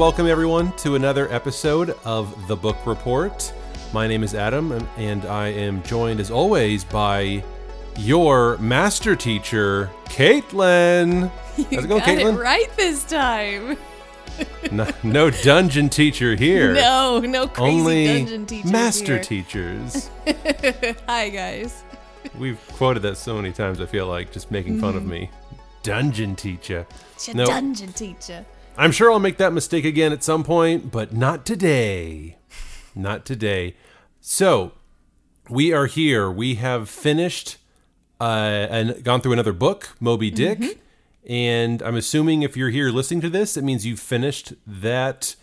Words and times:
Welcome 0.00 0.26
everyone 0.26 0.72
to 0.78 0.94
another 0.94 1.30
episode 1.30 1.90
of 2.06 2.48
The 2.48 2.56
Book 2.56 2.78
Report. 2.86 3.52
My 3.92 4.06
name 4.08 4.22
is 4.22 4.34
Adam 4.34 4.72
and- 4.96 5.26
I 5.26 5.48
am 5.48 5.82
joined 5.82 6.20
as 6.20 6.30
always 6.30 6.84
by 6.84 7.44
your 7.98 8.56
master 8.56 9.14
teacher, 9.14 9.90
Caitlin. 10.06 11.30
You 11.58 11.64
How's 11.64 11.84
it 11.84 11.88
going, 11.88 12.00
got 12.00 12.08
Caitlin? 12.08 12.34
it 12.34 12.40
right 12.40 12.76
this 12.78 13.04
time. 13.04 13.76
No, 14.72 14.88
no 15.02 15.28
dungeon 15.28 15.90
teacher 15.90 16.34
here. 16.34 16.72
No, 16.72 17.20
no 17.20 17.46
crazy 17.46 17.70
Only 17.70 18.06
dungeon 18.06 18.46
teachers 18.46 18.72
master 18.72 19.14
here. 19.16 19.22
teachers. 19.22 20.10
Hi 21.06 21.28
guys. 21.28 21.84
We've 22.38 22.58
quoted 22.72 23.00
that 23.00 23.18
so 23.18 23.36
many 23.36 23.52
times, 23.52 23.82
I 23.82 23.84
feel 23.86 24.06
like, 24.06 24.32
just 24.32 24.50
making 24.50 24.80
fun 24.80 24.96
of 24.96 25.02
mm-hmm. 25.02 25.10
me. 25.10 25.30
Dungeon 25.82 26.36
teacher. 26.36 26.86
It's 27.16 27.28
a 27.28 27.34
No. 27.34 27.44
dungeon 27.44 27.92
teacher. 27.92 28.46
I'm 28.76 28.92
sure 28.92 29.10
I'll 29.10 29.18
make 29.18 29.36
that 29.38 29.52
mistake 29.52 29.84
again 29.84 30.12
at 30.12 30.24
some 30.24 30.44
point, 30.44 30.90
but 30.90 31.12
not 31.12 31.44
today. 31.44 32.36
Not 32.94 33.24
today. 33.24 33.76
So, 34.20 34.72
we 35.48 35.72
are 35.72 35.86
here. 35.86 36.30
We 36.30 36.56
have 36.56 36.88
finished 36.88 37.58
uh, 38.20 38.66
and 38.70 39.02
gone 39.02 39.20
through 39.20 39.32
another 39.32 39.52
book, 39.52 39.96
Moby 40.00 40.30
Dick. 40.30 40.80
And 41.26 41.82
I'm 41.82 41.96
assuming 41.96 42.42
if 42.42 42.56
you're 42.56 42.70
here 42.70 42.90
listening 42.90 43.20
to 43.22 43.30
this, 43.30 43.56
it 43.56 43.64
means 43.64 43.84
you've 43.86 44.00
finished 44.00 44.54
that 44.66 45.36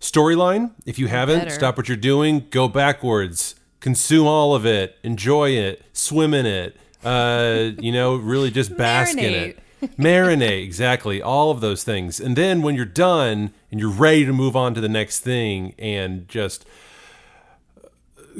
storyline. 0.00 0.72
If 0.86 0.98
you 0.98 1.08
haven't, 1.08 1.40
better. 1.40 1.50
stop 1.50 1.76
what 1.76 1.88
you're 1.88 1.96
doing, 1.96 2.46
go 2.50 2.68
backwards, 2.68 3.54
consume 3.80 4.26
all 4.26 4.54
of 4.54 4.64
it, 4.64 4.96
enjoy 5.02 5.50
it, 5.50 5.82
swim 5.92 6.34
in 6.34 6.46
it. 6.46 6.76
Uh, 7.04 7.72
you 7.78 7.92
know, 7.92 8.16
really 8.16 8.50
just 8.50 8.76
bask 8.76 9.18
in 9.18 9.34
it. 9.34 9.58
Marinate, 9.98 10.64
exactly. 10.64 11.22
All 11.22 11.50
of 11.50 11.60
those 11.60 11.84
things. 11.84 12.20
And 12.20 12.36
then 12.36 12.62
when 12.62 12.74
you're 12.74 12.84
done 12.84 13.52
and 13.70 13.80
you're 13.80 13.90
ready 13.90 14.24
to 14.24 14.32
move 14.32 14.56
on 14.56 14.74
to 14.74 14.80
the 14.80 14.88
next 14.88 15.20
thing 15.20 15.74
and 15.78 16.28
just 16.28 16.64
uh, 17.82 17.88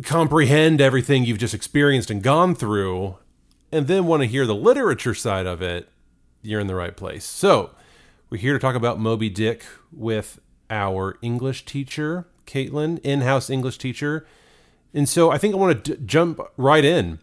comprehend 0.02 0.80
everything 0.80 1.24
you've 1.24 1.38
just 1.38 1.54
experienced 1.54 2.10
and 2.10 2.22
gone 2.22 2.54
through, 2.54 3.16
and 3.72 3.86
then 3.86 4.06
want 4.06 4.22
to 4.22 4.28
hear 4.28 4.46
the 4.46 4.54
literature 4.54 5.14
side 5.14 5.46
of 5.46 5.60
it, 5.60 5.88
you're 6.42 6.60
in 6.60 6.66
the 6.66 6.74
right 6.74 6.96
place. 6.96 7.24
So, 7.24 7.70
we're 8.30 8.38
here 8.38 8.54
to 8.54 8.58
talk 8.58 8.74
about 8.74 8.98
Moby 8.98 9.30
Dick 9.30 9.64
with 9.92 10.40
our 10.70 11.18
English 11.22 11.64
teacher, 11.64 12.26
Caitlin, 12.46 12.98
in 13.04 13.20
house 13.20 13.48
English 13.48 13.78
teacher. 13.78 14.26
And 14.92 15.08
so 15.08 15.30
I 15.30 15.38
think 15.38 15.54
I 15.54 15.58
want 15.58 15.84
to 15.84 15.96
d- 15.96 16.02
jump 16.04 16.40
right 16.56 16.84
in. 16.84 17.18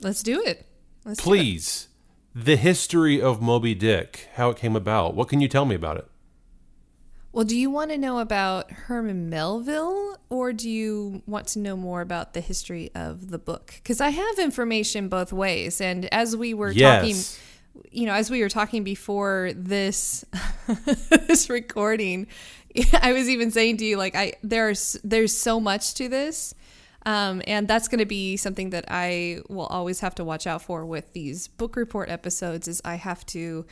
Let's 0.00 0.22
do 0.22 0.40
it. 0.40 0.66
Let's 1.04 1.18
do 1.18 1.22
it. 1.22 1.24
Please, 1.24 1.88
the 2.34 2.56
history 2.56 3.20
of 3.20 3.40
Moby 3.40 3.74
Dick, 3.74 4.28
how 4.34 4.50
it 4.50 4.56
came 4.56 4.74
about. 4.74 5.14
What 5.14 5.28
can 5.28 5.40
you 5.40 5.48
tell 5.48 5.64
me 5.64 5.74
about 5.74 5.96
it? 5.98 6.08
Well, 7.32 7.44
do 7.44 7.56
you 7.56 7.68
want 7.68 7.90
to 7.90 7.98
know 7.98 8.18
about 8.20 8.70
Herman 8.70 9.28
Melville 9.28 10.18
or 10.28 10.52
do 10.52 10.70
you 10.70 11.22
want 11.26 11.48
to 11.48 11.58
know 11.58 11.76
more 11.76 12.00
about 12.00 12.32
the 12.32 12.40
history 12.40 12.90
of 12.94 13.30
the 13.30 13.38
book? 13.38 13.74
Because 13.76 14.00
I 14.00 14.10
have 14.10 14.38
information 14.38 15.08
both 15.08 15.32
ways. 15.32 15.80
And 15.80 16.12
as 16.12 16.36
we 16.36 16.54
were 16.54 16.70
Yes. 16.70 17.38
talking, 17.74 17.84
you 17.90 18.06
know, 18.06 18.12
as 18.14 18.30
we 18.30 18.40
were 18.40 18.48
talking 18.48 18.84
before 18.84 19.50
this 19.56 20.24
this 21.26 21.50
recording, 21.50 22.28
I 23.02 23.12
was 23.12 23.28
even 23.28 23.50
saying 23.50 23.78
to 23.78 23.84
you, 23.84 23.96
like, 23.96 24.14
I 24.14 24.34
there's 24.44 24.96
there's 25.02 25.36
so 25.36 25.58
much 25.58 25.94
to 25.94 26.08
this. 26.08 26.54
Um, 27.06 27.42
and 27.46 27.68
that's 27.68 27.88
going 27.88 27.98
to 27.98 28.06
be 28.06 28.36
something 28.36 28.70
that 28.70 28.86
I 28.88 29.40
will 29.48 29.66
always 29.66 30.00
have 30.00 30.14
to 30.16 30.24
watch 30.24 30.46
out 30.46 30.62
for 30.62 30.86
with 30.86 31.12
these 31.12 31.48
book 31.48 31.76
report 31.76 32.08
episodes. 32.08 32.66
Is 32.68 32.80
I 32.84 32.94
have 32.94 33.26
to 33.26 33.66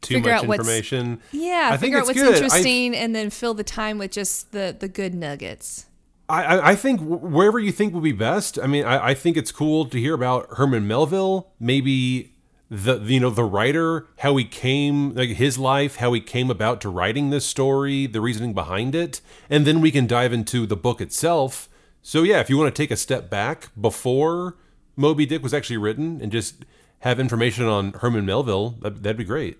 Too 0.00 0.14
Figure 0.14 0.32
much 0.32 0.42
out 0.42 0.46
what's- 0.48 0.60
information. 0.60 1.20
yeah, 1.32 1.68
I 1.72 1.76
think 1.76 1.80
figure 1.80 1.98
out 1.98 2.06
what's 2.06 2.18
good. 2.20 2.34
I- 2.34 2.36
interesting 2.36 2.94
and 2.96 3.14
then 3.14 3.30
fill 3.30 3.54
the 3.54 3.64
time 3.64 3.98
with 3.98 4.12
just 4.12 4.52
the 4.52 4.76
the 4.78 4.88
good 4.88 5.14
nuggets. 5.14 5.86
I, 6.28 6.44
I, 6.44 6.68
I 6.70 6.74
think 6.76 7.00
wherever 7.02 7.58
you 7.58 7.72
think 7.72 7.92
would 7.94 8.02
be 8.04 8.12
best. 8.12 8.58
I 8.62 8.66
mean, 8.66 8.84
I, 8.84 9.08
I 9.08 9.14
think 9.14 9.36
it's 9.36 9.50
cool 9.52 9.84
to 9.86 9.98
hear 9.98 10.14
about 10.14 10.46
Herman 10.56 10.86
Melville, 10.86 11.48
maybe 11.58 12.32
the 12.70 12.98
you 13.00 13.18
know 13.20 13.28
the 13.30 13.44
writer, 13.44 14.06
how 14.18 14.36
he 14.36 14.44
came, 14.44 15.14
like 15.14 15.30
his 15.30 15.58
life, 15.58 15.96
how 15.96 16.12
he 16.12 16.20
came 16.20 16.48
about 16.50 16.80
to 16.82 16.88
writing 16.88 17.30
this 17.30 17.44
story, 17.44 18.06
the 18.06 18.20
reasoning 18.20 18.54
behind 18.54 18.94
it, 18.94 19.20
and 19.50 19.66
then 19.66 19.80
we 19.80 19.90
can 19.90 20.06
dive 20.06 20.32
into 20.32 20.64
the 20.64 20.76
book 20.76 21.00
itself. 21.00 21.68
So 22.02 22.24
yeah, 22.24 22.40
if 22.40 22.50
you 22.50 22.58
want 22.58 22.74
to 22.74 22.82
take 22.82 22.90
a 22.90 22.96
step 22.96 23.30
back 23.30 23.70
before 23.80 24.56
Moby 24.96 25.24
Dick 25.24 25.42
was 25.42 25.54
actually 25.54 25.76
written 25.76 26.20
and 26.20 26.32
just 26.32 26.64
have 27.00 27.20
information 27.20 27.64
on 27.66 27.92
Herman 27.92 28.26
Melville, 28.26 28.76
that, 28.82 29.02
that'd 29.02 29.16
be 29.16 29.24
great. 29.24 29.58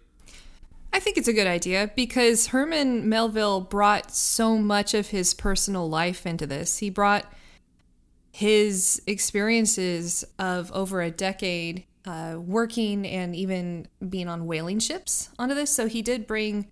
I 0.93 1.01
think 1.01 1.17
it's 1.17 1.29
a 1.29 1.33
good 1.33 1.47
idea 1.47 1.91
because 1.97 2.49
Herman 2.49 3.09
Melville 3.09 3.63
brought 3.63 4.13
so 4.13 4.59
much 4.59 4.93
of 4.93 5.09
his 5.09 5.33
personal 5.33 5.89
life 5.89 6.27
into 6.27 6.47
this. 6.47 6.79
He 6.79 6.91
brought 6.91 7.33
his 8.33 9.01
experiences 9.07 10.25
of 10.39 10.71
over 10.73 11.01
a 11.01 11.11
decade 11.11 11.85
uh, 12.05 12.37
working 12.39 13.07
and 13.07 13.35
even 13.37 13.87
being 14.09 14.29
on 14.29 14.47
whaling 14.47 14.81
ships 14.81 15.31
onto 15.39 15.55
this. 15.55 15.71
So 15.71 15.87
he 15.87 16.03
did 16.03 16.27
bring 16.27 16.69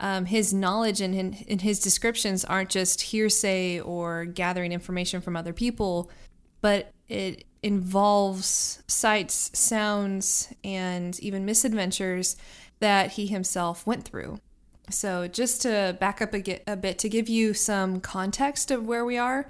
um, 0.00 0.24
his 0.24 0.52
knowledge 0.52 1.00
and, 1.00 1.14
and, 1.14 1.60
his 1.60 1.78
descriptions 1.78 2.44
aren't 2.44 2.70
just 2.70 3.02
hearsay 3.02 3.80
or 3.80 4.24
gathering 4.24 4.72
information 4.72 5.20
from 5.20 5.36
other 5.36 5.52
people, 5.52 6.10
but 6.62 6.92
it 7.08 7.44
involves 7.62 8.82
sights, 8.86 9.50
sounds, 9.52 10.52
and 10.64 11.20
even 11.20 11.44
misadventures 11.44 12.36
that 12.80 13.12
he 13.12 13.26
himself 13.26 13.86
went 13.86 14.04
through. 14.04 14.40
So, 14.88 15.28
just 15.28 15.62
to 15.62 15.96
back 16.00 16.22
up 16.22 16.34
a, 16.34 16.60
a 16.66 16.76
bit 16.76 16.98
to 17.00 17.08
give 17.08 17.28
you 17.28 17.52
some 17.52 18.00
context 18.00 18.70
of 18.70 18.86
where 18.86 19.04
we 19.04 19.18
are, 19.18 19.46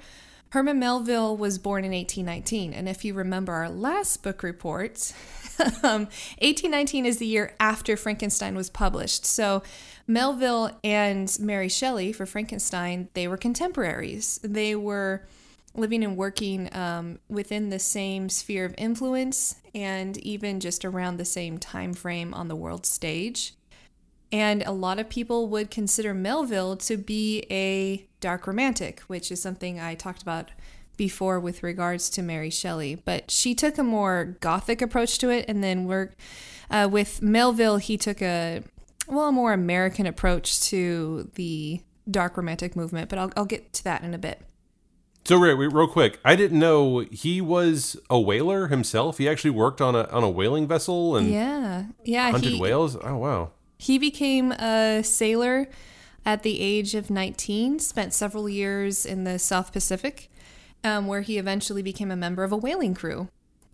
Herman 0.51 0.81
Melville 0.81 1.37
was 1.37 1.59
born 1.59 1.85
in 1.85 1.93
1819. 1.93 2.73
And 2.73 2.89
if 2.89 3.05
you 3.05 3.15
remember 3.15 3.53
our 3.53 3.71
last 3.71 4.23
book 4.25 4.43
report, 4.43 5.13
um, 5.83 6.09
1819 6.43 7.07
is 7.07 7.19
the 7.19 7.27
year 7.27 7.55
after 7.61 7.97
Frankenstein 7.97 8.57
was 8.57 8.69
published. 8.69 9.25
So, 9.25 9.63
Melville 10.09 10.73
and 10.83 11.35
Mary 11.39 11.69
Shelley 11.69 12.13
for 12.13 12.27
Frankenstein, 12.27 13.09
they 13.15 13.29
were 13.29 13.37
contemporaries. 13.37 14.41
They 14.43 14.75
were 14.75 15.25
living 15.73 16.03
and 16.03 16.17
working 16.17 16.75
um, 16.75 17.21
within 17.29 17.69
the 17.69 17.79
same 17.79 18.29
sphere 18.29 18.65
of 18.65 18.75
influence 18.77 19.55
and 19.73 20.19
even 20.19 20.59
just 20.59 20.85
around 20.85 21.17
the 21.17 21.25
same 21.25 21.59
time 21.59 21.95
frame 21.95 22.35
on 22.35 22.49
the 22.49 22.57
world 22.57 22.87
stage. 22.87 23.55
And 24.33 24.63
a 24.63 24.73
lot 24.73 24.99
of 24.99 25.09
people 25.09 25.49
would 25.49 25.71
consider 25.71 26.15
Melville 26.15 26.77
to 26.77 26.97
be 26.97 27.45
a 27.51 28.07
dark 28.21 28.47
romantic, 28.47 29.01
which 29.09 29.33
is 29.33 29.43
something 29.43 29.81
I 29.81 29.95
talked 29.95 30.23
about 30.23 30.51
before 30.97 31.41
with 31.41 31.63
regards 31.63 32.11
to 32.11 32.23
Mary 32.23 32.51
Shelley. 32.51 32.95
But 32.95 33.31
she 33.31 33.55
took 33.55 33.79
a 33.79 33.83
more 33.83 34.37
gothic 34.41 34.83
approach 34.83 35.19
to 35.19 35.31
it, 35.31 35.47
and 35.49 35.65
then 35.65 35.87
we're 35.87 36.11
uh, 36.71 36.89
with 36.91 37.21
Melville, 37.21 37.79
he 37.79 37.97
took 37.97 38.23
a 38.23 38.63
well, 39.09 39.29
a 39.29 39.33
more 39.33 39.53
American 39.53 40.07
approach 40.07 40.61
to 40.61 41.31
the 41.35 41.81
dark 42.09 42.37
romantic 42.37 42.77
movement, 42.77 43.09
but 43.09 43.19
I'll, 43.19 43.33
I'll 43.37 43.45
get 43.45 43.73
to 43.75 43.85
that 43.85 44.03
in 44.03 44.15
a 44.15 44.19
bit. 44.19 44.41
So 45.25 45.37
real, 45.37 45.57
real 45.57 45.89
quick, 45.89 46.19
I 46.25 46.35
didn't 46.37 46.59
know 46.59 47.01
he 47.11 47.41
was 47.41 47.97
a 48.09 48.19
whaler 48.19 48.69
himself. 48.69 49.19
He 49.19 49.29
actually 49.29 49.51
worked 49.51 49.81
on 49.81 49.95
a 49.95 50.05
on 50.05 50.25
a 50.25 50.31
whaling 50.31 50.67
vessel 50.67 51.17
and 51.17 51.31
yeah, 51.31 51.85
yeah, 52.05 52.31
hunted 52.31 52.53
he, 52.53 52.61
whales. 52.61 52.97
Oh 52.97 53.17
wow! 53.17 53.51
He 53.81 53.97
became 53.97 54.53
a 54.53 55.03
sailor 55.03 55.67
at 56.27 56.43
the 56.43 56.61
age 56.61 56.95
of 56.95 57.09
19. 57.09 57.79
Spent 57.79 58.13
several 58.13 58.47
years 58.47 59.07
in 59.07 59.25
the 59.25 59.39
South 59.39 59.73
Pacific, 59.73 60.31
um, 60.85 61.07
where 61.07 61.23
he 61.23 61.39
eventually 61.39 61.81
became 61.81 62.11
a 62.11 62.17
member 62.17 62.45
of 62.45 62.53
a 62.53 62.59
whaling 62.59 62.95
crew. 62.95 63.29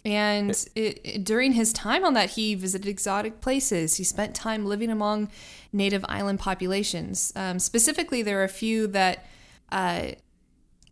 And 0.04 0.50
it, 0.76 1.00
it, 1.02 1.24
during 1.24 1.54
his 1.54 1.72
time 1.72 2.04
on 2.04 2.14
that, 2.14 2.30
he 2.30 2.54
visited 2.54 2.86
exotic 2.86 3.40
places. 3.40 3.96
He 3.96 4.04
spent 4.04 4.36
time 4.36 4.64
living 4.64 4.90
among 4.90 5.28
native 5.72 6.04
island 6.08 6.38
populations. 6.38 7.32
Um, 7.34 7.58
specifically, 7.58 8.22
there 8.22 8.40
are 8.40 8.44
a 8.44 8.48
few 8.48 8.86
that 8.86 9.26
uh, 9.72 10.10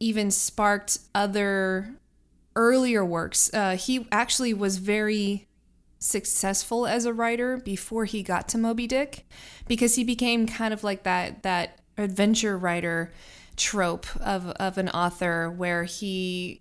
even 0.01 0.33
sparked 0.33 0.99
other 1.15 1.95
earlier 2.57 3.05
works. 3.05 3.49
Uh, 3.55 3.77
he 3.77 4.09
actually 4.11 4.53
was 4.53 4.79
very 4.79 5.47
successful 5.99 6.87
as 6.87 7.05
a 7.05 7.13
writer 7.13 7.57
before 7.57 8.05
he 8.05 8.23
got 8.23 8.49
to 8.49 8.59
Moby 8.59 8.87
Dick 8.87 9.27
because 9.67 9.95
he 9.95 10.05
became 10.05 10.47
kind 10.47 10.75
of 10.75 10.85
like 10.85 11.03
that 11.05 11.43
that 11.43 11.81
adventure 11.97 12.59
writer 12.59 13.13
trope 13.57 14.07
of 14.21 14.49
of 14.53 14.79
an 14.79 14.89
author 14.91 15.51
where 15.51 15.85
he 15.85 16.61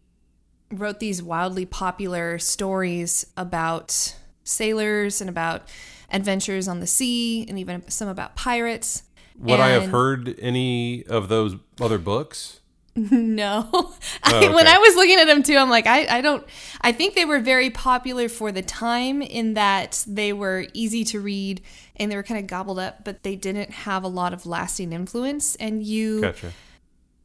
wrote 0.71 0.99
these 0.99 1.21
wildly 1.21 1.65
popular 1.65 2.39
stories 2.39 3.25
about 3.37 4.15
sailors 4.43 5.21
and 5.21 5.29
about 5.29 5.69
adventures 6.11 6.67
on 6.67 6.79
the 6.79 6.87
sea 6.87 7.45
and 7.47 7.57
even 7.57 7.87
some 7.89 8.07
about 8.07 8.35
pirates. 8.35 9.03
Would 9.39 9.59
I 9.59 9.69
have 9.69 9.89
heard 9.89 10.37
any 10.39 11.03
of 11.05 11.27
those 11.27 11.55
other 11.81 11.97
books? 11.97 12.59
No. 13.11 13.69
Oh, 13.73 13.97
okay. 14.27 14.53
when 14.53 14.67
I 14.67 14.77
was 14.77 14.95
looking 14.95 15.19
at 15.19 15.25
them 15.25 15.41
too, 15.41 15.57
I'm 15.57 15.69
like, 15.69 15.87
I, 15.87 16.17
I 16.17 16.21
don't, 16.21 16.45
I 16.81 16.91
think 16.91 17.15
they 17.15 17.25
were 17.25 17.39
very 17.39 17.69
popular 17.69 18.29
for 18.29 18.51
the 18.51 18.61
time 18.61 19.21
in 19.21 19.55
that 19.55 20.03
they 20.07 20.31
were 20.31 20.67
easy 20.73 21.03
to 21.05 21.19
read 21.19 21.61
and 21.95 22.11
they 22.11 22.15
were 22.15 22.23
kind 22.23 22.39
of 22.39 22.47
gobbled 22.47 22.79
up, 22.79 23.03
but 23.03 23.23
they 23.23 23.35
didn't 23.35 23.71
have 23.71 24.03
a 24.03 24.07
lot 24.07 24.33
of 24.33 24.45
lasting 24.45 24.93
influence. 24.93 25.55
And 25.55 25.81
you, 25.81 26.21
gotcha. 26.21 26.51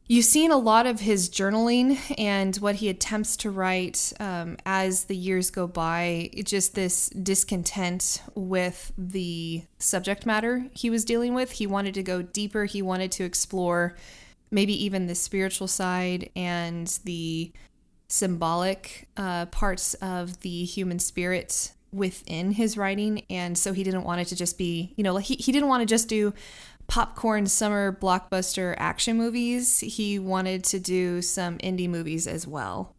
you've 0.07 0.25
seen 0.25 0.51
a 0.51 0.57
lot 0.57 0.87
of 0.87 1.01
his 1.01 1.29
journaling 1.29 1.99
and 2.17 2.55
what 2.57 2.75
he 2.75 2.89
attempts 2.89 3.37
to 3.37 3.51
write 3.51 4.11
um, 4.19 4.57
as 4.65 5.05
the 5.05 5.15
years 5.15 5.51
go 5.51 5.67
by, 5.67 6.31
just 6.43 6.73
this 6.73 7.09
discontent 7.09 8.23
with 8.33 8.91
the 8.97 9.63
subject 9.77 10.25
matter 10.25 10.65
he 10.73 10.89
was 10.89 11.05
dealing 11.05 11.35
with. 11.35 11.51
He 11.51 11.67
wanted 11.67 11.93
to 11.93 12.03
go 12.03 12.23
deeper, 12.23 12.65
he 12.65 12.81
wanted 12.81 13.11
to 13.13 13.23
explore 13.23 13.95
maybe 14.51 14.83
even 14.83 15.07
the 15.07 15.15
spiritual 15.15 15.67
side 15.67 16.29
and 16.35 16.99
the 17.03 17.51
symbolic 18.07 19.07
uh, 19.17 19.45
parts 19.47 19.93
of 19.95 20.39
the 20.41 20.65
human 20.65 20.99
spirit 20.99 21.73
within 21.91 22.51
his 22.51 22.77
writing. 22.77 23.23
And 23.29 23.57
so 23.57 23.73
he 23.73 23.83
didn't 23.83 24.03
want 24.03 24.21
it 24.21 24.25
to 24.25 24.35
just 24.35 24.57
be, 24.57 24.93
you 24.95 25.03
know, 25.03 25.17
he, 25.17 25.35
he 25.35 25.51
didn't 25.51 25.69
want 25.69 25.81
to 25.81 25.85
just 25.85 26.07
do 26.07 26.33
popcorn 26.87 27.45
summer 27.45 27.91
blockbuster 27.91 28.75
action 28.77 29.17
movies. 29.17 29.79
He 29.79 30.19
wanted 30.19 30.63
to 30.65 30.79
do 30.79 31.21
some 31.21 31.57
indie 31.59 31.89
movies 31.89 32.27
as 32.27 32.47
well. 32.47 32.95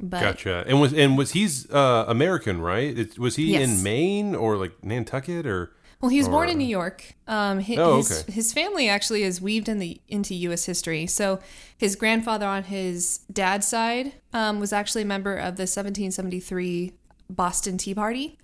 But, 0.00 0.20
gotcha. 0.20 0.64
And 0.66 0.80
was 0.80 0.92
and 0.92 1.16
was 1.16 1.30
he's 1.30 1.70
uh, 1.70 2.04
American, 2.08 2.60
right? 2.60 2.98
It, 2.98 3.18
was 3.18 3.36
he 3.36 3.52
yes. 3.52 3.62
in 3.62 3.82
Maine 3.82 4.34
or 4.34 4.56
like 4.56 4.82
Nantucket 4.82 5.46
or? 5.46 5.72
Well, 6.02 6.08
he 6.08 6.18
was 6.18 6.28
born 6.28 6.48
in 6.48 6.58
New 6.58 6.64
York. 6.64 7.14
Um, 7.28 7.60
his, 7.60 7.78
oh, 7.78 8.00
okay. 8.00 8.32
his 8.32 8.52
family 8.52 8.88
actually 8.88 9.22
is 9.22 9.40
weaved 9.40 9.68
in 9.68 9.78
the 9.78 10.00
into 10.08 10.34
U.S. 10.34 10.64
history. 10.64 11.06
So 11.06 11.38
his 11.78 11.94
grandfather 11.94 12.44
on 12.44 12.64
his 12.64 13.18
dad's 13.32 13.68
side 13.68 14.14
um, 14.32 14.58
was 14.58 14.72
actually 14.72 15.02
a 15.02 15.06
member 15.06 15.34
of 15.34 15.54
the 15.54 15.62
1773 15.62 16.92
Boston 17.30 17.78
Tea 17.78 17.94
Party. 17.94 18.36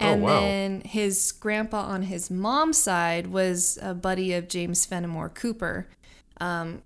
Oh, 0.00 0.06
and 0.06 0.22
oh, 0.22 0.24
wow. 0.24 0.40
then 0.40 0.80
his 0.82 1.32
grandpa 1.32 1.80
on 1.80 2.02
his 2.02 2.30
mom's 2.30 2.78
side 2.78 3.26
was 3.26 3.76
a 3.82 3.92
buddy 3.92 4.32
of 4.32 4.46
James 4.46 4.86
Fenimore 4.86 5.30
Cooper, 5.30 5.88
um, 6.40 6.82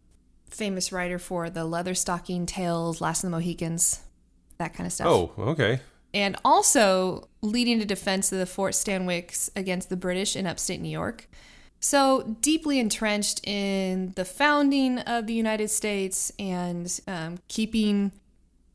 famous 0.48 0.90
writer 0.90 1.18
for 1.18 1.50
the 1.50 1.66
Leatherstocking 1.66 2.46
Tales, 2.46 3.02
Last 3.02 3.24
of 3.24 3.30
the 3.30 3.36
Mohicans, 3.36 4.00
that 4.56 4.72
kind 4.72 4.86
of 4.86 4.92
stuff. 4.94 5.06
Oh, 5.06 5.32
okay 5.38 5.80
and 6.14 6.36
also 6.44 7.28
leading 7.42 7.78
the 7.78 7.84
defense 7.84 8.32
of 8.32 8.38
the 8.38 8.46
Fort 8.46 8.74
Stanwix 8.74 9.50
against 9.54 9.88
the 9.88 9.96
British 9.96 10.36
in 10.36 10.46
upstate 10.46 10.80
New 10.80 10.88
York. 10.88 11.28
So, 11.80 12.36
deeply 12.40 12.80
entrenched 12.80 13.46
in 13.46 14.12
the 14.16 14.24
founding 14.24 14.98
of 15.00 15.26
the 15.26 15.32
United 15.34 15.70
States 15.70 16.32
and 16.38 17.00
um, 17.06 17.38
keeping 17.46 18.10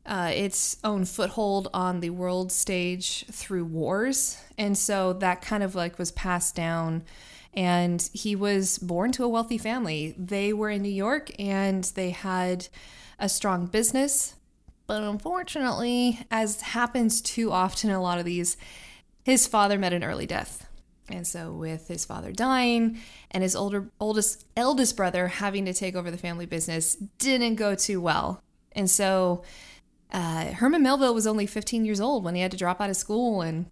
uh, 0.06 0.30
its 0.34 0.76
own 0.84 1.04
foothold 1.04 1.68
on 1.72 2.00
the 2.00 2.10
world 2.10 2.52
stage 2.52 3.24
through 3.30 3.64
wars. 3.64 4.38
And 4.58 4.76
so 4.76 5.14
that 5.14 5.42
kind 5.42 5.62
of 5.62 5.74
like 5.74 5.98
was 5.98 6.12
passed 6.12 6.54
down. 6.54 7.04
And 7.54 8.08
he 8.12 8.36
was 8.36 8.78
born 8.78 9.12
to 9.12 9.24
a 9.24 9.28
wealthy 9.28 9.58
family. 9.58 10.14
They 10.18 10.52
were 10.52 10.70
in 10.70 10.82
New 10.82 10.88
York 10.88 11.30
and 11.38 11.84
they 11.94 12.10
had 12.10 12.68
a 13.18 13.28
strong 13.28 13.66
business. 13.66 14.34
But 14.86 15.02
unfortunately, 15.02 16.20
as 16.30 16.60
happens 16.60 17.20
too 17.20 17.50
often 17.50 17.90
in 17.90 17.96
a 17.96 18.02
lot 18.02 18.18
of 18.18 18.24
these, 18.24 18.56
his 19.24 19.46
father 19.46 19.78
met 19.78 19.92
an 19.92 20.04
early 20.04 20.26
death. 20.26 20.66
And 21.08 21.26
so 21.26 21.52
with 21.52 21.88
his 21.88 22.04
father 22.04 22.32
dying 22.32 22.98
and 23.30 23.42
his 23.42 23.54
older 23.54 23.90
oldest 24.00 24.46
eldest 24.56 24.96
brother 24.96 25.28
having 25.28 25.66
to 25.66 25.74
take 25.74 25.94
over 25.94 26.10
the 26.10 26.16
family 26.16 26.46
business 26.46 26.94
didn't 27.18 27.56
go 27.56 27.74
too 27.74 28.00
well. 28.00 28.42
And 28.72 28.88
so 28.88 29.42
uh, 30.12 30.52
Herman 30.52 30.82
Melville 30.82 31.14
was 31.14 31.26
only 31.26 31.46
15 31.46 31.84
years 31.84 32.00
old 32.00 32.24
when 32.24 32.34
he 32.34 32.40
had 32.40 32.50
to 32.52 32.56
drop 32.56 32.80
out 32.80 32.90
of 32.90 32.96
school 32.96 33.42
and 33.42 33.66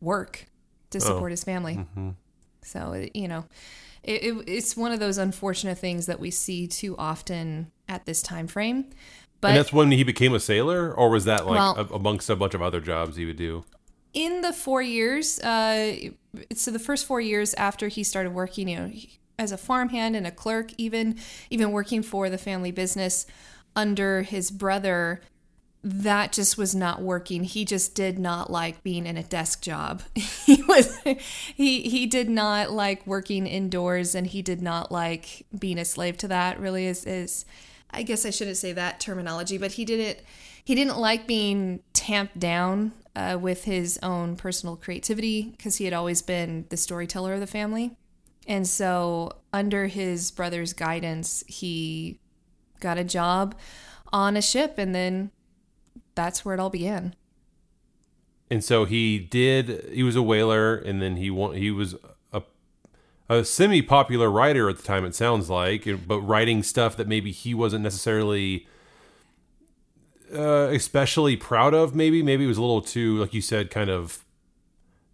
work 0.00 0.46
to 0.90 1.00
support 1.00 1.30
oh. 1.30 1.32
his 1.32 1.44
family. 1.44 1.76
Mm-hmm. 1.76 2.10
So, 2.62 3.06
you 3.14 3.28
know, 3.28 3.44
it, 4.02 4.24
it, 4.24 4.44
it's 4.48 4.76
one 4.76 4.92
of 4.92 5.00
those 5.00 5.18
unfortunate 5.18 5.78
things 5.78 6.06
that 6.06 6.18
we 6.18 6.30
see 6.30 6.66
too 6.66 6.96
often 6.96 7.70
at 7.88 8.06
this 8.06 8.22
time 8.22 8.46
frame. 8.46 8.86
But 9.40 9.48
and 9.48 9.58
that's 9.58 9.72
when 9.72 9.90
he 9.90 10.02
became 10.02 10.34
a 10.34 10.40
sailor, 10.40 10.92
or 10.92 11.10
was 11.10 11.24
that 11.24 11.46
like 11.46 11.76
well, 11.76 11.88
amongst 11.92 12.30
a 12.30 12.36
bunch 12.36 12.54
of 12.54 12.62
other 12.62 12.80
jobs 12.80 13.16
he 13.16 13.24
would 13.24 13.36
do? 13.36 13.64
In 14.14 14.40
the 14.40 14.52
four 14.52 14.80
years, 14.80 15.38
uh, 15.40 15.94
so 16.54 16.70
the 16.70 16.78
first 16.78 17.06
four 17.06 17.20
years 17.20 17.52
after 17.54 17.88
he 17.88 18.02
started 18.02 18.32
working, 18.32 18.68
you 18.68 18.76
know, 18.76 18.90
as 19.38 19.52
a 19.52 19.58
farmhand 19.58 20.16
and 20.16 20.26
a 20.26 20.30
clerk, 20.30 20.70
even 20.78 21.16
even 21.50 21.72
working 21.72 22.02
for 22.02 22.30
the 22.30 22.38
family 22.38 22.70
business 22.70 23.26
under 23.74 24.22
his 24.22 24.50
brother, 24.50 25.20
that 25.82 26.32
just 26.32 26.58
was 26.58 26.74
not 26.74 27.02
working. 27.02 27.44
He 27.44 27.64
just 27.64 27.94
did 27.94 28.18
not 28.18 28.50
like 28.50 28.82
being 28.82 29.06
in 29.06 29.16
a 29.16 29.22
desk 29.22 29.62
job. 29.62 30.02
he 30.14 30.62
was 30.62 30.98
he 31.54 31.82
he 31.82 32.06
did 32.06 32.28
not 32.28 32.72
like 32.72 33.06
working 33.06 33.46
indoors 33.46 34.14
and 34.14 34.26
he 34.26 34.42
did 34.42 34.62
not 34.62 34.90
like 34.90 35.46
being 35.56 35.78
a 35.78 35.84
slave 35.84 36.16
to 36.18 36.28
that 36.28 36.58
really 36.58 36.86
is 36.86 37.04
is 37.04 37.44
I 37.90 38.02
guess 38.02 38.26
I 38.26 38.30
shouldn't 38.30 38.56
say 38.56 38.72
that 38.72 39.00
terminology, 39.00 39.58
but 39.58 39.72
he 39.72 39.84
didn't 39.84 40.20
he 40.64 40.74
didn't 40.74 40.98
like 40.98 41.26
being 41.26 41.80
tamped 41.92 42.38
down 42.38 42.92
uh, 43.14 43.38
with 43.40 43.64
his 43.64 43.98
own 44.02 44.36
personal 44.36 44.76
creativity 44.76 45.54
because 45.56 45.76
he 45.76 45.84
had 45.84 45.94
always 45.94 46.22
been 46.22 46.66
the 46.70 46.76
storyteller 46.76 47.34
of 47.34 47.40
the 47.40 47.46
family. 47.46 47.96
And 48.48 48.66
so, 48.66 49.32
under 49.52 49.86
his 49.86 50.30
brother's 50.30 50.72
guidance, 50.72 51.42
he 51.46 52.20
got 52.80 52.98
a 52.98 53.04
job 53.04 53.56
on 54.12 54.36
a 54.36 54.42
ship, 54.42 54.74
and 54.78 54.94
then 54.94 55.30
that's 56.14 56.44
where 56.44 56.54
it 56.54 56.60
all 56.60 56.70
began. 56.70 57.14
And 58.50 58.62
so 58.62 58.84
he 58.84 59.18
did. 59.18 59.88
He 59.92 60.02
was 60.02 60.14
a 60.14 60.22
whaler, 60.22 60.76
and 60.76 61.02
then 61.02 61.16
he 61.16 61.24
he 61.54 61.70
was 61.70 61.96
a 63.28 63.44
semi-popular 63.44 64.30
writer 64.30 64.68
at 64.68 64.76
the 64.76 64.82
time. 64.82 65.04
It 65.04 65.14
sounds 65.14 65.50
like, 65.50 65.86
but 66.06 66.20
writing 66.20 66.62
stuff 66.62 66.96
that 66.96 67.08
maybe 67.08 67.32
he 67.32 67.54
wasn't 67.54 67.82
necessarily 67.82 68.66
uh, 70.34 70.68
especially 70.72 71.36
proud 71.36 71.74
of. 71.74 71.94
Maybe, 71.94 72.22
maybe 72.22 72.44
it 72.44 72.48
was 72.48 72.58
a 72.58 72.62
little 72.62 72.82
too, 72.82 73.18
like 73.18 73.34
you 73.34 73.40
said, 73.40 73.70
kind 73.70 73.90
of 73.90 74.24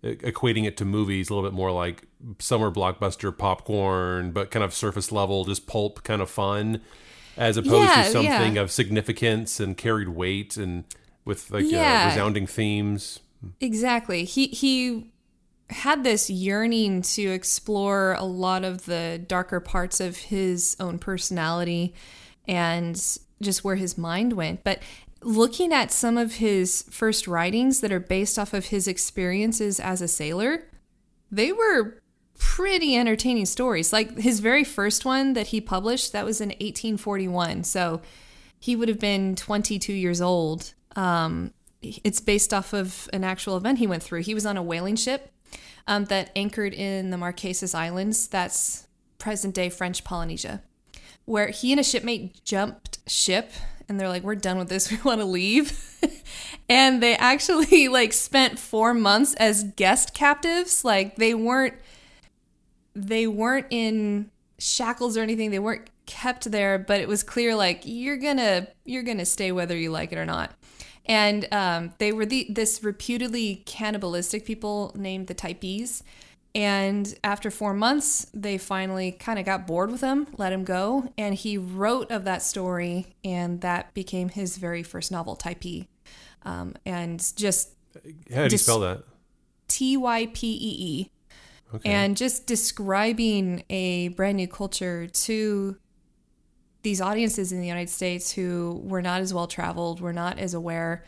equating 0.03 0.65
it 0.65 0.77
to 0.77 0.85
movies 0.85 1.31
a 1.31 1.35
little 1.35 1.49
bit 1.49 1.55
more 1.55 1.71
like 1.71 2.07
summer 2.39 2.71
blockbuster 2.71 3.37
popcorn, 3.37 4.33
but 4.33 4.51
kind 4.51 4.65
of 4.65 4.75
surface 4.75 5.13
level, 5.13 5.45
just 5.45 5.67
pulp 5.67 6.03
kind 6.03 6.21
of 6.21 6.29
fun, 6.29 6.81
as 7.37 7.57
opposed 7.57 7.89
yeah, 7.89 8.03
to 8.03 8.11
something 8.11 8.57
yeah. 8.57 8.63
of 8.63 8.71
significance 8.71 9.61
and 9.61 9.77
carried 9.77 10.09
weight 10.09 10.57
and 10.57 10.85
with 11.25 11.51
like 11.51 11.65
uh, 11.65 11.69
yeah. 11.69 12.03
uh, 12.03 12.09
resounding 12.09 12.47
themes. 12.47 13.21
Exactly. 13.61 14.25
He 14.25 14.49
he 14.49 15.13
had 15.73 16.05
this 16.05 16.31
yearning 16.31 17.03
to 17.03 17.23
explore 17.23 18.15
a 18.15 18.25
lot 18.25 18.65
of 18.65 18.85
the 18.87 19.23
darker 19.27 19.61
parts 19.61 20.01
of 20.01 20.17
his 20.17 20.77
own 20.79 20.99
personality 20.99 21.95
and 22.47 22.95
just 23.41 23.65
where 23.65 23.77
his 23.77 23.99
mind 23.99 24.35
went. 24.35 24.65
But 24.65 24.81
looking 25.23 25.73
at 25.73 25.93
some 25.93 26.17
of 26.17 26.35
his 26.35 26.85
first 26.91 27.27
writings 27.27 27.81
that 27.81 27.93
are 27.93 28.01
based 28.01 28.39
off 28.39 28.53
of 28.55 28.67
his 28.67 28.89
experiences 28.89 29.81
as 29.81 30.03
a 30.03 30.09
sailor, 30.09 30.65
they 31.31 31.53
were 31.53 32.01
pretty 32.39 32.97
entertaining 32.97 33.47
stories. 33.47 33.93
Like 33.93 34.19
his 34.19 34.41
very 34.41 34.65
first 34.65 35.05
one 35.05 35.35
that 35.35 35.49
he 35.49 35.61
published, 35.61 36.13
that 36.13 36.25
was 36.25 36.41
in 36.41 36.49
1841. 36.49 37.65
So 37.65 38.03
he 38.59 38.77
would 38.77 38.89
have 38.89 38.99
been 39.01 39.37
22 39.37 39.93
years 39.93 40.21
old. 40.21 40.75
Um, 40.97 41.53
it's 41.83 42.21
based 42.21 42.53
off 42.53 42.73
of 42.73 43.09
an 43.13 43.25
actual 43.25 43.57
event 43.57 43.79
he 43.79 43.87
went 43.87 44.03
through. 44.03 44.23
He 44.23 44.35
was 44.35 44.47
on 44.47 44.57
a 44.57 44.63
whaling 44.63 44.97
ship 44.97 45.33
um, 45.87 46.07
that 46.07 46.31
anchored 46.37 46.75
in 46.75 47.11
the 47.11 47.17
Marquesas 47.17 47.75
Islands. 47.75 48.27
That's 48.27 48.87
present 49.19 49.55
day 49.55 49.69
French 49.69 50.05
Polynesia, 50.05 50.63
where 51.25 51.49
he 51.49 51.73
and 51.73 51.81
a 51.81 51.85
shipmate 51.85 52.45
jumped 52.45 52.99
ship 53.07 53.53
and 53.93 54.01
they're 54.01 54.09
like, 54.09 54.23
we're 54.23 54.35
done 54.35 54.59
with 54.59 54.69
this. 54.69 54.91
We 54.93 54.99
want 55.05 55.21
to 55.21 55.27
leave. 55.27 55.79
and 56.69 57.03
they 57.03 57.15
actually 57.15 57.89
like 57.89 58.13
spent 58.13 58.59
four 58.59 58.95
months 58.95 59.35
as 59.35 59.65
guest 59.65 60.15
captives. 60.15 60.85
Like 60.85 61.17
they 61.17 61.35
weren't, 61.35 61.75
they 62.95 63.27
weren't 63.27 63.67
in 63.71 64.31
shackles 64.59 65.17
or 65.17 65.23
anything. 65.23 65.51
They 65.51 65.59
weren't 65.59 65.89
kept 66.07 66.51
there, 66.51 66.79
but 66.79 67.01
it 67.01 67.09
was 67.09 67.23
clear 67.23 67.55
like 67.55 67.83
you're 67.85 68.17
gonna, 68.17 68.69
you're 68.85 69.03
gonna 69.03 69.27
stay 69.27 69.53
whether 69.53 69.77
you 69.77 69.91
like 69.91 70.13
it 70.13 70.19
or 70.19 70.27
not 70.27 70.53
and 71.07 71.53
um, 71.53 71.95
they 71.99 72.13
were 72.13 72.27
the 72.27 72.47
this 72.49 72.83
reputedly 72.83 73.63
cannibalistic 73.67 74.45
people 74.45 74.93
named 74.95 75.27
the 75.27 75.35
Typees. 75.35 76.03
And 76.55 77.15
after 77.25 77.51
four 77.51 77.73
months, 77.73 78.27
they 78.35 78.59
finally 78.59 79.11
kind 79.13 79.39
of 79.39 79.47
got 79.47 79.67
bored 79.67 79.91
with 79.91 80.03
him, 80.03 80.27
let 80.37 80.53
him 80.53 80.65
go, 80.65 81.11
and 81.17 81.35
he 81.35 81.57
wrote 81.57 82.11
of 82.11 82.25
that 82.25 82.43
story, 82.43 83.17
and 83.25 83.63
that 83.63 83.95
became 83.95 84.29
his 84.29 84.59
very 84.59 84.83
first 84.83 85.11
novel, 85.11 85.35
Typee. 85.35 85.87
Um, 86.43 86.75
and 86.85 87.25
just 87.37 87.71
how 88.35 88.49
do 88.49 88.55
you 88.55 88.59
spell 88.59 88.81
that? 88.81 89.05
T 89.69 89.97
Y 89.97 90.27
P 90.35 90.53
E 90.53 90.77
E. 90.79 91.11
Okay. 91.75 91.91
And 91.91 92.19
just 92.19 92.47
describing 92.47 93.65
a 93.71 94.09
brand 94.09 94.37
new 94.37 94.49
culture 94.49 95.07
to 95.07 95.77
these 96.83 97.01
audiences 97.01 97.53
in 97.53 97.61
the 97.61 97.67
United 97.67 97.91
States 97.91 98.33
who 98.33 98.81
were 98.85 99.03
not 99.03 99.21
as 99.21 99.33
well 99.33 99.47
traveled, 99.47 100.01
were 100.01 100.13
not 100.13 100.39
as 100.39 100.55
aware 100.55 101.05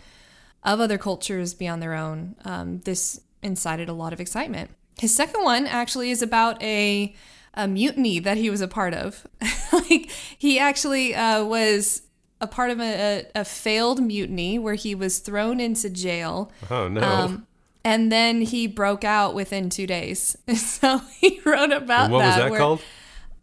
of 0.63 0.81
other 0.81 0.99
cultures 0.99 1.55
beyond 1.55 1.83
their 1.83 1.95
own, 1.95 2.37
um, 2.45 2.81
this 2.81 3.21
incited 3.43 3.89
a 3.89 3.93
lot 3.93 4.13
of 4.13 4.21
excitement. 4.21 4.71
His 4.99 5.15
second 5.15 5.45
one 5.45 5.67
actually 5.67 6.11
is 6.11 6.23
about 6.23 6.63
a, 6.63 7.15
a 7.53 7.69
mutiny 7.69 8.19
that 8.21 8.37
he 8.37 8.49
was 8.49 8.61
a 8.61 8.69
part 8.69 8.95
of. 8.95 9.27
like 9.73 10.11
he 10.39 10.59
actually 10.59 11.15
uh, 11.15 11.45
was 11.45 12.03
a 12.41 12.47
part 12.47 12.71
of 12.71 12.81
a, 12.81 13.27
a, 13.35 13.45
failed 13.45 14.03
mutiny 14.03 14.59
where 14.59 14.75
he 14.75 14.95
was 14.95 15.19
thrown 15.19 15.61
into 15.61 15.91
jail. 15.91 16.51
Oh 16.71 16.89
no. 16.89 17.03
Um, 17.03 17.47
and 17.85 18.11
then 18.11 18.41
he 18.41 18.67
broke 18.67 19.05
out 19.05 19.35
within 19.35 19.69
two 19.71 19.87
days. 19.87 20.37
So 20.55 21.01
he 21.21 21.41
wrote 21.45 21.73
about 21.73 22.05
and 22.05 22.13
what 22.13 22.19
that. 22.21 22.27
was 22.29 22.37
that 22.37 22.51
where, 22.51 22.61
called? 22.61 22.83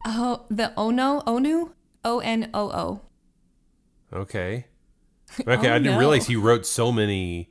Oh, 0.05 0.45
the 0.49 0.73
Ono 0.77 1.21
Onu 1.21 1.71
O 2.03 2.19
N 2.19 2.49
O 2.53 2.69
O. 2.71 3.01
Okay. 4.13 4.65
Okay, 5.39 5.69
oh, 5.69 5.73
I 5.73 5.77
didn't 5.77 5.93
no. 5.93 5.99
realize 5.99 6.27
he 6.27 6.35
wrote 6.35 6.65
so 6.65 6.91
many. 6.91 7.49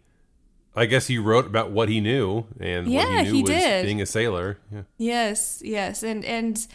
I 0.76 0.86
guess 0.86 1.06
he 1.06 1.18
wrote 1.18 1.46
about 1.46 1.70
what 1.70 1.88
he 1.88 2.00
knew, 2.00 2.46
and 2.60 2.86
yeah, 2.86 3.04
what 3.04 3.08
he 3.08 3.22
knew 3.24 3.32
he 3.32 3.42
was 3.42 3.50
did. 3.50 3.84
being 3.86 4.02
a 4.02 4.06
sailor. 4.06 4.58
Yeah. 4.72 4.82
Yes, 4.98 5.62
yes, 5.64 6.02
and 6.02 6.24
and 6.24 6.66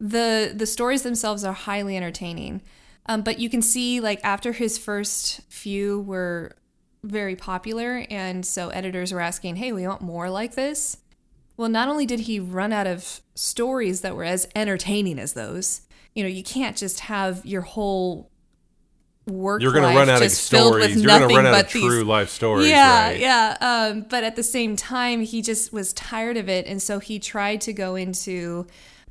the 0.00 0.52
the 0.54 0.66
stories 0.66 1.02
themselves 1.02 1.44
are 1.44 1.52
highly 1.52 1.96
entertaining. 1.96 2.62
Um, 3.06 3.22
but 3.22 3.38
you 3.38 3.48
can 3.48 3.62
see, 3.62 4.00
like 4.00 4.20
after 4.24 4.52
his 4.52 4.78
first 4.78 5.42
few 5.48 6.00
were 6.00 6.56
very 7.04 7.36
popular, 7.36 8.04
and 8.10 8.44
so 8.44 8.70
editors 8.70 9.12
were 9.12 9.20
asking, 9.20 9.56
"Hey, 9.56 9.72
we 9.72 9.86
want 9.86 10.02
more 10.02 10.30
like 10.30 10.54
this." 10.54 10.98
Well, 11.56 11.68
not 11.68 11.88
only 11.88 12.04
did 12.04 12.20
he 12.20 12.40
run 12.40 12.72
out 12.72 12.86
of 12.86 13.20
stories 13.34 14.00
that 14.02 14.16
were 14.16 14.24
as 14.24 14.46
entertaining 14.54 15.18
as 15.18 15.32
those, 15.32 15.82
you 16.16 16.22
know, 16.22 16.28
you 16.30 16.42
can't 16.42 16.76
just 16.76 17.00
have 17.00 17.44
your 17.44 17.60
whole 17.60 18.30
work 19.26 19.60
you're 19.60 19.72
going 19.72 19.82
to 19.82 19.98
run 19.98 20.08
out 20.08 20.22
of 20.22 20.30
stories 20.30 21.02
you're 21.02 21.18
going 21.18 21.28
to 21.28 21.34
run 21.34 21.46
out 21.46 21.64
of 21.64 21.68
true 21.68 22.04
life 22.04 22.30
stories 22.30 22.68
yeah 22.68 23.08
right? 23.08 23.18
yeah 23.18 23.56
um, 23.60 24.06
but 24.08 24.22
at 24.22 24.36
the 24.36 24.42
same 24.42 24.76
time 24.76 25.20
he 25.20 25.42
just 25.42 25.72
was 25.72 25.92
tired 25.94 26.36
of 26.36 26.48
it 26.48 26.64
and 26.66 26.80
so 26.80 27.00
he 27.00 27.18
tried 27.18 27.60
to 27.60 27.72
go 27.72 27.96
into 27.96 28.64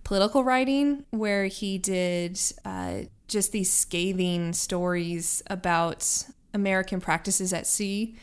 political 0.05 0.41
writing 0.43 1.03
where 1.11 1.47
he 1.47 1.77
did 1.77 2.39
uh, 2.63 2.99
just 3.27 3.51
these 3.51 3.71
scathing 3.71 4.53
stories 4.53 5.43
about 5.47 6.23
american 6.53 7.01
practices 7.01 7.51
at 7.51 7.67
sea 7.67 8.15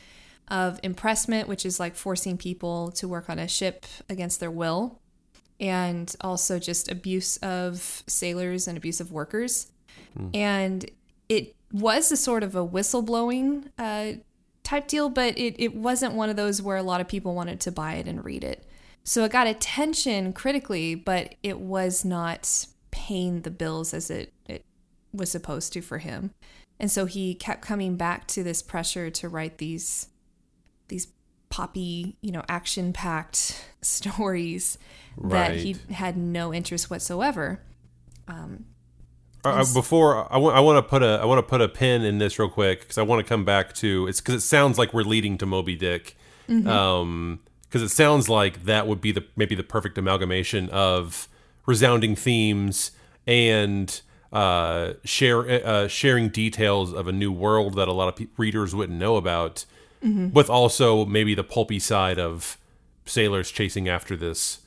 of 0.49 0.81
impressment 0.83 1.47
which 1.47 1.67
is 1.67 1.79
like 1.79 1.95
forcing 1.95 2.39
people 2.39 2.91
to 2.91 3.07
work 3.07 3.29
on 3.29 3.39
a 3.39 3.47
ship 3.47 3.85
against 4.09 4.41
their 4.41 4.51
will 4.51 5.02
and 5.63 6.15
also 6.21 6.59
just 6.59 6.91
abuse 6.91 7.37
of 7.39 8.03
sailors 8.09 8.67
and 8.67 8.77
abuse 8.77 9.01
of 9.01 9.13
workers. 9.13 9.69
Mm. 10.19 10.37
And 10.37 10.91
it 11.29 11.55
was 11.71 12.11
a 12.11 12.17
sort 12.17 12.43
of 12.43 12.57
a 12.57 12.67
whistleblowing 12.67 13.71
uh, 13.79 14.15
type 14.65 14.89
deal, 14.89 15.09
but 15.09 15.39
it, 15.39 15.55
it 15.59 15.77
wasn't 15.77 16.15
one 16.15 16.29
of 16.29 16.37
those 16.37 16.61
where 16.61 16.77
a 16.77 16.83
lot 16.83 17.01
of 17.01 17.07
people 17.07 17.35
wanted 17.37 17.61
to 17.61 17.71
buy 17.71 17.95
it 17.95 18.09
and 18.09 18.25
read 18.25 18.43
it. 18.43 18.67
So 19.05 19.23
it 19.25 19.31
got 19.31 19.47
attention 19.47 20.33
critically, 20.33 20.97
but 20.97 21.37
it 21.45 21.61
was 21.61 22.05
not 22.05 22.67
paying 22.91 23.43
the 23.43 23.51
bills 23.51 23.95
as 23.95 24.11
it, 24.11 24.33
it 24.47 24.65
was 25.13 25.31
supposed 25.31 25.73
to 25.75 25.81
for 25.81 25.99
him. 25.99 26.35
And 26.81 26.91
so 26.91 27.07
he 27.07 27.37
kept 27.37 27.63
coming 27.63 27.97
back 27.97 28.27
to 28.29 28.43
this 28.43 28.63
pressure 28.63 29.11
to 29.11 29.29
write 29.29 29.59
these 29.59 30.09
these 30.09 30.09
poppy, 31.53 32.17
you 32.23 32.33
know, 32.33 32.43
action 32.49 32.95
packed 32.95 33.63
stories 33.83 34.79
right. 35.19 35.49
that 35.49 35.57
he 35.59 35.77
had 35.93 36.17
no 36.17 36.53
interest 36.53 36.91
whatsoever. 36.91 37.61
Um, 38.27 38.65
uh, 39.45 39.65
before 39.75 40.33
I 40.33 40.39
want, 40.39 40.57
I 40.57 40.61
want 40.61 40.79
to 40.79 40.89
put 40.89 41.03
a 41.03 41.19
I 41.21 41.25
want 41.27 41.39
to 41.39 41.43
put 41.43 41.61
a 41.61 41.69
pin 41.69 42.03
in 42.03 42.19
this 42.19 42.39
real 42.39 42.49
quick 42.49 42.81
because 42.81 42.97
I 42.97 43.03
want 43.03 43.25
to 43.25 43.29
come 43.29 43.45
back 43.45 43.75
to 43.75 44.07
it's 44.07 44.21
because 44.21 44.35
it 44.35 44.41
sounds 44.41 44.79
like 44.79 44.95
we're 44.95 45.03
leading 45.03 45.37
to 45.39 45.47
Moby 45.47 45.77
Dick, 45.77 46.17
because 46.47 46.63
mm-hmm. 46.63 46.69
um, 46.69 47.41
it 47.73 47.89
sounds 47.91 48.29
like 48.29 48.65
that 48.65 48.87
would 48.87 49.01
be 49.01 49.13
the 49.13 49.25
maybe 49.37 49.55
the 49.55 49.65
perfect 49.65 49.99
amalgamation 49.99 50.71
of 50.71 51.29
resounding 51.67 52.15
themes 52.15 52.93
and 53.27 54.01
uh, 54.33 54.93
share 55.05 55.67
uh, 55.67 55.89
sharing 55.89 56.29
details 56.29 56.93
of 56.95 57.09
a 57.09 57.13
new 57.13 57.33
world 57.33 57.75
that 57.75 57.89
a 57.89 57.93
lot 57.93 58.09
of 58.09 58.17
pe- 58.17 58.29
readers 58.37 58.75
wouldn't 58.75 58.99
know 58.99 59.17
about, 59.17 59.67
mm-hmm. 60.05 60.31
with 60.33 60.51
also 60.51 61.05
maybe 61.05 61.35
the 61.35 61.45
pulpy 61.45 61.79
side 61.79 62.19
of 62.19 62.59
sailors 63.05 63.51
chasing 63.51 63.89
after 63.89 64.17
this 64.17 64.61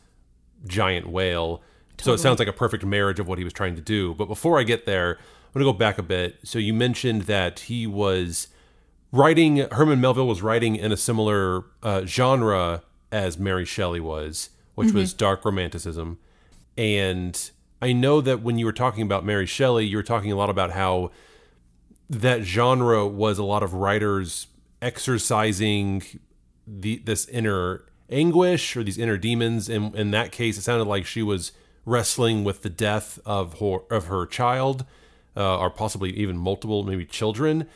giant 0.67 1.07
whale. 1.07 1.61
Totally. 1.97 2.03
So 2.03 2.13
it 2.13 2.23
sounds 2.23 2.39
like 2.39 2.47
a 2.47 2.53
perfect 2.53 2.85
marriage 2.85 3.19
of 3.19 3.27
what 3.27 3.37
he 3.37 3.43
was 3.43 3.53
trying 3.53 3.75
to 3.75 3.81
do. 3.81 4.13
But 4.13 4.25
before 4.25 4.59
I 4.59 4.63
get 4.63 4.85
there, 4.85 5.11
I'm 5.11 5.61
going 5.61 5.65
to 5.65 5.71
go 5.71 5.77
back 5.77 5.97
a 5.97 6.03
bit. 6.03 6.39
So 6.43 6.59
you 6.59 6.73
mentioned 6.73 7.23
that 7.23 7.61
he 7.61 7.87
was 7.87 8.49
writing, 9.11 9.57
Herman 9.71 10.01
Melville 10.01 10.27
was 10.27 10.41
writing 10.41 10.75
in 10.75 10.91
a 10.91 10.97
similar 10.97 11.63
uh, 11.81 12.05
genre 12.05 12.83
as 13.11 13.37
Mary 13.37 13.65
Shelley 13.65 14.01
was, 14.01 14.49
which 14.75 14.89
mm-hmm. 14.89 14.97
was 14.97 15.13
dark 15.13 15.45
romanticism. 15.45 16.19
And 16.77 17.49
I 17.81 17.93
know 17.93 18.19
that 18.19 18.41
when 18.41 18.57
you 18.57 18.65
were 18.65 18.73
talking 18.73 19.03
about 19.03 19.23
Mary 19.23 19.45
Shelley, 19.45 19.85
you 19.85 19.95
were 19.95 20.03
talking 20.03 20.31
a 20.31 20.35
lot 20.35 20.49
about 20.49 20.71
how 20.71 21.11
that 22.09 22.43
genre 22.43 23.07
was 23.07 23.37
a 23.37 23.43
lot 23.43 23.63
of 23.63 23.73
writers 23.73 24.47
exercising 24.85 26.03
the 26.67 27.01
this 27.03 27.27
inner 27.27 27.85
anguish 28.09 28.77
or 28.77 28.83
these 28.83 28.99
inner 28.99 29.17
demons. 29.17 29.67
And 29.67 29.95
in 29.95 30.11
that 30.11 30.31
case, 30.31 30.57
it 30.57 30.61
sounded 30.61 30.85
like 30.85 31.05
she 31.05 31.23
was 31.23 31.51
wrestling 31.85 32.43
with 32.43 32.61
the 32.61 32.69
death 32.69 33.19
of 33.25 33.59
her 33.59 33.79
of 33.89 34.05
her 34.05 34.25
child, 34.27 34.85
uh, 35.35 35.57
or 35.57 35.69
possibly 35.69 36.11
even 36.11 36.37
multiple, 36.37 36.83
maybe 36.83 37.05
children. 37.05 37.67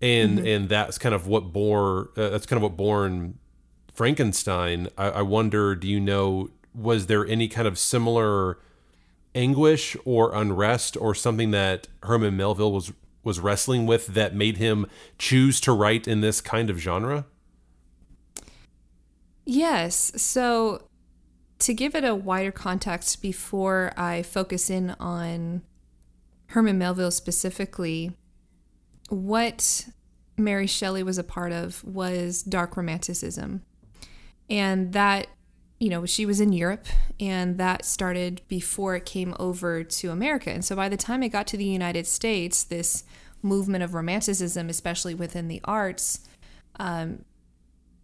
And 0.00 0.38
mm-hmm. 0.38 0.46
and 0.46 0.68
that's 0.68 0.98
kind 0.98 1.14
of 1.14 1.26
what 1.26 1.52
bore 1.52 2.10
uh, 2.16 2.30
that's 2.30 2.46
kind 2.46 2.58
of 2.58 2.62
what 2.62 2.76
born 2.76 3.38
Frankenstein. 3.92 4.88
I, 4.96 5.06
I 5.10 5.22
wonder, 5.22 5.74
do 5.74 5.88
you 5.88 6.00
know, 6.00 6.50
was 6.74 7.06
there 7.06 7.26
any 7.26 7.48
kind 7.48 7.66
of 7.66 7.78
similar 7.78 8.58
anguish 9.34 9.96
or 10.04 10.34
unrest 10.34 10.96
or 10.96 11.14
something 11.14 11.50
that 11.50 11.88
Herman 12.02 12.36
Melville 12.36 12.72
was 12.72 12.92
was 13.24 13.40
wrestling 13.40 13.86
with 13.86 14.08
that 14.08 14.34
made 14.34 14.56
him 14.56 14.86
choose 15.18 15.60
to 15.60 15.72
write 15.72 16.08
in 16.08 16.20
this 16.20 16.40
kind 16.40 16.70
of 16.70 16.78
genre? 16.78 17.26
Yes. 19.44 20.12
So, 20.16 20.88
to 21.60 21.74
give 21.74 21.94
it 21.94 22.04
a 22.04 22.14
wider 22.14 22.50
context 22.52 23.22
before 23.22 23.92
I 23.96 24.22
focus 24.22 24.68
in 24.68 24.90
on 24.98 25.62
Herman 26.46 26.78
Melville 26.78 27.12
specifically, 27.12 28.12
what 29.08 29.86
Mary 30.36 30.66
Shelley 30.66 31.02
was 31.02 31.18
a 31.18 31.24
part 31.24 31.52
of 31.52 31.84
was 31.84 32.42
dark 32.42 32.76
romanticism. 32.76 33.62
And 34.50 34.92
that, 34.92 35.28
you 35.82 35.88
know, 35.88 36.06
she 36.06 36.24
was 36.24 36.40
in 36.40 36.52
Europe 36.52 36.86
and 37.18 37.58
that 37.58 37.84
started 37.84 38.40
before 38.46 38.94
it 38.94 39.04
came 39.04 39.34
over 39.40 39.82
to 39.82 40.12
America. 40.12 40.48
And 40.48 40.64
so 40.64 40.76
by 40.76 40.88
the 40.88 40.96
time 40.96 41.24
it 41.24 41.30
got 41.30 41.48
to 41.48 41.56
the 41.56 41.64
United 41.64 42.06
States, 42.06 42.62
this 42.62 43.02
movement 43.42 43.82
of 43.82 43.92
romanticism, 43.92 44.68
especially 44.68 45.12
within 45.12 45.48
the 45.48 45.60
arts, 45.64 46.20
um, 46.78 47.24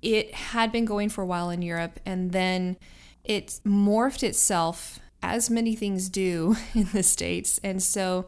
it 0.02 0.34
had 0.34 0.72
been 0.72 0.86
going 0.86 1.08
for 1.08 1.22
a 1.22 1.26
while 1.26 1.50
in 1.50 1.62
Europe, 1.62 2.00
and 2.04 2.32
then 2.32 2.78
it 3.22 3.60
morphed 3.64 4.24
itself 4.24 4.98
as 5.22 5.48
many 5.48 5.76
things 5.76 6.08
do 6.08 6.56
in 6.74 6.88
the 6.92 7.04
States. 7.04 7.60
And 7.62 7.80
so 7.80 8.26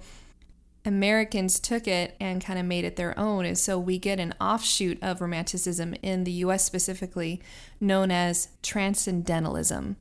Americans 0.84 1.60
took 1.60 1.86
it 1.86 2.16
and 2.20 2.44
kind 2.44 2.58
of 2.58 2.64
made 2.64 2.84
it 2.84 2.96
their 2.96 3.18
own. 3.18 3.44
And 3.44 3.58
so 3.58 3.78
we 3.78 3.98
get 3.98 4.18
an 4.18 4.34
offshoot 4.40 4.98
of 5.02 5.20
Romanticism 5.20 5.94
in 6.02 6.24
the 6.24 6.32
US 6.32 6.64
specifically, 6.64 7.40
known 7.80 8.10
as 8.10 8.48
Transcendentalism, 8.62 9.96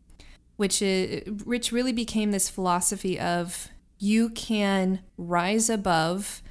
which, 0.57 0.81
is, 0.81 1.43
which 1.43 1.71
really 1.71 1.93
became 1.93 2.31
this 2.31 2.49
philosophy 2.49 3.19
of 3.19 3.69
you 3.97 4.29
can 4.29 4.99
rise 5.17 5.69
above 5.69 6.41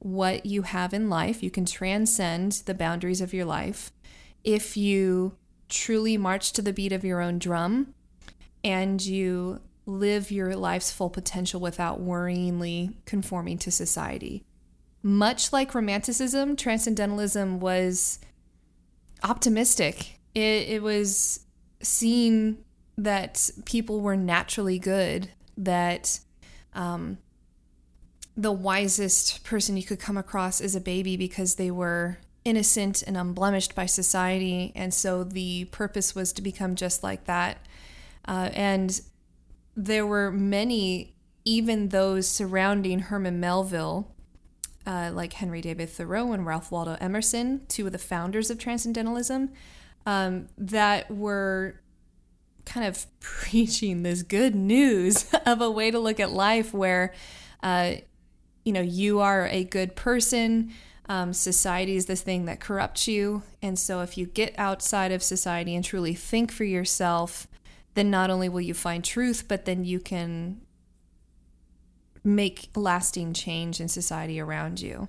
what 0.00 0.46
you 0.46 0.62
have 0.62 0.94
in 0.94 1.08
life, 1.08 1.42
you 1.42 1.50
can 1.50 1.64
transcend 1.64 2.52
the 2.66 2.74
boundaries 2.74 3.20
of 3.20 3.32
your 3.32 3.44
life 3.44 3.90
if 4.44 4.76
you 4.76 5.36
truly 5.68 6.16
march 6.16 6.52
to 6.52 6.62
the 6.62 6.72
beat 6.72 6.92
of 6.92 7.04
your 7.04 7.20
own 7.20 7.38
drum 7.38 7.94
and 8.62 9.04
you 9.04 9.60
live 9.88 10.30
your 10.30 10.54
life's 10.54 10.92
full 10.92 11.08
potential 11.08 11.60
without 11.60 12.00
worryingly 12.00 12.92
conforming 13.06 13.56
to 13.58 13.70
society. 13.70 14.44
Much 15.02 15.52
like 15.52 15.74
Romanticism, 15.74 16.56
Transcendentalism 16.56 17.58
was 17.58 18.18
optimistic. 19.22 20.20
It, 20.34 20.68
it 20.68 20.82
was 20.82 21.40
seeing 21.80 22.58
that 22.98 23.50
people 23.64 24.00
were 24.00 24.16
naturally 24.16 24.78
good, 24.78 25.30
that 25.56 26.20
um, 26.74 27.16
the 28.36 28.52
wisest 28.52 29.42
person 29.42 29.76
you 29.76 29.84
could 29.84 30.00
come 30.00 30.18
across 30.18 30.60
is 30.60 30.76
a 30.76 30.80
baby 30.80 31.16
because 31.16 31.54
they 31.54 31.70
were 31.70 32.18
innocent 32.44 33.02
and 33.06 33.16
unblemished 33.16 33.74
by 33.74 33.86
society. 33.86 34.72
And 34.74 34.92
so 34.92 35.24
the 35.24 35.64
purpose 35.66 36.14
was 36.14 36.32
to 36.34 36.42
become 36.42 36.74
just 36.74 37.02
like 37.02 37.24
that. 37.24 37.64
Uh, 38.26 38.50
and 38.52 39.00
there 39.78 40.04
were 40.04 40.32
many, 40.32 41.14
even 41.44 41.90
those 41.90 42.26
surrounding 42.26 42.98
Herman 42.98 43.38
Melville, 43.38 44.12
uh, 44.84 45.12
like 45.14 45.34
Henry 45.34 45.60
David 45.60 45.88
Thoreau 45.88 46.32
and 46.32 46.44
Ralph 46.44 46.72
Waldo 46.72 46.96
Emerson, 47.00 47.64
two 47.68 47.86
of 47.86 47.92
the 47.92 47.98
founders 47.98 48.50
of 48.50 48.58
Transcendentalism, 48.58 49.50
um, 50.04 50.48
that 50.58 51.08
were 51.12 51.80
kind 52.66 52.86
of 52.86 53.06
preaching 53.20 54.02
this 54.02 54.22
good 54.24 54.56
news 54.56 55.32
of 55.46 55.60
a 55.60 55.70
way 55.70 55.92
to 55.92 56.00
look 56.00 56.18
at 56.18 56.32
life 56.32 56.74
where, 56.74 57.14
uh, 57.62 57.92
you 58.64 58.72
know, 58.72 58.80
you 58.80 59.20
are 59.20 59.46
a 59.46 59.62
good 59.62 59.94
person. 59.94 60.72
Um, 61.08 61.32
society 61.32 61.94
is 61.94 62.06
this 62.06 62.20
thing 62.20 62.46
that 62.46 62.58
corrupts 62.58 63.06
you. 63.06 63.44
And 63.62 63.78
so 63.78 64.00
if 64.00 64.18
you 64.18 64.26
get 64.26 64.58
outside 64.58 65.12
of 65.12 65.22
society 65.22 65.76
and 65.76 65.84
truly 65.84 66.14
think 66.14 66.50
for 66.50 66.64
yourself, 66.64 67.46
then 67.98 68.10
not 68.10 68.30
only 68.30 68.48
will 68.48 68.60
you 68.60 68.74
find 68.74 69.04
truth, 69.04 69.46
but 69.48 69.64
then 69.64 69.84
you 69.84 69.98
can 69.98 70.60
make 72.22 72.68
lasting 72.76 73.32
change 73.32 73.80
in 73.80 73.88
society 73.88 74.38
around 74.38 74.80
you. 74.80 75.08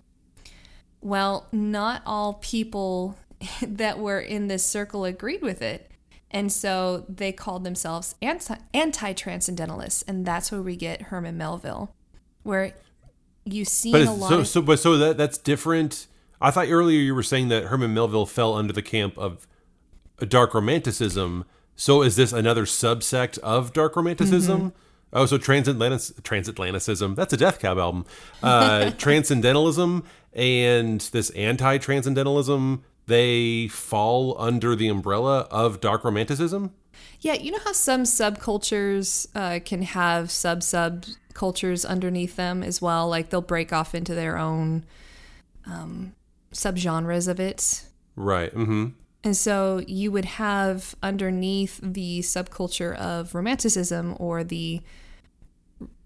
Well, 1.01 1.47
not 1.51 2.01
all 2.05 2.33
people 2.35 3.17
that 3.61 3.99
were 3.99 4.19
in 4.19 4.47
this 4.47 4.65
circle 4.65 5.05
agreed 5.05 5.41
with 5.41 5.61
it. 5.61 5.91
And 6.31 6.51
so 6.51 7.05
they 7.07 7.31
called 7.31 7.63
themselves 7.63 8.15
anti 8.21 9.13
transcendentalists. 9.13 10.03
And 10.07 10.25
that's 10.25 10.51
where 10.51 10.61
we 10.61 10.75
get 10.75 11.03
Herman 11.03 11.37
Melville, 11.37 11.95
where 12.43 12.73
you 13.45 13.65
see 13.65 13.93
a 13.93 14.11
lot. 14.11 14.29
So, 14.29 14.39
of, 14.39 14.47
so, 14.47 14.61
but 14.61 14.79
so 14.79 14.97
that 14.97 15.17
that's 15.17 15.37
different. 15.37 16.07
I 16.39 16.51
thought 16.51 16.67
earlier 16.69 16.99
you 16.99 17.15
were 17.15 17.23
saying 17.23 17.47
that 17.49 17.65
Herman 17.65 17.93
Melville 17.93 18.27
fell 18.27 18.53
under 18.53 18.73
the 18.73 18.83
camp 18.83 19.17
of 19.17 19.47
dark 20.27 20.53
romanticism 20.53 21.45
so 21.79 22.01
is 22.01 22.17
this 22.17 22.33
another 22.33 22.65
subsect 22.65 23.39
of 23.39 23.71
dark 23.71 23.95
romanticism? 23.95 24.59
Mm-hmm. 24.59 24.77
Oh, 25.13 25.25
so 25.25 25.37
transatlantic 25.37 26.17
transatlanticism. 26.23 27.15
That's 27.15 27.31
a 27.31 27.37
Death 27.37 27.59
Cab 27.59 27.77
album. 27.77 28.05
Uh, 28.43 28.91
transcendentalism 28.97 30.03
and 30.33 30.99
this 30.99 31.29
anti-transcendentalism. 31.31 32.83
They 33.07 33.69
fall 33.69 34.35
under 34.37 34.75
the 34.75 34.89
umbrella 34.89 35.47
of 35.49 35.79
dark 35.79 36.03
romanticism. 36.03 36.73
Yeah, 37.21 37.35
you 37.35 37.49
know 37.49 37.59
how 37.63 37.71
some 37.71 38.03
subcultures 38.03 39.27
uh, 39.33 39.61
can 39.63 39.83
have 39.83 40.31
sub 40.31 40.63
sub 40.63 41.05
cultures 41.33 41.85
underneath 41.85 42.35
them 42.35 42.61
as 42.61 42.81
well. 42.81 43.07
Like 43.07 43.29
they'll 43.29 43.39
break 43.39 43.71
off 43.71 43.95
into 43.95 44.13
their 44.13 44.37
own 44.37 44.83
um, 45.65 46.13
subgenres 46.51 47.29
of 47.29 47.39
it. 47.39 47.85
Right. 48.17 48.53
Mm-hmm. 48.53 48.87
And 49.23 49.35
so 49.35 49.81
you 49.85 50.11
would 50.11 50.25
have 50.25 50.95
underneath 51.03 51.79
the 51.83 52.19
subculture 52.21 52.95
of 52.95 53.35
romanticism 53.35 54.15
or 54.17 54.43
the 54.43 54.81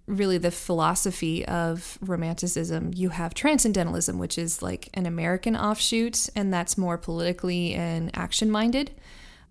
really 0.06 0.38
the 0.38 0.52
philosophy 0.52 1.46
of 1.46 1.98
romanticism, 2.02 2.92
you 2.94 3.10
have 3.10 3.34
transcendentalism, 3.34 4.18
which 4.18 4.38
is 4.38 4.62
like 4.62 4.90
an 4.94 5.06
American 5.06 5.56
offshoot, 5.56 6.28
and 6.36 6.54
that's 6.54 6.78
more 6.78 6.98
politically 6.98 7.74
and 7.74 8.12
action 8.14 8.52
minded. 8.52 8.92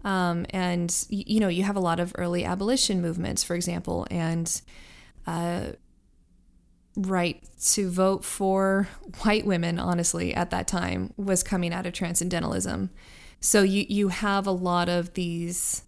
Um, 0.04 0.44
and 0.50 1.06
you 1.08 1.40
know, 1.40 1.48
you 1.48 1.62
have 1.62 1.76
a 1.76 1.80
lot 1.80 2.00
of 2.00 2.12
early 2.16 2.44
abolition 2.44 3.00
movements, 3.00 3.42
for 3.42 3.54
example, 3.54 4.06
and 4.10 4.60
uh, 5.26 5.68
right 6.96 7.42
to 7.62 7.88
vote 7.88 8.24
for 8.24 8.88
white 9.22 9.46
women, 9.46 9.78
honestly, 9.78 10.34
at 10.34 10.50
that 10.50 10.68
time 10.68 11.14
was 11.16 11.42
coming 11.42 11.72
out 11.72 11.86
of 11.86 11.92
transcendentalism. 11.92 12.90
So 13.44 13.62
you 13.62 13.84
you 13.88 14.08
have 14.08 14.46
a 14.46 14.52
lot 14.52 14.88
of 14.88 15.14
these 15.14 15.82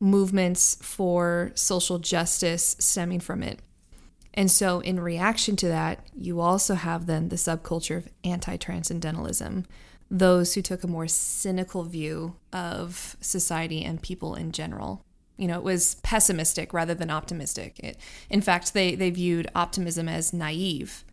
movements 0.00 0.76
for 0.82 1.52
social 1.54 1.98
justice 1.98 2.76
stemming 2.80 3.20
from 3.20 3.42
it. 3.42 3.60
And 4.34 4.50
so 4.50 4.80
in 4.80 5.00
reaction 5.00 5.54
to 5.56 5.68
that, 5.68 6.06
you 6.12 6.40
also 6.40 6.74
have 6.74 7.06
then 7.06 7.28
the 7.28 7.36
subculture 7.36 7.96
of 7.96 8.08
anti-transcendentalism, 8.24 9.64
those 10.10 10.54
who 10.54 10.62
took 10.62 10.84
a 10.84 10.88
more 10.88 11.08
cynical 11.08 11.84
view 11.84 12.36
of 12.52 13.16
society 13.20 13.84
and 13.84 14.02
people 14.02 14.34
in 14.34 14.52
general. 14.52 15.02
You 15.36 15.46
know, 15.46 15.58
it 15.58 15.64
was 15.64 15.96
pessimistic 16.02 16.72
rather 16.72 16.94
than 16.94 17.10
optimistic. 17.10 17.78
It, 17.78 17.96
in 18.28 18.40
fact, 18.40 18.74
they, 18.74 18.96
they 18.96 19.10
viewed 19.10 19.48
optimism 19.54 20.08
as 20.08 20.32
naive 20.32 21.04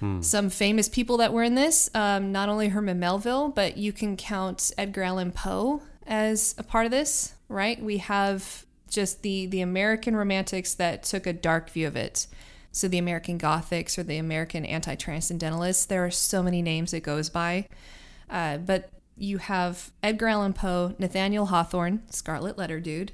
Hmm. 0.00 0.20
Some 0.20 0.50
famous 0.50 0.88
people 0.88 1.16
that 1.18 1.32
were 1.32 1.42
in 1.42 1.54
this, 1.54 1.88
um, 1.94 2.32
not 2.32 2.48
only 2.48 2.68
Herman 2.68 2.98
Melville, 2.98 3.48
but 3.48 3.76
you 3.76 3.92
can 3.92 4.16
count 4.16 4.72
Edgar 4.76 5.02
Allan 5.02 5.32
Poe 5.32 5.82
as 6.06 6.54
a 6.58 6.62
part 6.62 6.84
of 6.84 6.92
this, 6.92 7.34
right? 7.48 7.82
We 7.82 7.98
have 7.98 8.66
just 8.88 9.22
the 9.22 9.46
the 9.46 9.60
American 9.60 10.14
romantics 10.14 10.74
that 10.74 11.02
took 11.02 11.26
a 11.26 11.32
dark 11.32 11.70
view 11.70 11.86
of 11.86 11.96
it. 11.96 12.26
So 12.72 12.88
the 12.88 12.98
American 12.98 13.38
Gothics 13.38 13.96
or 13.96 14.02
the 14.02 14.18
American 14.18 14.66
anti-transcendentalists. 14.66 15.86
There 15.86 16.04
are 16.04 16.10
so 16.10 16.42
many 16.42 16.60
names 16.60 16.92
it 16.92 17.00
goes 17.00 17.30
by, 17.30 17.68
uh, 18.28 18.58
but 18.58 18.90
you 19.16 19.38
have 19.38 19.92
Edgar 20.02 20.28
Allan 20.28 20.52
Poe, 20.52 20.94
Nathaniel 20.98 21.46
Hawthorne, 21.46 22.02
Scarlet 22.10 22.58
Letter 22.58 22.78
dude, 22.78 23.12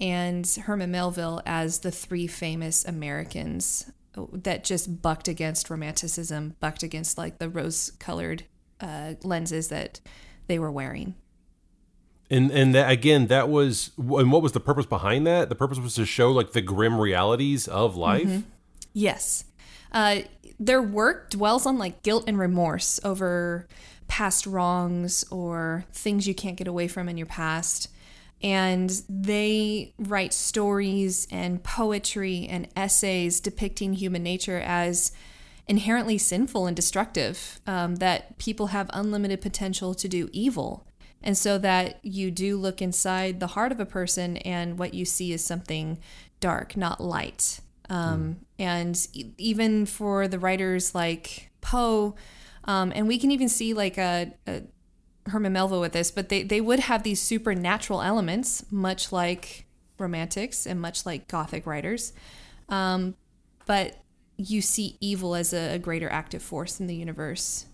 and 0.00 0.46
Herman 0.46 0.92
Melville 0.92 1.42
as 1.44 1.80
the 1.80 1.90
three 1.90 2.28
famous 2.28 2.84
Americans 2.84 3.90
that 4.14 4.64
just 4.64 5.02
bucked 5.02 5.28
against 5.28 5.70
romanticism, 5.70 6.56
bucked 6.60 6.82
against 6.82 7.16
like 7.18 7.38
the 7.38 7.48
rose 7.48 7.92
colored 7.98 8.44
uh, 8.80 9.14
lenses 9.22 9.68
that 9.68 10.00
they 10.46 10.58
were 10.58 10.70
wearing. 10.70 11.14
And 12.30 12.50
and 12.52 12.74
that, 12.74 12.90
again, 12.90 13.26
that 13.26 13.48
was 13.48 13.90
and 13.98 14.30
what 14.30 14.42
was 14.42 14.52
the 14.52 14.60
purpose 14.60 14.86
behind 14.86 15.26
that? 15.26 15.48
The 15.48 15.54
purpose 15.56 15.78
was 15.78 15.94
to 15.96 16.06
show 16.06 16.30
like 16.30 16.52
the 16.52 16.60
grim 16.60 17.00
realities 17.00 17.66
of 17.66 17.96
life. 17.96 18.26
Mm-hmm. 18.26 18.40
Yes, 18.92 19.44
uh, 19.92 20.20
their 20.58 20.82
work 20.82 21.30
dwells 21.30 21.66
on 21.66 21.78
like 21.78 22.02
guilt 22.02 22.24
and 22.26 22.38
remorse 22.38 23.00
over 23.02 23.66
past 24.06 24.46
wrongs 24.46 25.24
or 25.30 25.84
things 25.92 26.26
you 26.26 26.34
can't 26.34 26.56
get 26.56 26.68
away 26.68 26.88
from 26.88 27.08
in 27.08 27.16
your 27.16 27.26
past 27.26 27.88
and 28.42 29.02
they 29.08 29.94
write 29.98 30.32
stories 30.32 31.26
and 31.30 31.62
poetry 31.62 32.46
and 32.48 32.68
essays 32.74 33.40
depicting 33.40 33.94
human 33.94 34.22
nature 34.22 34.58
as 34.64 35.12
inherently 35.66 36.18
sinful 36.18 36.66
and 36.66 36.74
destructive, 36.74 37.60
um, 37.66 37.96
that 37.96 38.38
people 38.38 38.68
have 38.68 38.90
unlimited 38.92 39.40
potential 39.40 39.94
to 39.94 40.08
do 40.08 40.28
evil. 40.32 40.86
And 41.22 41.36
so 41.36 41.58
that 41.58 42.00
you 42.02 42.30
do 42.30 42.56
look 42.56 42.80
inside 42.80 43.40
the 43.40 43.48
heart 43.48 43.72
of 43.72 43.78
a 43.78 43.86
person, 43.86 44.38
and 44.38 44.78
what 44.78 44.94
you 44.94 45.04
see 45.04 45.32
is 45.32 45.44
something 45.44 45.98
dark, 46.40 46.76
not 46.76 47.00
light. 47.00 47.60
Um, 47.90 48.22
mm. 48.24 48.36
And 48.58 49.08
even 49.36 49.84
for 49.84 50.28
the 50.28 50.38
writers 50.38 50.94
like 50.94 51.50
Poe, 51.60 52.14
um, 52.64 52.90
and 52.94 53.06
we 53.06 53.18
can 53.18 53.30
even 53.30 53.48
see 53.48 53.74
like 53.74 53.98
a, 53.98 54.32
a 54.46 54.62
Herman 55.30 55.52
Melville 55.52 55.80
with 55.80 55.92
this, 55.92 56.10
but 56.10 56.28
they, 56.28 56.42
they 56.42 56.60
would 56.60 56.80
have 56.80 57.02
these 57.02 57.20
supernatural 57.20 58.02
elements, 58.02 58.64
much 58.70 59.12
like 59.12 59.66
romantics 59.98 60.66
and 60.66 60.80
much 60.80 61.04
like 61.04 61.28
Gothic 61.28 61.66
writers. 61.66 62.12
Um, 62.68 63.14
but 63.66 63.96
you 64.36 64.62
see 64.62 64.96
evil 65.00 65.34
as 65.34 65.52
a, 65.52 65.74
a, 65.74 65.78
greater 65.78 66.08
active 66.08 66.42
force 66.42 66.80
in 66.80 66.86
the 66.86 66.94
universe 66.94 67.66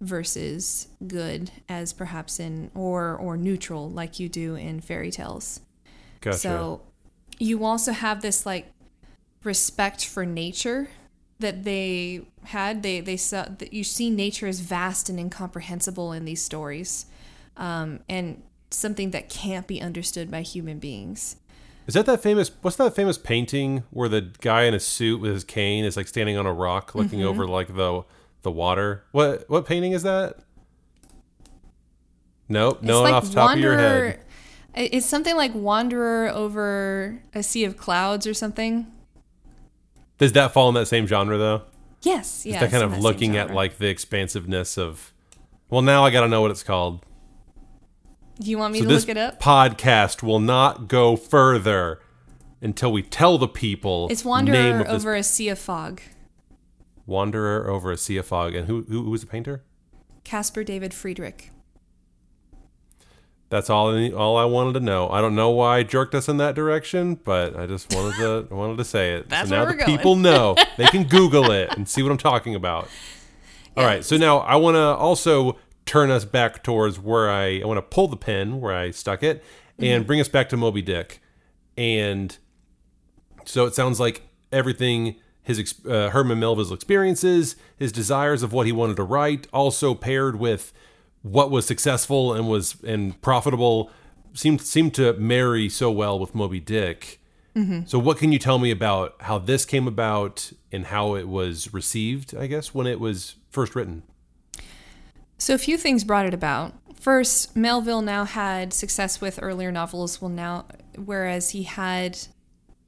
versus 0.00 0.88
good 1.06 1.50
as 1.68 1.92
perhaps 1.92 2.40
in 2.40 2.70
or 2.74 3.16
or 3.16 3.36
neutral 3.36 3.88
like 3.90 4.18
you 4.18 4.28
do 4.28 4.54
in 4.54 4.80
fairy 4.80 5.10
tales. 5.10 5.60
Gotcha. 6.20 6.38
So 6.38 6.82
you 7.38 7.64
also 7.64 7.92
have 7.92 8.22
this 8.22 8.44
like 8.44 8.72
respect 9.44 10.04
for 10.04 10.26
nature 10.26 10.88
that 11.40 11.64
they 11.64 12.22
had. 12.44 12.82
They 12.82 13.00
they 13.00 13.16
saw 13.16 13.46
that 13.58 13.72
you 13.72 13.84
see 13.84 14.10
nature 14.10 14.46
as 14.46 14.60
vast 14.60 15.08
and 15.08 15.18
incomprehensible 15.18 16.12
in 16.12 16.24
these 16.24 16.42
stories, 16.42 17.06
um, 17.56 18.00
and 18.08 18.42
something 18.70 19.10
that 19.10 19.28
can't 19.28 19.66
be 19.66 19.80
understood 19.80 20.30
by 20.30 20.42
human 20.42 20.78
beings. 20.78 21.36
Is 21.86 21.94
that 21.94 22.06
that 22.06 22.22
famous? 22.22 22.50
What's 22.62 22.76
that 22.76 22.94
famous 22.94 23.18
painting 23.18 23.82
where 23.90 24.08
the 24.08 24.30
guy 24.40 24.62
in 24.62 24.74
a 24.74 24.80
suit 24.80 25.20
with 25.20 25.32
his 25.32 25.44
cane 25.44 25.84
is 25.84 25.96
like 25.96 26.06
standing 26.08 26.36
on 26.36 26.46
a 26.46 26.52
rock, 26.52 26.94
looking 26.94 27.20
mm-hmm. 27.20 27.28
over 27.28 27.46
like 27.46 27.74
the 27.74 28.04
the 28.42 28.50
water? 28.50 29.04
What 29.12 29.48
what 29.48 29.66
painting 29.66 29.92
is 29.92 30.02
that? 30.04 30.36
Nope, 32.48 32.82
no 32.82 33.02
like 33.02 33.14
off 33.14 33.28
the 33.28 33.34
top 33.34 33.50
wanderer, 33.50 33.72
of 33.72 33.80
your 33.80 33.88
head. 33.88 34.20
It's 34.74 35.06
something 35.06 35.36
like 35.36 35.54
Wanderer 35.54 36.28
over 36.28 37.22
a 37.34 37.42
sea 37.42 37.64
of 37.64 37.76
clouds 37.76 38.26
or 38.26 38.34
something. 38.34 38.86
Does 40.20 40.32
that 40.32 40.52
fall 40.52 40.68
in 40.68 40.74
that 40.74 40.86
same 40.86 41.06
genre 41.06 41.38
though? 41.38 41.62
Yes, 42.02 42.44
yeah. 42.44 42.54
Is 42.54 42.60
that 42.60 42.70
kind 42.70 42.84
of 42.84 42.98
looking 42.98 43.36
at 43.38 43.52
like 43.52 43.78
the 43.78 43.88
expansiveness 43.88 44.76
of? 44.76 45.14
Well, 45.70 45.80
now 45.80 46.04
I 46.04 46.10
got 46.10 46.20
to 46.20 46.28
know 46.28 46.42
what 46.42 46.50
it's 46.50 46.62
called. 46.62 47.04
Do 48.38 48.50
you 48.50 48.58
want 48.58 48.74
me 48.74 48.80
so 48.80 48.86
to 48.86 48.94
look 48.94 49.08
it 49.08 49.16
up? 49.16 49.40
Podcast 49.40 50.22
will 50.22 50.38
not 50.38 50.88
go 50.88 51.16
further 51.16 52.00
until 52.60 52.92
we 52.92 53.02
tell 53.02 53.38
the 53.38 53.48
people. 53.48 54.08
It's 54.10 54.22
Wanderer 54.22 54.86
over 54.86 55.14
a 55.14 55.22
sea 55.22 55.48
of 55.48 55.58
fog. 55.58 56.02
Wanderer 57.06 57.68
over 57.68 57.90
a 57.90 57.96
sea 57.96 58.18
of 58.18 58.26
fog, 58.26 58.54
and 58.54 58.66
who 58.66 58.82
who, 58.82 59.04
who 59.04 59.10
was 59.10 59.22
the 59.22 59.26
painter? 59.26 59.64
Caspar 60.24 60.64
David 60.64 60.92
Friedrich. 60.92 61.50
That's 63.50 63.68
all 63.68 63.94
I, 63.94 64.10
all 64.10 64.36
I 64.36 64.44
wanted 64.44 64.74
to 64.74 64.80
know. 64.80 65.08
I 65.10 65.20
don't 65.20 65.34
know 65.34 65.50
why 65.50 65.78
I 65.78 65.82
jerked 65.82 66.14
us 66.14 66.28
in 66.28 66.36
that 66.38 66.54
direction, 66.54 67.16
but 67.16 67.56
I 67.56 67.66
just 67.66 67.92
wanted 67.92 68.16
to 68.16 68.48
I 68.50 68.54
wanted 68.54 68.78
to 68.78 68.84
say 68.84 69.14
it. 69.14 69.28
That's 69.28 69.48
so 69.48 69.56
now 69.56 69.64
the 69.64 69.74
going. 69.74 69.86
people 69.86 70.16
know. 70.16 70.56
They 70.76 70.86
can 70.86 71.04
Google 71.04 71.50
it 71.50 71.76
and 71.76 71.86
see 71.86 72.02
what 72.02 72.10
I'm 72.10 72.16
talking 72.16 72.54
about. 72.54 72.88
All 73.76 73.84
right, 73.84 74.02
so 74.02 74.16
now 74.16 74.38
I 74.38 74.56
want 74.56 74.76
to 74.76 74.80
also 74.80 75.58
turn 75.84 76.10
us 76.10 76.24
back 76.24 76.62
towards 76.62 76.98
where 76.98 77.28
I, 77.28 77.60
I 77.60 77.64
want 77.66 77.76
to 77.78 77.82
pull 77.82 78.08
the 78.08 78.16
pin 78.16 78.60
where 78.60 78.74
I 78.74 78.92
stuck 78.92 79.22
it 79.22 79.44
and 79.78 79.86
mm-hmm. 80.00 80.06
bring 80.06 80.20
us 80.20 80.28
back 80.28 80.48
to 80.50 80.56
Moby 80.56 80.80
Dick. 80.80 81.20
And 81.76 82.36
so 83.44 83.66
it 83.66 83.74
sounds 83.74 84.00
like 84.00 84.22
everything 84.52 85.16
his 85.42 85.74
uh, 85.86 86.10
Herman 86.10 86.38
Melville's 86.38 86.72
experiences, 86.72 87.56
his 87.76 87.92
desires 87.92 88.42
of 88.42 88.52
what 88.52 88.66
he 88.66 88.72
wanted 88.72 88.96
to 88.96 89.02
write, 89.02 89.48
also 89.52 89.94
paired 89.94 90.36
with 90.36 90.72
what 91.22 91.50
was 91.50 91.66
successful 91.66 92.34
and 92.34 92.48
was 92.48 92.76
and 92.82 93.20
profitable 93.20 93.90
seemed 94.34 94.60
seemed 94.60 94.94
to 94.94 95.12
marry 95.14 95.68
so 95.68 95.90
well 95.90 96.18
with 96.18 96.34
Moby 96.34 96.60
Dick. 96.60 97.20
Mm-hmm. 97.56 97.86
So 97.86 97.98
what 97.98 98.18
can 98.18 98.32
you 98.32 98.38
tell 98.38 98.58
me 98.58 98.70
about 98.70 99.16
how 99.22 99.38
this 99.38 99.64
came 99.64 99.88
about 99.88 100.52
and 100.70 100.86
how 100.86 101.16
it 101.16 101.28
was 101.28 101.72
received, 101.74 102.34
I 102.34 102.46
guess, 102.46 102.72
when 102.72 102.86
it 102.86 103.00
was 103.00 103.36
first 103.50 103.74
written? 103.74 104.04
So 105.36 105.54
a 105.54 105.58
few 105.58 105.76
things 105.76 106.04
brought 106.04 106.26
it 106.26 106.34
about. 106.34 106.74
First, 107.00 107.56
Melville 107.56 108.02
now 108.02 108.24
had 108.24 108.72
success 108.72 109.20
with 109.20 109.38
earlier 109.42 109.72
novels, 109.72 110.20
well 110.20 110.28
now 110.28 110.66
whereas 110.96 111.50
he 111.50 111.64
had 111.64 112.18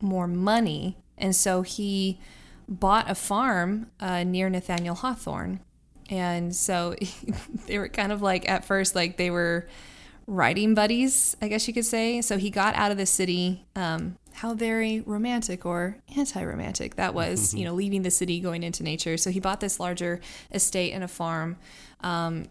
more 0.00 0.26
money, 0.26 0.96
and 1.16 1.34
so 1.34 1.62
he 1.62 2.20
bought 2.68 3.10
a 3.10 3.14
farm 3.14 3.90
uh, 4.00 4.22
near 4.22 4.48
Nathaniel 4.48 4.94
Hawthorne 4.94 5.60
and 6.12 6.54
so 6.54 6.94
they 7.66 7.78
were 7.78 7.88
kind 7.88 8.12
of 8.12 8.20
like, 8.20 8.46
at 8.46 8.66
first, 8.66 8.94
like 8.94 9.16
they 9.16 9.30
were 9.30 9.66
riding 10.26 10.74
buddies, 10.74 11.34
I 11.40 11.48
guess 11.48 11.66
you 11.66 11.72
could 11.72 11.86
say. 11.86 12.20
So 12.20 12.36
he 12.36 12.50
got 12.50 12.74
out 12.74 12.90
of 12.90 12.98
the 12.98 13.06
city. 13.06 13.64
Um, 13.74 14.18
how 14.34 14.54
very 14.54 15.00
romantic 15.00 15.64
or 15.64 15.96
anti 16.14 16.44
romantic 16.44 16.96
that 16.96 17.14
was, 17.20 17.54
you 17.54 17.64
know, 17.64 17.72
leaving 17.72 18.02
the 18.02 18.10
city, 18.10 18.40
going 18.40 18.62
into 18.62 18.82
nature. 18.82 19.16
So 19.16 19.30
he 19.30 19.40
bought 19.40 19.60
this 19.60 19.80
larger 19.80 20.20
estate 20.52 20.92
and 20.92 21.02
a 21.02 21.08
farm 21.08 21.56
um, 22.00 22.44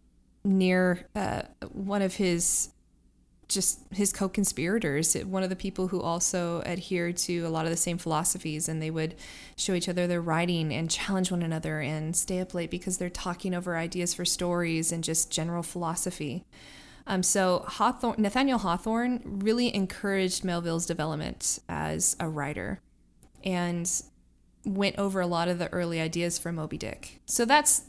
near 0.44 1.06
uh, 1.16 1.44
one 1.72 2.02
of 2.02 2.16
his 2.16 2.70
just 3.54 3.80
his 3.92 4.14
co-conspirators 4.14 5.16
one 5.26 5.44
of 5.44 5.50
the 5.50 5.56
people 5.56 5.88
who 5.88 6.02
also 6.02 6.62
adhered 6.66 7.18
to 7.18 7.40
a 7.42 7.50
lot 7.50 7.66
of 7.66 7.72
the 7.72 7.78
same 7.78 7.98
philosophies 7.98 8.70
and 8.70 8.82
they 8.82 8.90
would 8.90 9.16
show 9.56 9.74
each 9.74 9.90
other 9.90 10.08
their 10.08 10.22
writing 10.22 10.74
and 10.74 10.90
challenge 10.90 11.32
one 11.32 11.44
another 11.44 11.80
and 11.80 12.16
stay 12.16 12.40
up 12.40 12.54
late 12.54 12.72
because 12.72 12.98
they're 12.98 13.10
talking 13.10 13.54
over 13.54 13.78
ideas 13.78 14.14
for 14.14 14.26
stories 14.26 14.92
and 14.92 15.04
just 15.04 15.32
general 15.32 15.64
philosophy 15.64 16.46
um, 17.08 17.24
so 17.24 17.66
Hawthorne, 17.68 18.16
Nathaniel 18.20 18.60
Hawthorne 18.60 19.22
really 19.26 19.74
encouraged 19.74 20.44
Melville's 20.44 20.86
development 20.86 21.60
as 21.68 22.16
a 22.20 22.30
writer 22.30 22.80
and 23.44 23.90
went 24.66 24.98
over 24.98 25.20
a 25.20 25.28
lot 25.28 25.48
of 25.48 25.60
the 25.60 25.68
early 25.74 26.00
ideas 26.00 26.38
for 26.38 26.52
Moby 26.52 26.78
Dick. 26.78 27.20
So 27.26 27.46
that's 27.46 27.84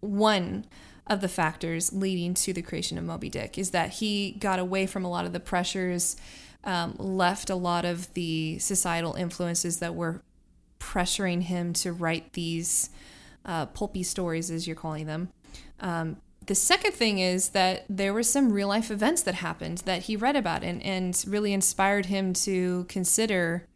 one 0.00 0.66
of 1.06 1.20
the 1.20 1.28
factors 1.28 1.92
leading 1.92 2.34
to 2.34 2.52
the 2.52 2.62
creation 2.62 2.96
of 2.96 3.04
Moby 3.04 3.28
Dick 3.28 3.58
is 3.58 3.70
that 3.70 3.94
he 3.94 4.32
got 4.32 4.58
away 4.58 4.86
from 4.86 5.04
a 5.04 5.10
lot 5.10 5.26
of 5.26 5.32
the 5.32 5.40
pressures, 5.40 6.16
um, 6.64 6.94
left 6.98 7.50
a 7.50 7.54
lot 7.54 7.84
of 7.84 8.12
the 8.14 8.58
societal 8.58 9.14
influences 9.14 9.80
that 9.80 9.94
were 9.94 10.22
pressuring 10.80 11.42
him 11.42 11.72
to 11.74 11.92
write 11.92 12.32
these 12.32 12.90
uh, 13.44 13.66
pulpy 13.66 14.02
stories, 14.02 14.50
as 14.50 14.66
you're 14.66 14.76
calling 14.76 15.06
them. 15.06 15.28
Um, 15.80 16.16
the 16.46 16.54
second 16.54 16.92
thing 16.92 17.18
is 17.18 17.50
that 17.50 17.84
there 17.88 18.12
were 18.12 18.22
some 18.22 18.52
real 18.52 18.68
life 18.68 18.90
events 18.90 19.22
that 19.22 19.34
happened 19.36 19.78
that 19.78 20.02
he 20.02 20.16
read 20.16 20.36
about 20.36 20.62
and, 20.62 20.82
and 20.82 21.22
really 21.26 21.52
inspired 21.52 22.06
him 22.06 22.32
to 22.34 22.84
consider 22.88 23.66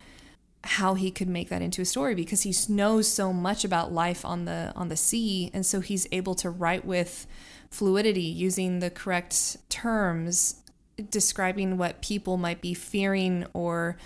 how 0.65 0.95
he 0.95 1.11
could 1.11 1.29
make 1.29 1.49
that 1.49 1.63
into 1.63 1.83
a 1.83 1.85
story 1.85 2.15
because 2.15 2.43
he 2.43 2.55
knows 2.69 3.09
so 3.09 3.33
much 3.33 3.65
about 3.65 3.93
life 3.93 4.25
on 4.25 4.45
the 4.45 4.73
on 4.75 4.89
the 4.89 4.97
sea. 4.97 5.51
And 5.55 5.65
so 5.65 5.81
he's 5.81 6.07
able 6.13 6.35
to 6.37 6.51
write 6.51 6.85
with 6.85 7.27
fluidity 7.71 8.23
using 8.23 8.81
the 8.81 8.91
correct 8.91 9.57
terms 9.69 10.63
describing 11.11 11.79
what 11.79 12.03
people 12.03 12.37
might 12.37 12.61
be 12.61 12.75
fearing 12.75 13.47
or 13.53 13.97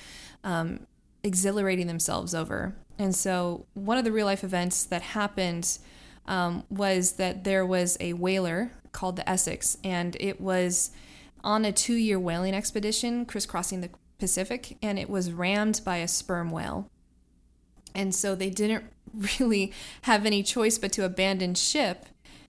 um, 0.45 0.81
exhilarating 1.23 1.87
themselves 1.87 2.35
over. 2.35 2.75
And 2.99 3.15
so 3.15 3.67
one 3.75 3.99
of 3.99 4.05
the 4.05 4.13
real 4.13 4.27
life 4.27 4.45
events 4.45 4.85
that 4.85 5.03
happened 5.03 5.79
um, 6.27 6.65
was 6.69 7.13
that 7.13 7.45
there 7.45 7.65
was 7.65 7.97
a 7.99 8.13
whaler 8.13 8.73
called 8.93 9.17
the 9.17 9.29
essex 9.29 9.79
and 9.83 10.17
it 10.21 10.41
was 10.41 10.91
on 11.43 11.65
a 11.65 11.73
two-year 11.73 12.21
whaling 12.21 12.55
expedition 12.55 13.25
crisscrossing 13.25 13.81
the 13.81 13.91
Pacific 14.23 14.79
and 14.81 15.01
it 15.01 15.11
was 15.11 15.33
rammed 15.33 15.81
by 15.85 15.97
a 15.97 16.07
sperm 16.07 16.53
whale. 16.53 16.89
And 17.93 18.15
so 18.15 18.37
they 18.37 18.51
didn't 18.51 18.85
really 19.41 19.73
have 20.03 20.25
any 20.25 20.45
choice 20.45 20.79
but 20.79 20.93
to 20.93 21.05
abandon 21.05 21.57
ship. 21.57 22.07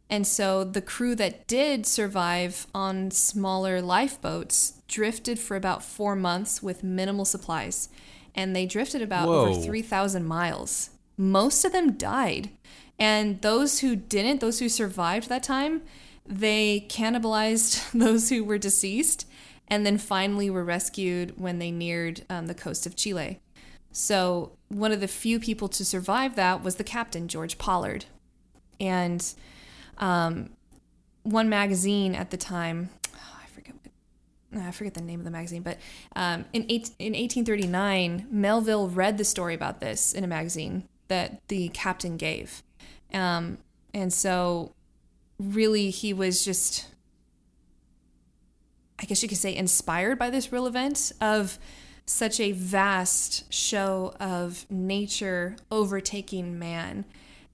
And 0.08 0.28
so 0.28 0.64
the 0.64 0.84
crew 0.84 1.16
that 1.16 1.48
did 1.48 1.88
survive 1.88 2.68
on 2.76 3.10
smaller 3.10 3.82
lifeboats 3.82 4.84
drifted 4.88 5.40
for 5.40 5.58
about 5.58 5.84
four 5.84 6.16
months 6.16 6.62
with 6.62 6.84
minimal 6.84 7.26
supplies. 7.26 7.90
And 8.36 8.56
they 8.56 8.68
drifted 8.68 9.02
about 9.02 9.28
Whoa. 9.28 9.48
over 9.48 9.60
3,000 9.60 10.24
miles. 10.24 10.92
Most 11.18 11.66
of 11.66 11.72
them 11.72 11.94
died. 11.94 12.52
And 13.00 13.42
those 13.42 13.80
who 13.80 13.96
didn't, 13.96 14.42
those 14.42 14.60
who 14.60 14.70
survived 14.70 15.28
that 15.30 15.42
time, 15.42 15.82
they 16.24 16.86
cannibalized 16.88 17.92
those 18.00 18.30
who 18.30 18.44
were 18.44 18.60
deceased 18.60 19.26
and 19.74 19.88
then 19.88 19.98
finally 19.98 20.52
were 20.52 20.64
rescued 20.64 21.34
when 21.36 21.58
they 21.58 21.72
neared 21.72 22.24
um, 22.30 22.46
the 22.46 22.54
coast 22.54 22.86
of 22.86 22.96
Chile. 22.96 23.40
So, 23.92 24.52
one 24.68 24.92
of 24.92 25.02
the 25.02 25.08
few 25.08 25.40
people 25.40 25.68
to 25.70 25.84
survive 25.84 26.36
that 26.36 26.64
was 26.64 26.76
the 26.76 26.84
captain, 26.84 27.28
George 27.28 27.58
Pollard. 27.58 28.06
And 28.80 29.34
um, 29.98 30.52
one 31.24 31.50
magazine 31.50 32.14
at 32.14 32.30
the 32.30 32.38
time, 32.38 32.92
oh, 33.16 33.40
I 33.42 33.48
forget 33.48 33.74
I 34.56 34.70
forget 34.70 34.94
the 34.94 35.02
name 35.02 35.20
of 35.20 35.26
the 35.26 35.32
magazine, 35.32 35.64
but 35.64 35.80
um, 36.16 36.46
in, 36.54 36.68
eight, 36.70 36.92
in 37.00 37.14
1839, 37.14 38.28
Melville 38.30 38.90
read 38.90 39.18
the 39.18 39.26
story 39.26 39.56
about 39.56 39.80
this 39.80 40.14
in 40.14 40.24
a 40.24 40.28
magazine 40.28 40.88
that 41.08 41.42
the 41.48 41.70
captain 41.70 42.16
gave. 42.16 42.62
Um, 43.12 43.58
and 43.92 44.14
so, 44.14 44.76
really, 45.40 45.90
he 45.90 46.14
was 46.14 46.46
just 46.46 46.93
I 49.04 49.06
guess 49.06 49.22
you 49.22 49.28
could 49.28 49.38
say, 49.38 49.54
inspired 49.54 50.18
by 50.18 50.30
this 50.30 50.54
real 50.54 50.66
event 50.66 51.12
of 51.20 51.60
such 52.06 52.40
a 52.40 52.54
vast 52.54 53.52
show 53.54 54.16
of 54.18 54.66
nature 54.70 55.58
overtaking 55.70 56.58
man, 56.58 57.04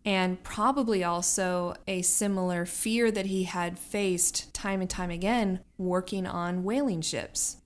and 0.05 0.43
probably 0.43 1.03
also 1.03 1.73
a 1.87 2.03
similar 2.03 2.67
fear 2.67 3.09
that 3.09 3.25
he 3.25 3.45
had 3.45 3.79
faced 3.79 4.53
time 4.53 4.79
and 4.79 4.89
time 4.89 5.09
again 5.09 5.61
working 5.79 6.27
on 6.27 6.63
whaling 6.63 7.01
ships. 7.01 7.57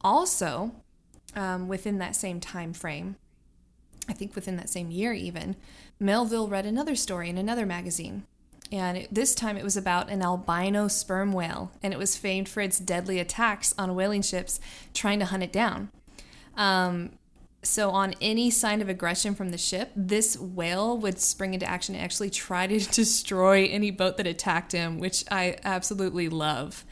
Also, 0.00 0.70
um, 1.34 1.66
within 1.66 1.98
that 1.98 2.14
same 2.14 2.38
time 2.38 2.72
frame, 2.72 3.16
I 4.08 4.12
think 4.12 4.36
within 4.36 4.54
that 4.58 4.70
same 4.70 4.92
year 4.92 5.12
even, 5.12 5.56
Melville 5.98 6.46
read 6.46 6.66
another 6.66 6.94
story 6.94 7.28
in 7.28 7.38
another 7.38 7.66
magazine 7.66 8.22
and 8.72 8.96
it, 8.96 9.14
this 9.14 9.34
time 9.34 9.56
it 9.56 9.62
was 9.62 9.76
about 9.76 10.08
an 10.08 10.22
albino 10.22 10.88
sperm 10.88 11.32
whale, 11.32 11.70
and 11.82 11.92
it 11.92 11.98
was 11.98 12.16
famed 12.16 12.48
for 12.48 12.60
its 12.60 12.78
deadly 12.78 13.18
attacks 13.20 13.74
on 13.76 13.94
whaling 13.94 14.22
ships 14.22 14.58
trying 14.94 15.18
to 15.18 15.26
hunt 15.26 15.42
it 15.42 15.52
down. 15.52 15.90
Um, 16.56 17.10
so, 17.62 17.90
on 17.90 18.14
any 18.20 18.50
sign 18.50 18.80
of 18.80 18.88
aggression 18.88 19.34
from 19.34 19.50
the 19.50 19.58
ship, 19.58 19.92
this 19.94 20.36
whale 20.38 20.98
would 20.98 21.20
spring 21.20 21.54
into 21.54 21.66
action 21.66 21.94
and 21.94 22.02
actually 22.02 22.30
try 22.30 22.66
to 22.66 22.78
destroy 22.90 23.66
any 23.66 23.90
boat 23.90 24.16
that 24.16 24.26
attacked 24.26 24.72
him, 24.72 24.98
which 24.98 25.24
I 25.30 25.58
absolutely 25.62 26.28
love. 26.28 26.84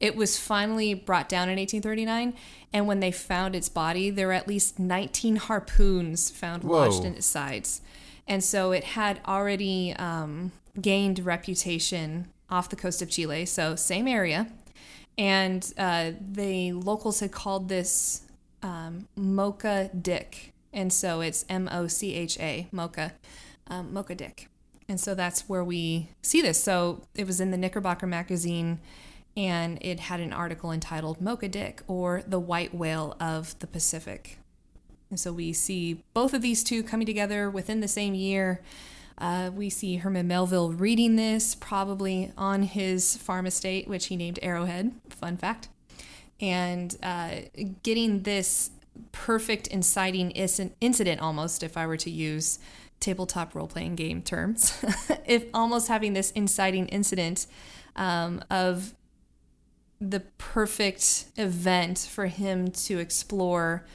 It 0.00 0.16
was 0.16 0.38
finally 0.38 0.94
brought 0.94 1.28
down 1.28 1.48
in 1.48 1.58
1839, 1.58 2.34
and 2.72 2.86
when 2.86 3.00
they 3.00 3.10
found 3.10 3.54
its 3.54 3.68
body, 3.68 4.10
there 4.10 4.28
were 4.28 4.32
at 4.32 4.48
least 4.48 4.78
19 4.78 5.36
harpoons 5.36 6.30
found 6.30 6.64
Whoa. 6.64 6.88
lodged 6.88 7.04
in 7.04 7.14
its 7.14 7.26
sides. 7.26 7.82
And 8.26 8.42
so 8.42 8.72
it 8.72 8.84
had 8.84 9.20
already 9.26 9.92
um, 9.94 10.52
gained 10.80 11.24
reputation 11.24 12.28
off 12.50 12.68
the 12.68 12.76
coast 12.76 13.02
of 13.02 13.08
Chile, 13.08 13.46
so 13.46 13.74
same 13.76 14.06
area. 14.06 14.48
And 15.16 15.72
uh, 15.78 16.12
the 16.20 16.72
locals 16.72 17.20
had 17.20 17.32
called 17.32 17.68
this 17.68 18.22
um, 18.62 19.06
Mocha 19.16 19.90
Dick. 19.98 20.52
And 20.72 20.92
so 20.92 21.20
it's 21.20 21.44
M 21.48 21.68
O 21.70 21.86
C 21.86 22.14
H 22.14 22.38
A, 22.40 22.66
Mocha, 22.72 23.12
um, 23.68 23.92
Mocha 23.92 24.16
Dick. 24.16 24.48
And 24.88 25.00
so 25.00 25.14
that's 25.14 25.48
where 25.48 25.64
we 25.64 26.08
see 26.20 26.42
this. 26.42 26.62
So 26.62 27.02
it 27.14 27.26
was 27.26 27.40
in 27.40 27.52
the 27.52 27.56
Knickerbocker 27.56 28.06
magazine, 28.06 28.80
and 29.36 29.78
it 29.80 30.00
had 30.00 30.20
an 30.20 30.32
article 30.32 30.72
entitled 30.72 31.20
Mocha 31.20 31.48
Dick 31.48 31.82
or 31.86 32.22
the 32.26 32.40
White 32.40 32.74
Whale 32.74 33.16
of 33.20 33.58
the 33.60 33.66
Pacific. 33.66 34.38
And 35.10 35.20
so 35.20 35.32
we 35.32 35.52
see 35.52 36.02
both 36.12 36.34
of 36.34 36.42
these 36.42 36.64
two 36.64 36.82
coming 36.82 37.06
together 37.06 37.48
within 37.48 37.80
the 37.80 37.88
same 37.88 38.14
year. 38.14 38.60
Uh, 39.16 39.50
we 39.54 39.70
see 39.70 39.96
Herman 39.96 40.26
Melville 40.26 40.72
reading 40.72 41.16
this 41.16 41.54
probably 41.54 42.32
on 42.36 42.62
his 42.62 43.16
farm 43.16 43.46
estate, 43.46 43.86
which 43.86 44.06
he 44.06 44.16
named 44.16 44.38
Arrowhead. 44.42 44.92
Fun 45.08 45.36
fact. 45.36 45.68
And 46.40 46.96
uh, 47.02 47.36
getting 47.82 48.22
this 48.22 48.70
perfect 49.12 49.66
inciting 49.68 50.30
incident 50.32 51.20
almost, 51.20 51.62
if 51.62 51.76
I 51.76 51.86
were 51.86 51.96
to 51.98 52.10
use 52.10 52.58
tabletop 53.00 53.54
role 53.54 53.66
playing 53.66 53.94
game 53.96 54.22
terms, 54.22 54.84
if 55.26 55.44
almost 55.54 55.88
having 55.88 56.12
this 56.12 56.30
inciting 56.32 56.88
incident 56.88 57.46
um, 57.96 58.42
of 58.50 58.94
the 60.00 60.20
perfect 60.38 61.26
event 61.36 61.98
for 61.98 62.26
him 62.26 62.70
to 62.70 62.98
explore 62.98 63.86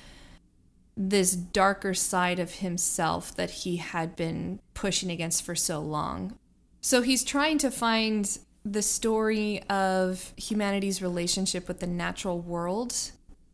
this 1.02 1.34
darker 1.34 1.94
side 1.94 2.40
of 2.40 2.56
himself 2.56 3.34
that 3.36 3.50
he 3.50 3.78
had 3.78 4.18
been 4.18 4.60
pushing 4.74 5.10
against 5.10 5.44
for 5.44 5.56
so 5.56 5.80
long. 5.80 6.38
So 6.82 7.02
he's 7.02 7.24
trying 7.24 7.58
to 7.60 7.72
find 7.72 8.38
the 8.66 8.82
story 8.82 9.64
of 9.70 10.34
humanity's 10.36 11.02
relationship 11.02 11.70
with 11.70 11.80
the 11.80 11.88
natural 11.88 12.42
world, 12.42 13.12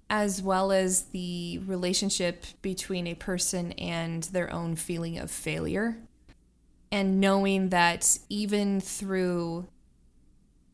as 0.09 0.41
well 0.41 0.71
as 0.71 1.03
the 1.03 1.59
relationship 1.67 2.45
between 2.63 3.05
a 3.05 3.13
person 3.13 3.73
and 3.73 4.23
their 4.23 4.51
own 4.51 4.75
feeling 4.75 5.19
of 5.19 5.29
failure. 5.29 5.97
And 6.91 7.19
knowing 7.19 7.69
that 7.69 8.17
even 8.27 8.81
through 8.81 9.67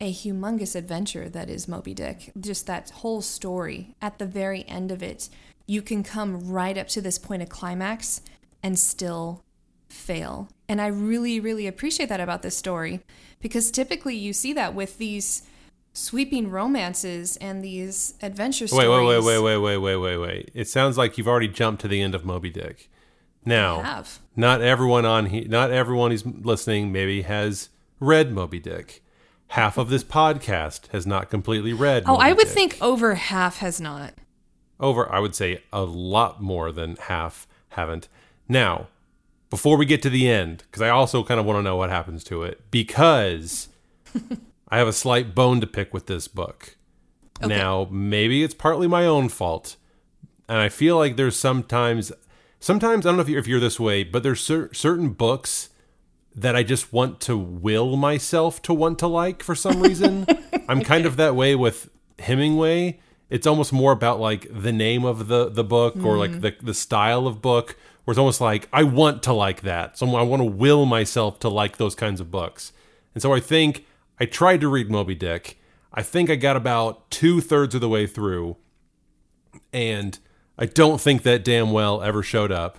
a 0.00 0.12
humongous 0.12 0.74
adventure 0.74 1.28
that 1.28 1.50
is 1.50 1.68
Moby 1.68 1.92
Dick, 1.94 2.32
just 2.40 2.66
that 2.66 2.90
whole 2.90 3.20
story, 3.20 3.94
at 4.00 4.18
the 4.18 4.26
very 4.26 4.66
end 4.66 4.90
of 4.90 5.02
it, 5.02 5.28
you 5.72 5.80
can 5.80 6.02
come 6.02 6.50
right 6.50 6.76
up 6.76 6.86
to 6.88 7.00
this 7.00 7.18
point 7.18 7.42
of 7.42 7.48
climax 7.48 8.20
and 8.62 8.78
still 8.78 9.42
fail. 9.88 10.48
And 10.68 10.82
I 10.82 10.86
really, 10.88 11.40
really 11.40 11.66
appreciate 11.66 12.10
that 12.10 12.20
about 12.20 12.42
this 12.42 12.54
story 12.56 13.00
because 13.40 13.70
typically 13.70 14.14
you 14.14 14.34
see 14.34 14.52
that 14.52 14.74
with 14.74 14.98
these 14.98 15.42
sweeping 15.94 16.50
romances 16.50 17.38
and 17.38 17.64
these 17.64 18.14
adventure 18.20 18.64
Wait, 18.64 18.68
stories. 18.68 19.24
wait, 19.24 19.24
wait, 19.24 19.38
wait, 19.40 19.58
wait, 19.58 19.58
wait, 19.58 19.76
wait, 19.78 19.96
wait, 19.96 20.16
wait. 20.18 20.50
It 20.52 20.68
sounds 20.68 20.98
like 20.98 21.16
you've 21.16 21.28
already 21.28 21.48
jumped 21.48 21.80
to 21.82 21.88
the 21.88 22.02
end 22.02 22.14
of 22.14 22.24
Moby 22.24 22.50
Dick. 22.50 22.90
Now, 23.44 24.04
not 24.36 24.60
everyone 24.60 25.04
on 25.06 25.26
he, 25.26 25.40
not 25.44 25.70
everyone 25.70 26.10
who's 26.10 26.24
listening 26.24 26.92
maybe 26.92 27.22
has 27.22 27.70
read 27.98 28.30
Moby 28.30 28.60
Dick. 28.60 29.02
Half 29.48 29.78
of 29.78 29.88
this 29.88 30.04
podcast 30.04 30.88
has 30.92 31.06
not 31.06 31.28
completely 31.28 31.72
read. 31.72 32.04
Oh, 32.06 32.12
Moby 32.12 32.24
I 32.24 32.32
would 32.34 32.44
Dick. 32.44 32.54
think 32.54 32.78
over 32.80 33.14
half 33.14 33.58
has 33.58 33.80
not. 33.80 34.14
Over 34.82 35.10
I 35.10 35.20
would 35.20 35.34
say 35.34 35.62
a 35.72 35.82
lot 35.82 36.42
more 36.42 36.72
than 36.72 36.96
half 36.96 37.46
haven't. 37.70 38.08
Now, 38.48 38.88
before 39.48 39.76
we 39.76 39.86
get 39.86 40.02
to 40.02 40.10
the 40.10 40.28
end, 40.28 40.64
because 40.66 40.82
I 40.82 40.88
also 40.90 41.22
kind 41.22 41.38
of 41.38 41.46
want 41.46 41.58
to 41.58 41.62
know 41.62 41.76
what 41.76 41.90
happens 41.90 42.24
to 42.24 42.42
it, 42.42 42.70
because 42.70 43.68
I 44.68 44.78
have 44.78 44.88
a 44.88 44.92
slight 44.92 45.34
bone 45.34 45.60
to 45.60 45.66
pick 45.66 45.94
with 45.94 46.06
this 46.06 46.28
book. 46.28 46.76
Now, 47.40 47.88
maybe 47.90 48.44
it's 48.44 48.54
partly 48.54 48.86
my 48.86 49.04
own 49.04 49.28
fault, 49.28 49.76
and 50.48 50.58
I 50.58 50.68
feel 50.68 50.96
like 50.96 51.16
there's 51.16 51.36
sometimes, 51.36 52.12
sometimes 52.60 53.04
I 53.04 53.10
don't 53.10 53.16
know 53.16 53.22
if 53.22 53.28
you're, 53.28 53.40
if 53.40 53.48
you're 53.48 53.60
this 53.60 53.80
way, 53.80 54.04
but 54.04 54.22
there's 54.22 54.40
cer- 54.40 54.72
certain 54.72 55.10
books 55.10 55.70
that 56.34 56.56
I 56.56 56.62
just 56.62 56.92
want 56.92 57.20
to 57.22 57.36
will 57.36 57.96
myself 57.96 58.62
to 58.62 58.72
want 58.72 58.98
to 59.00 59.06
like 59.06 59.42
for 59.42 59.54
some 59.54 59.82
reason. 59.82 60.26
I'm 60.68 60.82
kind 60.82 61.04
of 61.04 61.16
that 61.16 61.34
way 61.34 61.54
with 61.54 61.90
Hemingway. 62.18 63.00
It's 63.32 63.46
almost 63.46 63.72
more 63.72 63.92
about 63.92 64.20
like 64.20 64.46
the 64.50 64.72
name 64.72 65.04
of 65.04 65.28
the 65.28 65.48
the 65.48 65.64
book 65.64 65.96
or 66.04 66.18
like 66.18 66.32
mm-hmm. 66.32 66.40
the 66.40 66.56
the 66.60 66.74
style 66.74 67.26
of 67.26 67.40
book, 67.40 67.78
where 68.04 68.12
it's 68.12 68.18
almost 68.18 68.42
like 68.42 68.68
I 68.74 68.82
want 68.82 69.22
to 69.22 69.32
like 69.32 69.62
that. 69.62 69.96
So 69.96 70.06
I 70.14 70.22
want 70.22 70.40
to 70.40 70.44
will 70.44 70.84
myself 70.84 71.40
to 71.40 71.48
like 71.48 71.78
those 71.78 71.94
kinds 71.94 72.20
of 72.20 72.30
books. 72.30 72.72
And 73.14 73.22
so 73.22 73.32
I 73.32 73.40
think 73.40 73.86
I 74.20 74.26
tried 74.26 74.60
to 74.60 74.68
read 74.68 74.90
Moby 74.90 75.14
Dick. 75.14 75.58
I 75.94 76.02
think 76.02 76.28
I 76.28 76.36
got 76.36 76.56
about 76.56 77.10
two 77.10 77.40
thirds 77.40 77.74
of 77.74 77.80
the 77.80 77.88
way 77.88 78.06
through, 78.06 78.58
and 79.72 80.18
I 80.58 80.66
don't 80.66 81.00
think 81.00 81.22
that 81.22 81.42
damn 81.42 81.72
well 81.72 82.02
ever 82.02 82.22
showed 82.22 82.52
up 82.52 82.78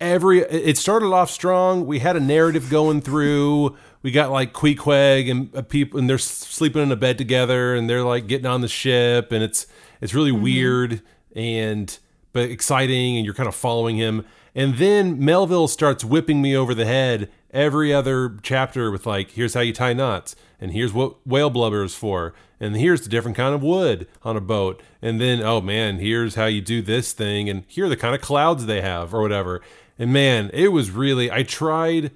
every 0.00 0.40
it 0.40 0.76
started 0.78 1.06
off 1.06 1.30
strong. 1.30 1.86
We 1.86 1.98
had 1.98 2.16
a 2.16 2.20
narrative 2.20 2.70
going 2.70 3.00
through. 3.00 3.76
We 4.02 4.10
got 4.10 4.30
like 4.30 4.52
Queequeg 4.52 5.30
and 5.30 5.54
uh, 5.56 5.62
people, 5.62 5.98
and 5.98 6.08
they're 6.08 6.18
sleeping 6.18 6.82
in 6.82 6.92
a 6.92 6.96
bed 6.96 7.18
together, 7.18 7.74
and 7.74 7.88
they're 7.88 8.04
like 8.04 8.26
getting 8.26 8.46
on 8.46 8.60
the 8.60 8.68
ship, 8.68 9.32
and 9.32 9.42
it's 9.42 9.66
it's 10.00 10.14
really 10.14 10.32
weird 10.32 11.02
and 11.34 11.98
but 12.32 12.50
exciting, 12.50 13.16
and 13.16 13.24
you're 13.24 13.34
kind 13.34 13.48
of 13.48 13.54
following 13.54 13.96
him. 13.96 14.24
And 14.54 14.76
then 14.76 15.24
Melville 15.24 15.68
starts 15.68 16.04
whipping 16.04 16.42
me 16.42 16.56
over 16.56 16.74
the 16.74 16.84
head 16.84 17.30
every 17.52 17.92
other 17.92 18.36
chapter 18.42 18.90
with 18.90 19.06
like, 19.06 19.32
here's 19.32 19.54
how 19.54 19.60
you 19.60 19.72
tie 19.72 19.92
knots, 19.92 20.36
and 20.60 20.72
here's 20.72 20.92
what 20.92 21.26
whale 21.26 21.50
blubber 21.50 21.82
is 21.82 21.94
for, 21.94 22.34
and 22.60 22.76
here's 22.76 23.02
the 23.02 23.08
different 23.08 23.36
kind 23.36 23.54
of 23.54 23.62
wood 23.62 24.06
on 24.22 24.36
a 24.36 24.40
boat, 24.40 24.82
and 25.00 25.20
then 25.20 25.42
oh 25.42 25.60
man, 25.60 25.98
here's 25.98 26.34
how 26.34 26.46
you 26.46 26.60
do 26.60 26.82
this 26.82 27.12
thing, 27.12 27.48
and 27.48 27.64
here 27.66 27.86
are 27.86 27.88
the 27.88 27.96
kind 27.96 28.14
of 28.14 28.20
clouds 28.20 28.66
they 28.66 28.80
have 28.80 29.14
or 29.14 29.22
whatever. 29.22 29.60
And 29.98 30.12
man, 30.12 30.50
it 30.52 30.68
was 30.68 30.90
really 30.90 31.30
I 31.30 31.42
tried. 31.42 32.12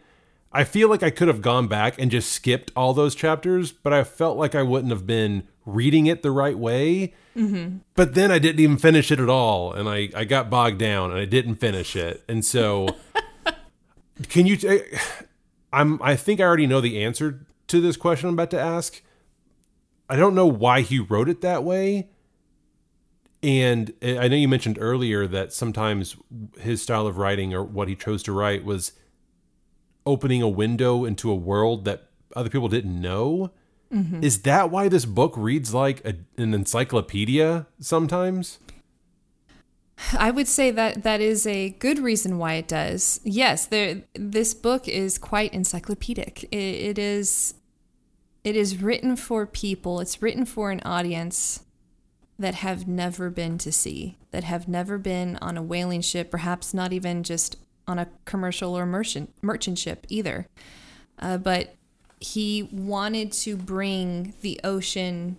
I 0.53 0.65
feel 0.65 0.89
like 0.89 1.03
I 1.03 1.11
could 1.11 1.29
have 1.29 1.41
gone 1.41 1.67
back 1.67 1.99
and 1.99 2.11
just 2.11 2.31
skipped 2.31 2.71
all 2.77 2.93
those 2.93 3.15
chapters, 3.15 3.73
but 3.73 3.93
I 3.93 4.05
felt 4.05 4.37
like 4.37 4.55
I 4.55 4.63
wouldn't 4.63 4.93
have 4.93 5.07
been 5.07 5.49
reading 5.65 6.07
it 6.07 6.23
the 6.23 6.31
right 6.31 6.59
way. 6.59 7.15
Mm-hmm. 7.37 7.79
But 7.95 8.15
then 8.15 8.31
I 8.31 8.39
didn't 8.39 8.61
even 8.61 8.77
finish 8.77 9.11
it 9.11 9.19
at 9.19 9.31
all, 9.31 9.73
and 9.73 9.89
I, 9.89 10.11
I 10.15 10.25
got 10.25 10.51
bogged 10.51 10.79
down 10.79 11.11
and 11.11 11.19
I 11.19 11.25
didn't 11.25 11.57
finish 11.57 11.97
it. 11.97 12.23
And 12.29 12.45
so, 12.45 12.89
can 14.29 14.47
you? 14.47 14.57
T- 14.57 14.83
I'm. 15.73 16.01
I 16.03 16.17
think 16.17 16.41
I 16.41 16.45
already 16.45 16.67
know 16.67 16.83
the 16.83 17.03
answer 17.03 17.47
to 17.69 17.81
this 17.81 17.97
question 17.97 18.29
I'm 18.29 18.35
about 18.35 18.51
to 18.51 18.61
ask. 18.61 19.01
I 20.11 20.17
don't 20.17 20.35
know 20.35 20.47
why 20.47 20.83
he 20.83 20.99
wrote 20.99 21.31
it 21.31 21.41
that 21.41 21.65
way. 21.65 22.11
And 23.43 23.93
eh, 24.03 24.19
I 24.19 24.29
know 24.29 24.37
you 24.37 24.49
mentioned 24.49 24.77
earlier 24.81 25.27
that 25.27 25.53
sometimes 25.53 26.17
his 26.61 26.83
style 26.83 27.07
of 27.07 27.17
writing 27.17 27.55
or 27.55 27.65
what 27.65 27.89
he 27.89 27.97
chose 27.97 28.23
to 28.25 28.33
write 28.33 28.65
was 28.65 28.93
opening 30.07 30.43
a 30.43 30.49
window 30.49 31.05
into 31.05 31.31
a 31.31 31.35
world 31.35 31.85
that 31.85 32.09
other 32.35 32.51
people 32.51 32.69
didn't 32.69 33.01
know. 33.01 33.53
Mm-hmm. 33.93 34.25
Is 34.25 34.43
that 34.43 34.71
why 34.71 34.89
this 34.89 35.05
book 35.05 35.35
reads 35.37 35.75
like 35.75 36.05
a, 36.05 36.15
an 36.41 36.55
encyclopedia 36.55 37.67
sometimes? 37.79 38.59
I 40.19 40.31
would 40.31 40.49
say 40.49 40.71
that 40.71 41.03
that 41.03 41.21
is 41.21 41.47
a 41.47 41.71
good 41.71 41.99
reason 41.99 42.39
why 42.39 42.55
it 42.55 42.67
does. 42.67 43.21
Yes, 43.23 43.67
there. 43.67 44.03
This 44.15 44.55
book 44.55 44.89
is 44.89 45.19
quite 45.19 45.53
encyclopedic. 45.53 46.45
It, 46.45 46.57
it 46.57 46.99
is. 46.99 47.55
It 48.43 48.57
is 48.57 48.83
written 48.83 49.15
for 49.15 49.47
people. 49.47 50.01
It's 50.01 50.21
written 50.21 50.45
for 50.45 50.73
an 50.73 50.81
audience 50.85 51.61
that 52.39 52.57
have 52.57 52.89
never 52.89 53.31
been 53.31 53.57
to 53.59 53.71
sea, 53.71 54.17
that 54.33 54.43
have 54.43 54.67
never 54.67 54.99
been 54.99 55.39
on 55.41 55.57
a 55.57 55.63
whaling 55.63 56.01
ship, 56.01 56.31
perhaps 56.31 56.75
not 56.75 56.93
even 56.93 57.23
just 57.23 57.57
on 57.87 57.99
a 57.99 58.09
commercial 58.25 58.77
or 58.77 58.87
merchant 58.87 59.33
merchant 59.43 59.79
ship 59.79 60.07
either. 60.09 60.47
Uh, 61.19 61.37
but 61.39 61.75
he 62.21 62.69
wanted 62.73 63.33
to 63.33 63.57
bring 63.57 64.35
the 64.41 64.61
ocean 64.65 65.37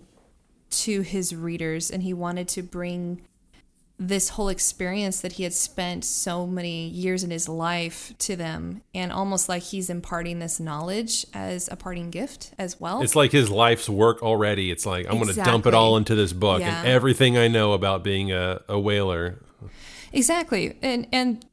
to 0.70 1.00
his 1.02 1.34
readers, 1.34 1.90
and 1.90 2.02
he 2.02 2.12
wanted 2.12 2.48
to 2.48 2.62
bring 2.62 3.22
this 3.96 4.30
whole 4.30 4.48
experience 4.48 5.20
that 5.20 5.32
he 5.34 5.44
had 5.44 5.52
spent 5.52 6.04
so 6.04 6.48
many 6.48 6.88
years 6.88 7.22
in 7.22 7.30
his 7.30 7.48
life 7.48 8.12
to 8.18 8.34
them 8.34 8.82
and 8.92 9.12
almost 9.12 9.48
like 9.48 9.62
he's 9.62 9.88
imparting 9.88 10.40
this 10.40 10.58
knowledge 10.58 11.24
as 11.32 11.68
a 11.70 11.76
parting 11.76 12.10
gift 12.10 12.50
as 12.58 12.80
well 12.80 13.02
It's 13.02 13.14
like 13.14 13.30
his 13.30 13.50
life's 13.50 13.88
work 13.88 14.20
already. 14.20 14.72
It's 14.72 14.84
like 14.84 15.06
I'm 15.06 15.14
going 15.20 15.28
to 15.32 15.34
dump 15.34 15.64
it 15.66 15.74
all 15.74 15.96
into 15.96 16.16
this 16.16 16.32
book 16.32 16.58
Yeah. 16.58 16.80
and 16.80 16.88
everything 16.88 17.38
I 17.38 17.46
know 17.46 17.72
about 17.72 18.02
being 18.02 18.32
a, 18.32 18.62
a 18.68 18.80
whaler. 18.80 19.38
Exactly. 20.12 20.76
And 20.82 21.06
and 21.12 21.46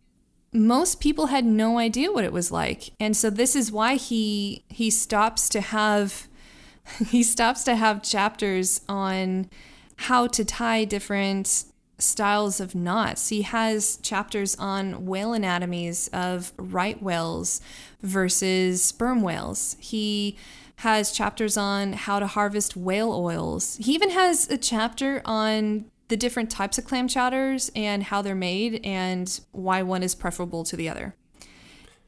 most 0.53 0.99
people 0.99 1.27
had 1.27 1.45
no 1.45 1.77
idea 1.77 2.11
what 2.11 2.25
it 2.25 2.33
was 2.33 2.51
like. 2.51 2.91
And 2.99 3.15
so 3.15 3.29
this 3.29 3.55
is 3.55 3.71
why 3.71 3.95
he 3.95 4.63
he 4.69 4.89
stops 4.89 5.49
to 5.49 5.61
have 5.61 6.27
he 7.07 7.23
stops 7.23 7.63
to 7.65 7.75
have 7.75 8.03
chapters 8.03 8.81
on 8.89 9.49
how 9.95 10.27
to 10.27 10.43
tie 10.43 10.83
different 10.83 11.65
styles 11.99 12.59
of 12.59 12.73
knots. 12.73 13.29
He 13.29 13.43
has 13.43 13.97
chapters 13.97 14.55
on 14.55 15.05
whale 15.05 15.33
anatomies 15.33 16.09
of 16.11 16.51
right 16.57 17.01
whales 17.01 17.61
versus 18.01 18.83
sperm 18.83 19.21
whales. 19.21 19.77
He 19.79 20.37
has 20.77 21.11
chapters 21.11 21.57
on 21.57 21.93
how 21.93 22.19
to 22.19 22.25
harvest 22.25 22.75
whale 22.75 23.11
oils. 23.11 23.77
He 23.79 23.93
even 23.93 24.09
has 24.09 24.49
a 24.49 24.57
chapter 24.57 25.21
on 25.25 25.85
the 26.11 26.17
different 26.17 26.51
types 26.51 26.77
of 26.77 26.83
clam 26.83 27.07
chowders 27.07 27.71
and 27.73 28.03
how 28.03 28.21
they're 28.21 28.35
made 28.35 28.81
and 28.83 29.39
why 29.53 29.81
one 29.81 30.03
is 30.03 30.13
preferable 30.13 30.65
to 30.65 30.75
the 30.75 30.89
other. 30.89 31.15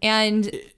And 0.01 0.47
it, 0.47 0.75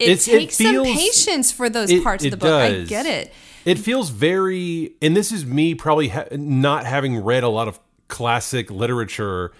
it 0.00 0.20
takes 0.20 0.60
it 0.60 0.64
feels, 0.64 0.88
some 0.88 0.96
patience 0.96 1.52
for 1.52 1.70
those 1.70 1.88
it, 1.88 2.02
parts 2.02 2.24
of 2.24 2.32
the 2.32 2.36
book. 2.36 2.68
Does. 2.68 2.86
I 2.86 2.88
get 2.88 3.06
it. 3.06 3.32
It 3.64 3.78
feels 3.78 4.10
very, 4.10 4.96
and 5.00 5.16
this 5.16 5.30
is 5.30 5.46
me 5.46 5.76
probably 5.76 6.08
ha- 6.08 6.26
not 6.32 6.84
having 6.84 7.16
read 7.16 7.44
a 7.44 7.48
lot 7.48 7.68
of 7.68 7.78
classic 8.08 8.72
literature, 8.72 9.52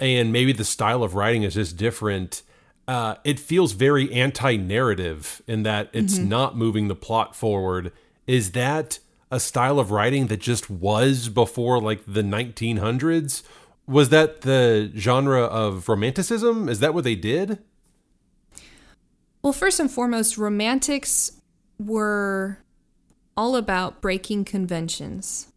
and 0.00 0.32
maybe 0.32 0.54
the 0.54 0.64
style 0.64 1.02
of 1.02 1.14
writing 1.14 1.42
is 1.42 1.52
just 1.52 1.76
different. 1.76 2.42
Uh, 2.88 3.16
it 3.24 3.38
feels 3.38 3.72
very 3.72 4.10
anti-narrative 4.10 5.42
in 5.46 5.64
that 5.64 5.90
it's 5.92 6.14
mm-hmm. 6.14 6.30
not 6.30 6.56
moving 6.56 6.88
the 6.88 6.96
plot 6.96 7.36
forward. 7.36 7.92
Is 8.26 8.52
that 8.52 9.00
a 9.30 9.40
style 9.40 9.78
of 9.78 9.90
writing 9.90 10.28
that 10.28 10.40
just 10.40 10.70
was 10.70 11.28
before 11.28 11.80
like 11.80 12.02
the 12.06 12.22
1900s? 12.22 13.42
Was 13.86 14.08
that 14.08 14.42
the 14.42 14.90
genre 14.96 15.42
of 15.42 15.88
romanticism? 15.88 16.68
Is 16.68 16.80
that 16.80 16.94
what 16.94 17.04
they 17.04 17.14
did? 17.14 17.58
Well, 19.42 19.52
first 19.52 19.78
and 19.78 19.90
foremost, 19.90 20.38
romantics 20.38 21.32
were 21.78 22.58
all 23.36 23.56
about 23.56 24.00
breaking 24.00 24.44
conventions. 24.46 25.48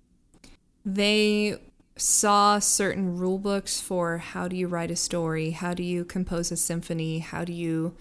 They 0.85 1.57
saw 1.95 2.59
certain 2.59 3.17
rule 3.17 3.39
books 3.39 3.79
for 3.79 4.17
how 4.17 4.47
do 4.47 4.55
you 4.55 4.67
write 4.67 4.91
a 4.91 4.95
story, 4.95 5.51
how 5.51 5.73
do 5.73 5.83
you 5.83 6.05
compose 6.05 6.51
a 6.51 6.57
symphony, 6.57 7.19
how 7.19 7.43
do 7.43 7.53
you 7.53 7.95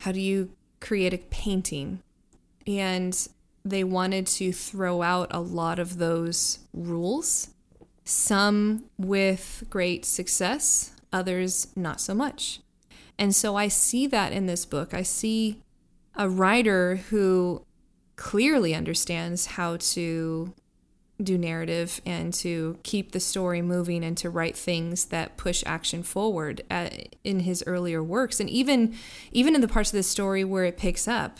how 0.00 0.12
do 0.12 0.20
you 0.20 0.50
create 0.80 1.14
a 1.14 1.18
painting. 1.18 2.00
And 2.66 3.28
they 3.64 3.84
wanted 3.84 4.26
to 4.26 4.52
throw 4.52 5.02
out 5.02 5.28
a 5.30 5.40
lot 5.40 5.78
of 5.78 5.98
those 5.98 6.58
rules, 6.72 7.50
some 8.04 8.84
with 8.98 9.64
great 9.70 10.04
success, 10.04 10.92
others 11.12 11.68
not 11.74 12.00
so 12.00 12.14
much. 12.14 12.60
And 13.18 13.34
so 13.34 13.56
I 13.56 13.68
see 13.68 14.06
that 14.08 14.32
in 14.32 14.46
this 14.46 14.66
book. 14.66 14.92
I 14.92 15.02
see 15.02 15.60
a 16.14 16.28
writer 16.28 16.96
who 16.96 17.64
clearly 18.16 18.74
understands 18.74 19.46
how 19.46 19.76
to 19.78 20.52
do 21.22 21.38
narrative 21.38 22.00
and 22.04 22.34
to 22.34 22.76
keep 22.82 23.12
the 23.12 23.20
story 23.20 23.62
moving 23.62 24.04
and 24.04 24.16
to 24.16 24.28
write 24.28 24.56
things 24.56 25.06
that 25.06 25.36
push 25.36 25.62
action 25.64 26.02
forward 26.02 26.62
at, 26.68 26.92
uh, 26.92 26.96
in 27.22 27.40
his 27.40 27.62
earlier 27.68 28.02
works 28.02 28.40
and 28.40 28.50
even 28.50 28.94
even 29.30 29.54
in 29.54 29.60
the 29.60 29.68
parts 29.68 29.90
of 29.90 29.96
the 29.96 30.02
story 30.02 30.42
where 30.42 30.64
it 30.64 30.76
picks 30.76 31.06
up 31.06 31.38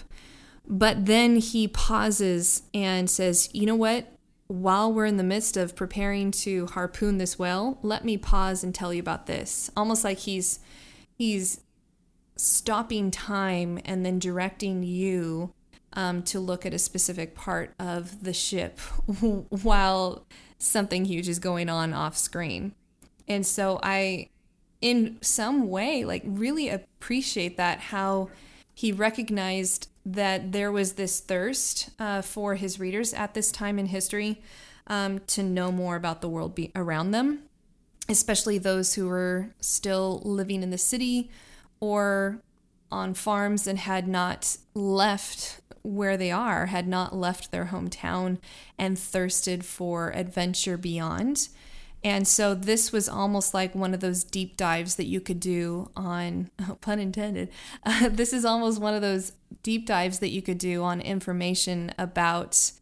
but 0.67 1.07
then 1.07 1.37
he 1.37 1.69
pauses 1.69 2.63
and 2.73 3.09
says 3.09 3.49
you 3.53 3.67
know 3.67 3.75
what 3.75 4.11
while 4.47 4.93
we're 4.93 5.07
in 5.07 5.17
the 5.17 5.25
midst 5.25 5.57
of 5.57 5.75
preparing 5.75 6.31
to 6.31 6.67
harpoon 6.67 7.19
this 7.19 7.39
whale 7.39 7.79
let 7.83 8.05
me 8.05 8.17
pause 8.17 8.63
and 8.63 8.75
tell 8.75 8.93
you 8.93 9.01
about 9.01 9.27
this 9.27 9.71
almost 9.77 10.05
like 10.05 10.19
he's 10.19 10.59
he's 11.17 11.61
stopping 12.37 13.11
time 13.11 13.79
and 13.85 14.05
then 14.05 14.19
directing 14.19 14.83
you 14.83 15.53
um, 15.95 16.23
to 16.23 16.41
look 16.41 16.67
at 16.67 16.75
a 16.75 16.79
specific 16.79 17.35
part 17.35 17.73
of 17.79 18.25
the 18.25 18.33
ship 18.33 18.79
while 19.21 20.27
something 20.59 21.05
huge 21.05 21.29
is 21.29 21.39
going 21.39 21.69
on 21.69 21.93
off 21.93 22.17
screen. 22.17 22.75
And 23.29 23.47
so 23.47 23.79
I, 23.83 24.29
in 24.81 25.19
some 25.23 25.69
way, 25.69 26.05
like 26.05 26.23
really 26.27 26.69
appreciate 26.69 27.57
that 27.57 27.79
how 27.79 28.31
he 28.75 28.93
recognized 28.93 29.89
that 30.07 30.53
there 30.53 30.71
was 30.71 30.95
this 30.95 31.21
thirst 31.21 31.91
uh, 31.99 32.23
for 32.23 32.57
his 32.57 32.79
readers 32.79 33.15
at 33.15 33.35
this 33.35 33.51
time 33.51 33.79
in 33.79 33.87
history 33.87 34.43
um, 34.87 35.21
to 35.21 35.43
know 35.43 35.73
more 35.73 35.97
about 35.97 36.21
the 36.21 36.29
world 36.29 36.55
be- 36.55 36.73
around 36.77 37.11
them, 37.11 37.41
especially 38.09 38.59
those 38.59 38.95
who 38.95 39.09
were 39.09 39.51
still 39.61 40.21
living 40.25 40.63
in 40.63 40.71
the 40.71 40.79
city 40.79 41.31
or 41.81 42.43
on 42.93 43.15
farms 43.15 43.67
and 43.67 43.79
had 43.79 44.07
not 44.07 44.57
left 44.75 45.61
where 45.83 46.17
they 46.17 46.31
are, 46.31 46.67
had 46.67 46.89
not 46.89 47.15
left 47.15 47.51
their 47.51 47.67
hometown 47.67 48.39
and 48.79 48.99
thirsted 48.99 49.65
for 49.65 50.11
adventure 50.15 50.77
beyond. 50.77 51.49
And 52.05 52.29
so 52.29 52.55
this 52.55 52.93
was 52.93 53.09
almost 53.09 53.55
like 53.55 53.75
one 53.75 53.95
of 53.95 54.01
those 54.01 54.25
deep 54.25 54.59
dives 54.59 54.97
that 54.97 55.07
you 55.07 55.21
could 55.21 55.41
do 55.41 55.91
on, 55.97 56.51
oh, 56.69 56.77
pun 56.81 56.99
intended. 56.99 57.49
Uh, 57.83 58.09
this 58.13 58.33
is 58.33 58.45
almost 58.45 58.81
one 58.81 58.95
of 58.95 59.01
those 59.01 59.33
deep 59.63 59.87
dives 59.87 60.19
that 60.19 60.29
you 60.29 60.43
could 60.43 60.59
do 60.59 60.83
on 60.83 61.01
information 61.01 61.93
about 61.99 62.73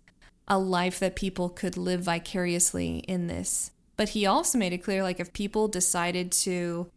a 0.48 0.58
life 0.58 0.98
that 0.98 1.14
people 1.14 1.48
could 1.48 1.76
live 1.76 2.00
vicariously 2.02 2.98
in 3.06 3.28
this. 3.28 3.70
But 3.96 4.10
he 4.10 4.26
also 4.26 4.58
made 4.58 4.72
it 4.72 4.78
clear 4.78 5.04
like 5.04 5.20
if 5.20 5.32
people 5.32 5.68
decided 5.68 6.32
to 6.32 6.90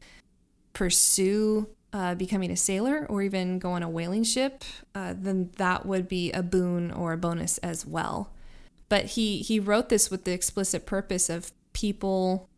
pursue 0.73 1.67
uh, 1.93 2.15
becoming 2.15 2.49
a 2.49 2.57
sailor 2.57 3.05
or 3.07 3.21
even 3.21 3.59
go 3.59 3.71
on 3.71 3.83
a 3.83 3.89
whaling 3.89 4.23
ship, 4.23 4.63
uh, 4.95 5.13
then 5.15 5.51
that 5.57 5.85
would 5.85 6.07
be 6.07 6.31
a 6.31 6.41
boon 6.41 6.91
or 6.91 7.13
a 7.13 7.17
bonus 7.17 7.59
as 7.59 7.85
well. 7.85 8.31
But 8.89 9.05
he 9.05 9.39
he 9.39 9.59
wrote 9.59 9.89
this 9.89 10.09
with 10.09 10.23
the 10.23 10.31
explicit 10.31 10.85
purpose 10.85 11.29
of 11.29 11.51
people 11.85 12.49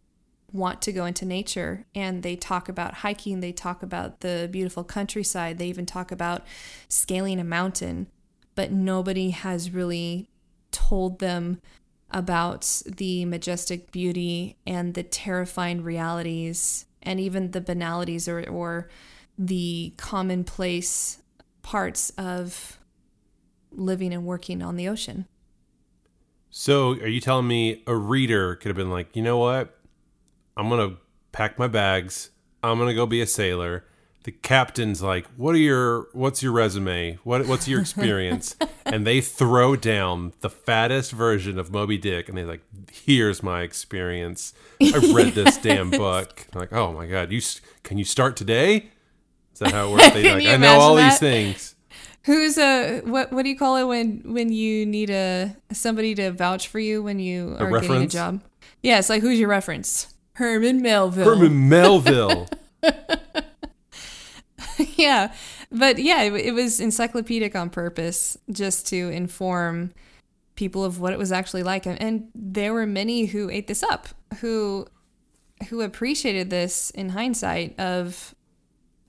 want 0.54 0.82
to 0.82 0.94
go 0.94 1.04
into 1.04 1.26
nature 1.26 1.86
and 1.94 2.24
they 2.24 2.34
talk 2.34 2.70
about 2.70 2.94
hiking, 2.94 3.42
they 3.42 3.52
talk 3.52 3.84
about 3.84 4.22
the 4.22 4.48
beautiful 4.50 4.86
countryside, 4.86 5.58
they 5.58 5.68
even 5.68 5.86
talk 5.86 6.14
about 6.14 6.48
scaling 6.88 7.38
a 7.38 7.44
mountain, 7.44 8.08
but 8.56 8.72
nobody 8.72 9.32
has 9.32 9.70
really 9.70 10.30
told 10.72 11.20
them 11.20 11.60
about 12.10 12.82
the 12.86 13.26
majestic 13.26 13.92
beauty 13.92 14.56
and 14.66 14.94
the 14.94 15.04
terrifying 15.04 15.84
realities 15.84 16.86
and 17.04 17.20
even 17.20 17.52
the 17.52 17.60
banalities 17.60 18.30
or, 18.30 18.50
or 18.50 18.88
the 19.38 19.94
commonplace 19.98 21.22
parts 21.64 22.12
of 22.12 22.80
living 23.74 24.14
and 24.14 24.26
working 24.26 24.62
on 24.62 24.78
the 24.78 24.88
ocean. 24.88 25.28
So, 26.50 26.92
are 26.94 27.08
you 27.08 27.20
telling 27.20 27.48
me 27.48 27.84
a 27.88 27.96
reader 27.96 28.56
could 28.56 28.70
have 28.70 28.76
been 28.78 28.90
like, 28.90 29.16
you 29.16 29.22
know 29.22 29.38
what? 29.38 29.78
I'm 30.56 30.70
going 30.70 30.90
to 30.90 30.98
pack 31.32 31.60
my 31.60 31.68
bags. 31.68 32.32
I'm 32.64 32.78
going 32.78 32.90
to 32.90 32.96
go 32.96 33.06
be 33.06 33.22
a 33.22 33.28
sailor. 33.28 33.86
The 34.24 34.32
captain's 34.34 35.02
like, 35.02 35.26
"What 35.38 35.56
are 35.56 35.60
your 35.60 36.08
what's 36.12 36.44
your 36.44 36.52
resume? 36.52 37.18
What 37.24 37.48
what's 37.48 37.66
your 37.66 37.80
experience?" 37.80 38.58
and 38.86 39.08
they 39.08 39.22
throw 39.22 39.78
down 39.78 40.34
the 40.42 40.50
fattest 40.50 41.14
version 41.14 41.58
of 41.58 41.72
Moby 41.72 41.98
Dick 41.98 42.28
and 42.28 42.38
they're 42.38 42.46
like, 42.46 42.64
"Here's 42.92 43.42
my 43.42 43.62
experience. 43.62 44.54
I've 44.82 45.14
read 45.14 45.34
this 45.34 45.58
damn 45.62 45.90
book." 45.92 46.46
I'm 46.52 46.60
like, 46.60 46.74
"Oh 46.74 46.92
my 46.92 47.06
god, 47.06 47.32
you 47.32 47.40
can 47.84 47.98
you 47.98 48.04
start 48.04 48.36
today?" 48.36 48.90
Is 49.54 49.60
that 49.60 49.72
how 49.72 49.88
it 49.88 49.92
works? 49.92 50.10
They 50.14 50.34
like, 50.34 50.46
I 50.46 50.58
know 50.58 50.78
all 50.80 50.96
that? 50.96 51.10
these 51.10 51.20
things. 51.20 51.76
Who's 52.28 52.58
a 52.58 53.00
what? 53.06 53.32
What 53.32 53.44
do 53.44 53.50
you 53.50 53.58
call 53.58 53.78
it 53.78 53.86
when 53.86 54.22
when 54.26 54.52
you 54.52 54.86
need 54.86 55.10
a 55.10 55.56
somebody 55.72 56.14
to 56.16 56.32
vouch 56.32 56.68
for 56.68 56.78
you 56.78 57.02
when 57.02 57.20
you 57.20 57.56
are 57.58 57.70
a 57.74 57.82
getting 57.82 58.04
a 58.04 58.08
job? 58.08 58.42
Yeah, 58.84 59.00
it's 59.00 59.10
like 59.10 59.22
who's 59.22 59.40
your 59.40 59.48
reference? 59.48 60.14
Herman 60.34 60.82
Melville. 60.82 61.24
Herman 61.24 61.70
Melville. 61.70 62.50
yeah, 64.98 65.34
but 65.72 66.00
yeah, 66.00 66.24
it, 66.24 66.34
it 66.34 66.52
was 66.54 66.82
encyclopedic 66.82 67.56
on 67.56 67.70
purpose, 67.70 68.38
just 68.52 68.86
to 68.88 69.10
inform 69.10 69.94
people 70.56 70.84
of 70.84 71.00
what 71.00 71.14
it 71.14 71.20
was 71.20 71.32
actually 71.32 71.64
like, 71.64 71.86
and 71.86 72.28
there 72.36 72.74
were 72.74 72.86
many 72.86 73.28
who 73.28 73.50
ate 73.50 73.68
this 73.68 73.84
up, 73.84 74.10
who 74.42 74.86
who 75.70 75.80
appreciated 75.80 76.50
this 76.50 76.90
in 76.90 77.08
hindsight 77.10 77.80
of 77.80 78.36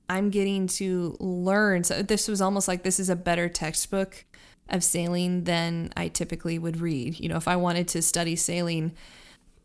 I'm 0.09 0.31
getting 0.31 0.67
to 0.69 1.17
learn. 1.21 1.85
So 1.85 2.03
this 2.03 2.29
was 2.29 2.41
almost 2.41 2.69
like 2.69 2.83
this 2.83 2.99
is 2.99 3.11
a 3.11 3.17
better 3.17 3.49
textbook 3.49 4.25
of 4.69 4.85
sailing 4.85 5.45
than 5.45 5.93
I 5.97 6.09
typically 6.09 6.59
would 6.59 6.81
read. 6.81 7.21
You 7.21 7.29
know, 7.29 7.37
if 7.37 7.49
I 7.49 7.57
wanted 7.57 7.89
to 7.89 8.03
study 8.03 8.37
sailing, 8.37 8.93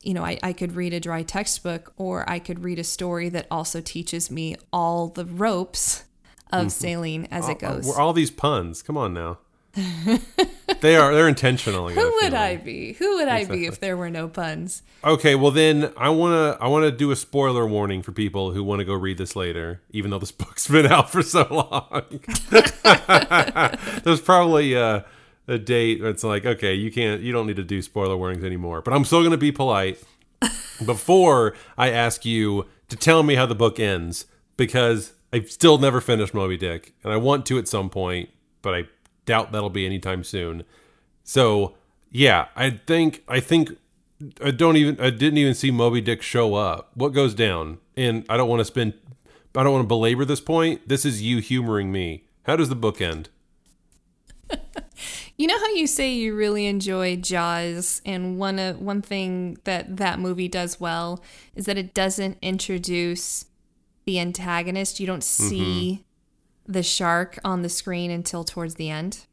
you 0.01 0.13
know, 0.13 0.23
I, 0.23 0.39
I 0.43 0.53
could 0.53 0.75
read 0.75 0.93
a 0.93 0.99
dry 0.99 1.23
textbook 1.23 1.93
or 1.97 2.29
I 2.29 2.39
could 2.39 2.63
read 2.63 2.79
a 2.79 2.83
story 2.83 3.29
that 3.29 3.47
also 3.49 3.81
teaches 3.81 4.29
me 4.29 4.55
all 4.71 5.07
the 5.07 5.25
ropes 5.25 6.03
of 6.51 6.61
mm-hmm. 6.61 6.69
sailing 6.69 7.27
as 7.31 7.45
all, 7.45 7.51
it 7.51 7.59
goes. 7.59 7.87
All, 7.89 8.07
all 8.07 8.13
these 8.13 8.31
puns. 8.31 8.81
Come 8.81 8.97
on 8.97 9.13
now. 9.13 9.39
they 10.81 10.95
are 10.95 11.13
they're 11.15 11.27
intentional. 11.27 11.87
A 11.87 11.91
Who 11.93 12.01
would 12.01 12.19
feeling. 12.21 12.33
I 12.35 12.57
be? 12.57 12.93
Who 12.93 13.15
would 13.17 13.27
I 13.27 13.45
be 13.45 13.65
if 13.65 13.79
there 13.79 13.97
were 13.97 14.09
no 14.11 14.27
puns? 14.27 14.83
Okay, 15.03 15.33
well 15.33 15.49
then 15.51 15.91
I 15.97 16.09
wanna 16.09 16.57
I 16.61 16.67
wanna 16.67 16.91
do 16.91 17.09
a 17.09 17.15
spoiler 17.15 17.65
warning 17.65 18.03
for 18.03 18.11
people 18.11 18.51
who 18.51 18.63
want 18.63 18.79
to 18.79 18.85
go 18.85 18.93
read 18.93 19.17
this 19.17 19.35
later, 19.35 19.81
even 19.89 20.11
though 20.11 20.19
this 20.19 20.31
book's 20.43 20.67
been 20.67 20.85
out 20.85 21.09
for 21.09 21.23
so 21.23 21.47
long. 21.49 22.19
There's 24.03 24.21
probably 24.21 24.75
uh, 24.75 25.01
a 25.47 25.57
date 25.57 26.01
where 26.01 26.11
it's 26.11 26.23
like, 26.23 26.45
okay, 26.45 26.73
you 26.75 26.91
can't, 26.91 27.21
you 27.21 27.31
don't 27.31 27.47
need 27.47 27.55
to 27.55 27.63
do 27.63 27.81
spoiler 27.81 28.15
warnings 28.15 28.43
anymore. 28.43 28.81
But 28.83 28.93
I'm 28.93 29.05
still 29.05 29.23
gonna 29.23 29.37
be 29.37 29.51
polite 29.51 30.03
before 30.85 31.55
I 31.77 31.89
ask 31.89 32.25
you 32.25 32.67
to 32.89 32.95
tell 32.95 33.23
me 33.23 33.35
how 33.35 33.47
the 33.47 33.55
book 33.55 33.79
ends 33.79 34.27
because 34.55 35.13
I've 35.31 35.49
still 35.49 35.79
never 35.79 35.99
finished 35.99 36.35
Moby 36.35 36.57
Dick, 36.57 36.93
and 37.03 37.11
I 37.11 37.17
want 37.17 37.47
to 37.47 37.57
at 37.57 37.67
some 37.67 37.89
point, 37.89 38.29
but 38.61 38.75
I 38.75 38.83
doubt 39.25 39.51
that'll 39.51 39.69
be 39.69 39.85
anytime 39.85 40.23
soon. 40.23 40.63
So 41.23 41.75
yeah, 42.11 42.47
I 42.55 42.71
think 42.71 43.23
I 43.27 43.39
think 43.39 43.71
I 44.43 44.51
don't 44.51 44.77
even 44.77 44.99
I 44.99 45.09
didn't 45.09 45.37
even 45.37 45.53
see 45.53 45.71
Moby 45.71 46.01
Dick 46.01 46.21
show 46.21 46.55
up. 46.55 46.91
What 46.93 47.09
goes 47.09 47.33
down? 47.33 47.79
And 47.95 48.25
I 48.29 48.37
don't 48.37 48.49
want 48.49 48.59
to 48.61 48.65
spend 48.65 48.93
I 49.55 49.63
don't 49.63 49.73
want 49.73 49.83
to 49.83 49.87
belabor 49.87 50.25
this 50.25 50.41
point. 50.41 50.87
This 50.87 51.05
is 51.05 51.21
you 51.21 51.39
humoring 51.39 51.91
me. 51.91 52.23
How 52.43 52.55
does 52.55 52.69
the 52.69 52.75
book 52.75 53.01
end? 53.01 53.29
You 55.35 55.47
know 55.47 55.57
how 55.57 55.69
you 55.69 55.87
say 55.87 56.13
you 56.13 56.35
really 56.35 56.67
enjoy 56.67 57.15
Jaws, 57.15 58.03
and 58.05 58.37
one 58.37 58.59
uh, 58.59 58.73
one 58.73 59.01
thing 59.01 59.57
that 59.63 59.97
that 59.97 60.19
movie 60.19 60.47
does 60.47 60.79
well 60.79 61.23
is 61.55 61.65
that 61.65 61.77
it 61.77 61.95
doesn't 61.95 62.37
introduce 62.43 63.45
the 64.05 64.19
antagonist. 64.19 64.99
You 64.99 65.07
don't 65.07 65.23
see 65.23 66.05
the 66.65 66.83
shark 66.83 67.39
on 67.43 67.61
the 67.61 67.69
screen 67.69 68.11
until 68.11 68.43
towards 68.43 68.75
the 68.75 68.89
end. 68.89 69.25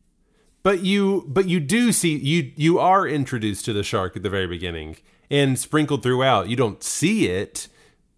But 0.63 0.81
you 0.81 1.25
but 1.27 1.49
you 1.49 1.59
do 1.59 1.93
see 1.93 2.17
you 2.17 2.53
you 2.57 2.79
are 2.79 3.07
introduced 3.07 3.65
to 3.65 3.73
the 3.73 3.83
shark 3.83 4.17
at 4.17 4.23
the 4.23 4.31
very 4.31 4.47
beginning 4.47 4.97
and 5.31 5.59
sprinkled 5.59 6.03
throughout. 6.03 6.49
You 6.49 6.57
don't 6.57 6.83
see 6.83 7.29
it, 7.29 7.69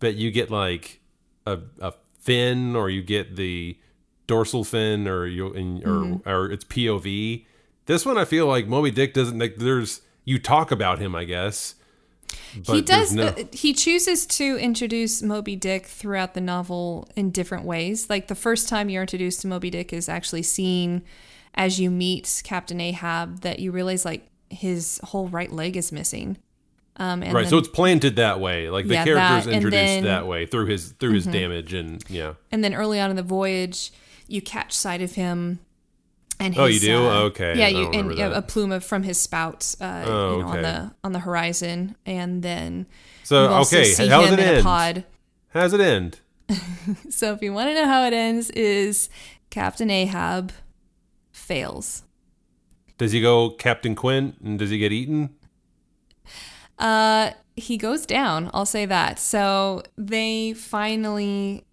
but 0.01 0.17
you 0.17 0.31
get 0.31 0.51
like 0.51 1.01
a 1.47 1.61
a 1.81 1.95
fin 2.19 2.75
or 2.75 2.91
you 2.91 3.03
get 3.03 3.37
the 3.37 3.79
dorsal 4.27 4.65
fin 4.65 5.07
or 5.07 5.27
you 5.27 5.53
in, 5.53 5.83
or 5.85 6.05
mm-hmm. 6.05 6.29
or 6.29 6.51
it's 6.51 6.65
POV. 6.65 7.47
This 7.87 8.07
one 8.07 8.19
I 8.19 8.25
feel 8.25 8.47
like 8.47 8.67
Moby 8.67 8.91
Dick 8.91 9.15
doesn't 9.15 9.39
like 9.39 9.57
there's 9.57 10.01
you 10.25 10.39
talk 10.39 10.71
about 10.71 10.99
him, 10.99 11.15
I 11.15 11.25
guess. 11.25 11.75
But 12.67 12.75
he 12.77 12.83
does. 12.83 13.13
no- 13.13 13.27
uh, 13.29 13.45
he 13.53 13.73
chooses 13.73 14.27
to 14.27 14.57
introduce 14.59 15.23
Moby 15.23 15.57
Dick 15.57 15.87
throughout 15.87 16.35
the 16.35 16.41
novel 16.41 17.09
in 17.17 17.31
different 17.31 17.65
ways. 17.65 18.09
Like 18.11 18.29
the 18.29 18.35
first 18.35 18.69
time 18.69 18.89
you're 18.91 19.03
introduced 19.03 19.41
to 19.43 19.47
Moby 19.47 19.71
Dick 19.71 19.93
is 19.93 20.09
actually 20.09 20.43
seen 20.43 21.03
as 21.55 21.79
you 21.81 21.91
meet 21.91 22.43
Captain 22.45 22.81
Ahab 22.81 23.41
that 23.43 23.59
you 23.59 23.73
realize 23.73 24.05
like 24.05 24.27
his 24.51 25.01
whole 25.05 25.29
right 25.29 25.51
leg 25.53 25.77
is 25.77 25.93
missing. 25.93 26.37
Um, 26.97 27.23
and 27.23 27.33
right, 27.33 27.43
then, 27.43 27.51
so 27.51 27.59
it's 27.59 27.69
planted 27.69 28.17
that 28.17 28.39
way. 28.39 28.69
Like 28.69 28.87
the 28.87 28.95
Yeah, 28.95 29.05
character's 29.05 29.47
that, 29.47 29.55
introduced 29.55 29.81
then- 29.81 29.99
Mm-hmm. 30.05 30.07
that 30.07 30.27
way 30.27 30.45
through 30.47 30.67
his 30.67 30.93
through 30.93 31.13
his 31.15 31.27
damage 31.27 31.73
and 31.73 32.05
yeah. 32.11 32.35
and 32.51 32.63
then 32.63 32.75
early 32.75 33.01
on 33.01 33.09
in 33.09 33.17
the 33.17 33.23
voyage, 33.23 33.93
you 34.29 34.43
catch 34.43 34.73
sight 34.75 35.01
of 35.01 35.13
him. 35.13 35.61
And 36.45 36.59
Oh, 36.59 36.65
you 36.67 36.81
do? 36.81 36.97
uh, 37.07 37.21
Okay, 37.27 37.57
Yeah, 37.57 37.69
you 37.69 37.89
and 37.93 38.11
that. 38.19 38.33
a 38.33 38.43
plume 38.43 38.73
of 38.73 38.85
from 38.85 39.05
his 39.05 39.21
spout, 39.21 39.75
uh, 39.81 40.03
Oh, 40.07 40.37
you 40.39 40.43
know, 40.43 40.49
on 40.49 40.63
the 40.63 40.91
on 41.05 41.13
the 41.13 41.21
horizon, 41.21 41.95
and 42.05 42.43
then 42.43 42.87
So 43.23 43.37
okay, 43.61 43.95
how's 44.09 44.33
it 44.33 44.39
end? 44.41 44.65
pod. 44.65 45.05
How 45.51 45.61
does 45.61 45.73
it 45.73 45.81
end? 45.81 46.19
So 47.11 47.33
if 47.33 47.43
you 47.43 47.53
want 47.53 47.69
to 47.71 47.75
know 47.75 47.87
how 47.87 48.05
it 48.05 48.13
ends, 48.13 48.51
is 48.51 49.09
Captain 49.51 49.89
Ahab 49.91 50.53
fails. 51.31 52.03
Does 52.99 53.13
he 53.13 53.21
go 53.21 53.51
Captain 53.51 53.95
Quint 53.95 54.37
and 54.45 54.59
does 54.59 54.71
he 54.71 54.79
get 54.79 54.91
eaten? 54.93 55.31
Uh, 56.79 57.31
he 57.57 57.77
goes 57.77 58.05
down. 58.07 58.51
I'll 58.53 58.67
say 58.67 58.87
that. 58.87 59.19
So 59.19 59.83
they 59.97 60.53
finally 60.55 61.65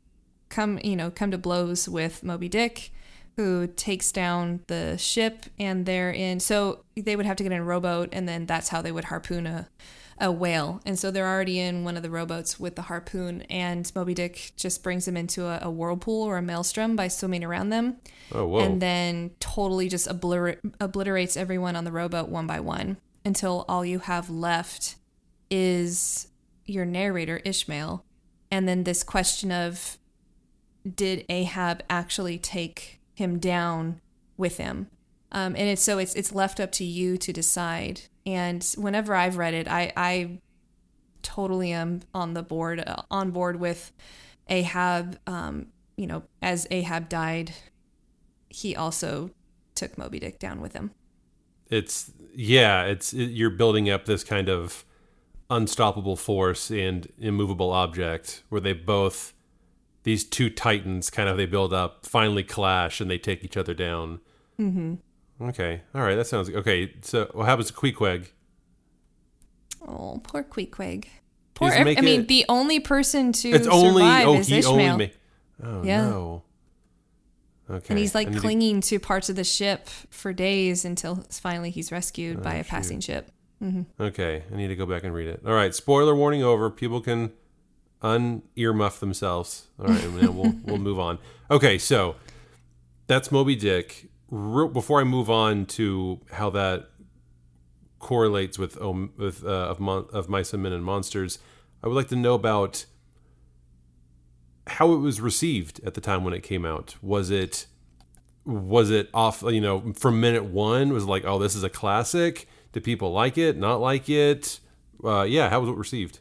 come, 0.50 0.80
you 0.84 0.96
know, 0.96 1.10
come 1.12 1.32
to 1.32 1.38
blows 1.38 1.88
with 1.90 2.24
Moby 2.24 2.50
Dick, 2.50 2.92
who 3.40 3.68
takes 3.68 4.12
down 4.12 4.60
the 4.68 4.98
ship, 4.98 5.46
and 5.58 5.86
they're 5.86 6.12
in. 6.12 6.42
So 6.42 6.84
they 6.98 7.16
would 7.16 7.26
have 7.26 7.38
to 7.38 7.44
get 7.44 7.54
in 7.54 7.60
a 7.60 7.64
rowboat, 7.64 8.10
and 8.12 8.28
then 8.28 8.46
that's 8.46 8.68
how 8.68 8.82
they 8.82 8.92
would 8.92 9.06
harpoon 9.06 9.48
a, 9.48 9.70
a 10.18 10.30
whale. 10.30 10.82
And 10.86 11.00
so 11.00 11.10
they're 11.10 11.26
already 11.26 11.58
in 11.58 11.86
one 11.86 11.96
of 11.96 12.04
the 12.04 12.10
rowboats 12.10 12.60
with 12.60 12.76
the 12.76 12.82
harpoon, 12.82 13.44
and 13.44 13.90
Moby 13.96 14.14
Dick 14.14 14.52
just 14.58 14.84
brings 14.84 15.06
them 15.06 15.16
into 15.16 15.46
a, 15.46 15.60
a 15.62 15.72
whirlpool 15.72 16.24
or 16.24 16.38
a 16.38 16.42
maelstrom 16.42 16.98
by 16.98 17.08
swimming 17.08 17.46
around 17.46 17.70
them. 17.70 17.96
Oh 18.34 18.46
whoa. 18.46 18.60
and 18.60 18.82
then 18.82 19.32
totally 19.40 19.88
just 19.88 20.10
obliter- 20.10 20.60
obliterates 20.82 21.38
everyone 21.38 21.78
on 21.78 21.86
the 21.86 21.94
rowboat 21.94 22.28
one 22.28 22.46
by 22.46 22.60
one 22.60 22.98
until 23.24 23.64
all 23.70 23.86
you 23.86 24.00
have 24.00 24.30
left 24.30 24.98
is 25.50 26.28
your 26.66 26.86
narrator 26.86 27.42
Ishmael 27.44 28.06
and 28.52 28.68
then 28.68 28.84
this 28.84 29.02
question 29.02 29.52
of 29.52 29.98
did 30.96 31.26
Ahab 31.28 31.82
actually 31.90 32.38
take 32.38 32.99
him 33.20 33.38
down 33.38 34.02
with 34.38 34.58
him 34.58 34.88
um, 35.32 35.56
and 35.56 35.70
it's 35.70 35.84
so 35.84 36.00
it's 36.00 36.16
it's 36.16 36.34
left 36.34 36.60
up 36.60 36.72
to 36.72 36.84
you 36.84 37.18
to 37.18 37.32
decide 37.32 38.02
and 38.26 38.74
whenever 38.78 39.14
I've 39.14 39.38
read 39.38 39.54
it 39.54 39.68
I 39.68 39.94
I 39.96 40.40
totally 41.22 41.72
am 41.72 42.02
on 42.14 42.34
the 42.34 42.42
board 42.42 42.84
uh, 42.86 43.04
on 43.12 43.32
board 43.32 43.60
with 43.60 43.92
Ahab 44.48 45.20
um, 45.28 45.68
you 45.98 46.08
know 46.08 46.24
as 46.42 46.66
Ahab 46.72 47.10
died 47.10 47.54
he 48.50 48.76
also 48.76 49.30
took 49.76 49.98
Moby 49.98 50.20
Dick 50.20 50.40
down 50.40 50.60
with 50.62 50.74
him. 50.74 50.92
it's 51.70 52.12
yeah 52.34 52.84
it's 52.84 53.14
it, 53.14 53.26
you're 53.26 53.50
building 53.50 53.90
up 53.90 54.06
this 54.06 54.24
kind 54.24 54.50
of 54.50 54.86
unstoppable 55.50 56.16
force 56.16 56.72
and 56.72 57.12
immovable 57.20 57.72
object 57.72 58.44
where 58.50 58.62
they 58.62 58.74
both 58.74 59.34
these 60.10 60.24
two 60.24 60.50
titans 60.50 61.12
kind 61.12 61.30
of 61.30 61.38
they 61.38 61.46
build 61.46 61.72
up 61.72 62.04
finally 62.04 62.44
clash 62.44 63.00
and 63.00 63.12
they 63.12 63.18
take 63.20 63.44
each 63.44 63.56
other 63.56 63.76
down 63.76 64.20
mm-hmm. 64.60 64.96
okay 65.50 65.82
all 65.94 66.02
right 66.02 66.16
that 66.16 66.26
sounds 66.26 66.50
okay 66.50 66.92
so 67.02 67.30
what 67.34 67.46
happens 67.46 67.68
to 67.68 67.74
Queequeg? 67.74 68.30
Oh, 69.88 70.20
poor 70.24 70.44
Queequeg. 70.44 71.06
Poor. 71.54 71.70
He's 71.70 71.78
ev- 71.80 71.88
I 71.88 72.02
mean, 72.02 72.22
making- 72.22 72.26
the 72.28 72.46
only 72.50 72.80
person 72.80 73.32
to 73.34 73.50
it's 73.50 73.68
only 73.68 74.02
survive 74.02 74.28
oh 74.28 74.36
is 74.36 74.52
Ishmael, 74.52 74.94
only 74.94 75.14
oh 75.64 75.84
Yeah. 75.84 76.10
no 76.10 76.44
okay 77.70 77.86
and 77.90 78.00
he's 78.00 78.16
like 78.16 78.28
need 78.30 78.36
to- 78.36 78.42
clinging 78.42 78.82
to 78.82 79.00
parts 79.00 79.30
of 79.30 79.36
the 79.36 79.44
ship 79.44 79.88
for 80.10 80.34
days 80.34 80.86
until 80.86 81.24
finally 81.32 81.70
he's 81.70 81.92
rescued 81.92 82.38
Oh, 82.40 82.42
by 82.42 82.56
a 82.56 82.64
passing 82.64 83.00
ship. 83.00 83.32
Mm-hmm. 83.64 84.02
Okay, 84.02 84.44
I 84.52 84.56
need 84.56 84.70
to 84.70 84.76
go 84.76 84.86
back 84.86 85.04
and 85.04 85.14
read 85.14 85.28
it. 85.28 85.42
All 85.46 85.54
right, 85.54 85.76
spoiler 85.76 86.16
warning 86.16 86.42
over. 86.44 86.70
People 86.70 87.02
can 87.02 87.32
un 88.02 88.44
earmuff 88.58 89.00
themselves. 89.00 89.68
All 89.80 89.88
right, 89.88 90.12
we'll 90.12 90.56
we'll 90.64 90.78
move 90.78 91.00
on. 91.00 91.20
Okay, 91.52 91.78
so 91.78 92.16
that's 93.08 93.32
Moby 93.32 93.56
Dick. 93.56 94.10
Re- 94.30 94.68
before 94.68 95.02
I 95.02 95.04
move 95.04 95.30
on 95.30 95.66
to 95.68 96.22
how 96.32 96.50
that 96.52 96.90
correlates 98.00 98.58
with 98.58 98.82
um, 98.82 99.12
with 99.18 99.44
uh, 99.44 99.48
of 99.48 99.80
mon- 99.80 100.08
of 100.14 100.30
mice 100.30 100.54
and 100.54 100.64
men 100.64 100.74
and 100.74 100.84
monsters, 100.84 101.40
I 101.84 101.88
would 101.88 101.96
like 101.96 102.10
to 102.10 102.16
know 102.16 102.34
about 102.34 102.86
how 104.68 104.94
it 104.94 104.98
was 104.98 105.20
received 105.20 105.82
at 105.84 105.96
the 105.96 106.02
time 106.02 106.24
when 106.24 106.34
it 106.34 106.44
came 106.44 106.66
out. 106.66 106.96
Was 107.02 107.30
it 107.30 107.66
was 108.46 108.90
it 108.90 109.10
off 109.14 109.44
you 109.44 109.62
know 109.62 109.94
from 109.94 110.20
minute 110.20 110.46
one 110.46 110.92
was 110.92 111.06
like 111.06 111.24
oh 111.26 111.38
this 111.38 111.56
is 111.56 111.64
a 111.64 111.70
classic 111.70 112.48
did 112.72 112.84
people 112.84 113.12
like 113.12 113.38
it 113.38 113.58
not 113.58 113.80
like 113.80 114.10
it 114.10 114.60
uh, 115.04 115.22
yeah 115.22 115.50
how 115.50 115.60
was 115.60 115.70
it 115.70 115.76
received 115.76 116.20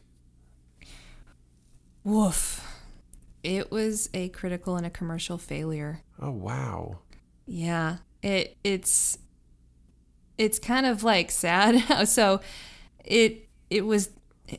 Woof. 2.09 2.65
It 3.43 3.71
was 3.71 4.09
a 4.13 4.29
critical 4.29 4.75
and 4.75 4.85
a 4.85 4.89
commercial 4.89 5.37
failure. 5.37 6.01
oh 6.21 6.31
wow 6.31 6.99
Yeah. 7.45 7.97
It 8.21 8.57
it's 8.63 9.17
it's 10.37 10.59
kind 10.59 10.85
of 10.85 11.03
like 11.03 11.31
sad. 11.31 12.07
so 12.07 12.41
it 13.05 13.47
it 13.69 13.85
was 13.85 14.09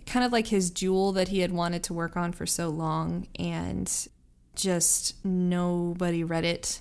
kind 0.07 0.24
of 0.24 0.32
like 0.32 0.46
his 0.46 0.70
jewel 0.70 1.12
that 1.12 1.28
he 1.28 1.40
had 1.40 1.53
wanted 1.53 1.82
to 1.84 1.92
work 1.94 2.16
on 2.16 2.32
for 2.32 2.46
so 2.46 2.68
long 2.68 3.26
and 3.38 4.09
just 4.55 5.22
nobody 5.24 6.22
read 6.24 6.44
it. 6.44 6.80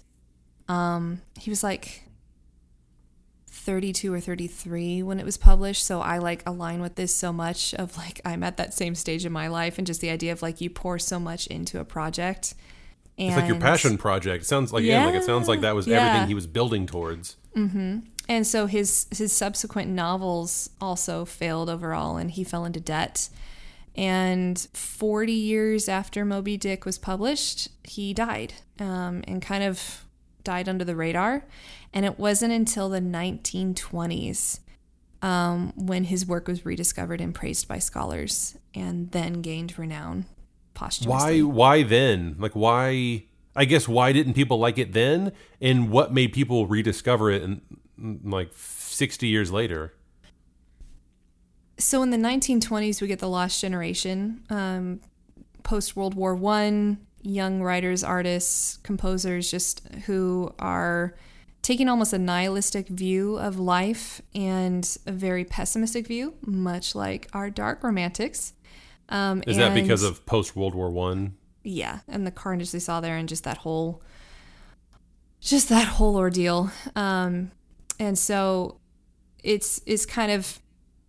Um 0.68 1.22
he 1.40 1.50
was 1.50 1.64
like 1.64 2.04
32 3.60 4.14
or 4.14 4.20
33 4.20 5.04
when 5.04 5.20
it 5.20 5.26
was 5.26 5.38
published 5.38 5.84
so 5.84 6.02
i 6.02 6.18
like 6.18 6.42
align 6.48 6.82
with 6.82 6.96
this 6.96 7.14
so 7.14 7.32
much 7.34 7.74
of 7.76 7.96
like 7.98 8.22
i'm 8.26 8.42
at 8.44 8.58
that 8.58 8.74
same 8.74 8.96
stage 8.96 9.26
in 9.26 9.32
my 9.32 9.48
life 9.48 9.78
and 9.78 9.86
just 9.86 10.02
the 10.02 10.10
idea 10.10 10.32
of 10.32 10.42
like 10.42 10.62
you 10.62 10.70
pour 10.70 10.98
so 10.98 11.20
much 11.20 11.46
into 11.48 11.80
a 11.80 11.86
project 11.86 12.54
and 13.18 13.28
it's 13.28 13.36
like 13.38 13.50
your 13.50 13.60
passion 13.60 13.98
project. 13.98 14.44
It 14.44 14.48
sounds 14.48 14.72
like 14.72 14.86
yeah, 14.86 15.06
like 15.06 15.16
it 15.16 15.26
sounds 15.26 15.50
like 15.50 15.60
that 15.60 15.76
was 15.76 15.88
Yeah. 15.88 16.06
everything 16.08 16.30
he 16.30 16.34
was 16.34 16.48
building 16.48 16.86
towards. 16.86 17.36
And 17.54 18.48
so 18.48 18.66
his 18.66 19.08
his 19.12 19.34
subsequent 19.34 19.92
novels 19.92 20.70
also 20.80 21.26
failed 21.26 21.70
overall 21.70 22.16
and 22.16 22.32
he 22.32 22.46
fell 22.46 22.64
into 22.64 22.80
debt. 22.80 23.28
And 23.94 24.58
40 24.74 25.34
years 25.34 25.90
after 25.90 26.24
moby 26.24 26.56
dick 26.56 26.86
was 26.86 26.98
published 26.98 27.68
he 27.84 28.14
died 28.14 28.54
um, 28.80 29.22
and 29.28 29.42
kind 29.42 29.66
of 29.66 30.06
died 30.50 30.68
under 30.68 30.84
the 30.84 30.96
radar. 30.96 31.46
And 31.94 32.06
it 32.06 32.18
wasn't 32.18 32.54
until 32.54 32.90
the 32.90 33.00
1920s 33.00 34.62
um, 35.22 35.74
when 35.76 36.06
his 36.06 36.26
work 36.26 36.48
was 36.48 36.66
rediscovered 36.66 37.22
and 37.22 37.36
praised 37.36 37.68
by 37.68 37.78
scholars 37.78 38.58
and 38.74 39.12
then 39.12 39.42
gained 39.42 39.78
renown 39.78 40.26
posthumously. 40.74 41.44
Why? 41.44 41.52
Why 41.52 41.84
then? 41.84 42.36
Like 42.40 42.54
why? 42.54 43.26
I 43.56 43.66
guess 43.66 43.88
why 43.88 44.12
didn't 44.12 44.34
people 44.34 44.58
like 44.58 44.80
it 44.80 44.94
then? 44.94 45.34
And 45.62 45.92
what 45.92 46.12
made 46.12 46.34
people 46.34 46.66
rediscover 46.66 47.30
it? 47.30 47.44
And 47.44 47.62
like 48.24 48.50
sixty 48.56 49.28
years 49.28 49.52
later. 49.52 49.94
So 51.78 52.02
in 52.02 52.10
the 52.10 52.18
1920s, 52.18 53.02
we 53.02 53.08
get 53.08 53.20
the 53.20 53.30
Lost 53.30 53.62
Generation. 53.62 54.44
Um, 54.50 55.00
Post 55.64 55.96
World 55.96 56.16
War 56.16 56.34
One, 56.34 57.06
young 57.22 57.62
writers, 57.62 58.04
artists, 58.04 58.78
composers, 58.78 59.50
just 59.52 59.88
who 60.06 60.54
are 60.60 61.16
taking 61.62 61.90
almost 61.90 62.14
a 62.14 62.18
nihilistic 62.18 62.88
view 62.88 63.38
of 63.38 63.60
life 63.60 64.22
and 64.34 64.98
a 65.06 65.12
very 65.12 65.44
pessimistic 65.44 66.08
view, 66.08 66.34
much 66.42 66.96
like 66.96 67.28
our 67.34 67.50
dark 67.50 67.84
romantics. 67.84 68.54
Um, 69.10 69.44
Is 69.48 69.58
that 69.58 69.74
because 69.74 70.04
of 70.04 70.26
post 70.26 70.56
World 70.56 70.76
War 70.76 70.90
One? 70.90 71.36
Yeah, 71.64 72.00
and 72.08 72.26
the 72.26 72.32
carnage 72.32 72.72
they 72.72 72.80
saw 72.80 73.02
there, 73.02 73.18
and 73.18 73.28
just 73.28 73.44
that 73.44 73.58
whole, 73.58 74.02
just 75.42 75.70
that 75.70 75.88
whole 75.88 76.16
ordeal. 76.16 76.72
Um, 76.96 77.52
and 78.00 78.18
so, 78.18 78.80
it's 79.44 79.82
it's 79.86 80.06
kind 80.06 80.32
of 80.32 80.60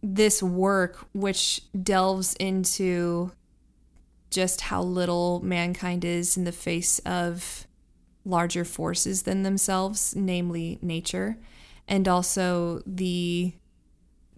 this 0.03 0.43
work 0.43 1.07
which 1.13 1.61
delves 1.83 2.35
into 2.35 3.31
just 4.31 4.63
how 4.63 4.83
little 4.83 5.41
mankind 5.41 6.05
is 6.05 6.37
in 6.37 6.45
the 6.45 6.53
face 6.53 6.99
of 7.01 7.67
larger 8.25 8.65
forces 8.65 9.23
than 9.23 9.43
themselves, 9.43 10.15
namely 10.15 10.79
nature, 10.81 11.37
and 11.89 12.07
also 12.07 12.83
the 12.87 13.53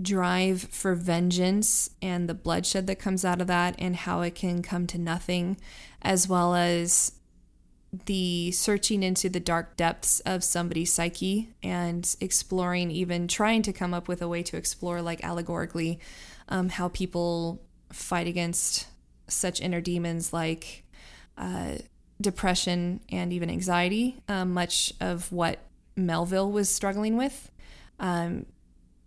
drive 0.01 0.62
for 0.62 0.95
vengeance 0.95 1.90
and 2.01 2.28
the 2.28 2.34
bloodshed 2.34 2.86
that 2.86 2.99
comes 2.99 3.24
out 3.24 3.40
of 3.40 3.47
that, 3.47 3.74
and 3.78 3.97
how 3.97 4.22
it 4.22 4.34
can 4.34 4.62
come 4.62 4.86
to 4.86 4.99
nothing, 4.99 5.57
as 6.01 6.26
well 6.26 6.55
as 6.55 7.12
the 8.07 8.51
searching 8.53 9.03
into 9.03 9.28
the 9.28 9.38
dark 9.38 9.76
depths 9.76 10.20
of 10.20 10.43
somebody's 10.43 10.90
psyche 10.90 11.51
and 11.62 12.16
exploring, 12.20 12.90
even 12.90 13.28
trying 13.28 13.61
to 13.61 13.72
come 13.72 13.93
up 13.93 14.09
with 14.09 14.22
a 14.22 14.28
way 14.28 14.43
to 14.43 14.57
explore, 14.57 15.03
like 15.03 15.22
allegorically, 15.22 16.01
um, 16.49 16.70
how 16.70 16.88
people 16.88 17.61
fight 17.93 18.26
against 18.26 18.86
such 19.29 19.61
inner 19.61 19.81
demons 19.81 20.33
like 20.33 20.85
uh, 21.39 21.77
depression 22.20 23.01
and 23.11 23.33
even 23.33 23.51
anxiety, 23.51 24.23
um, 24.29 24.53
much 24.53 24.93
of 25.01 25.31
what 25.33 25.59
Melville 25.97 26.51
was 26.51 26.68
struggling 26.68 27.16
with. 27.16 27.51
Um, 27.99 28.47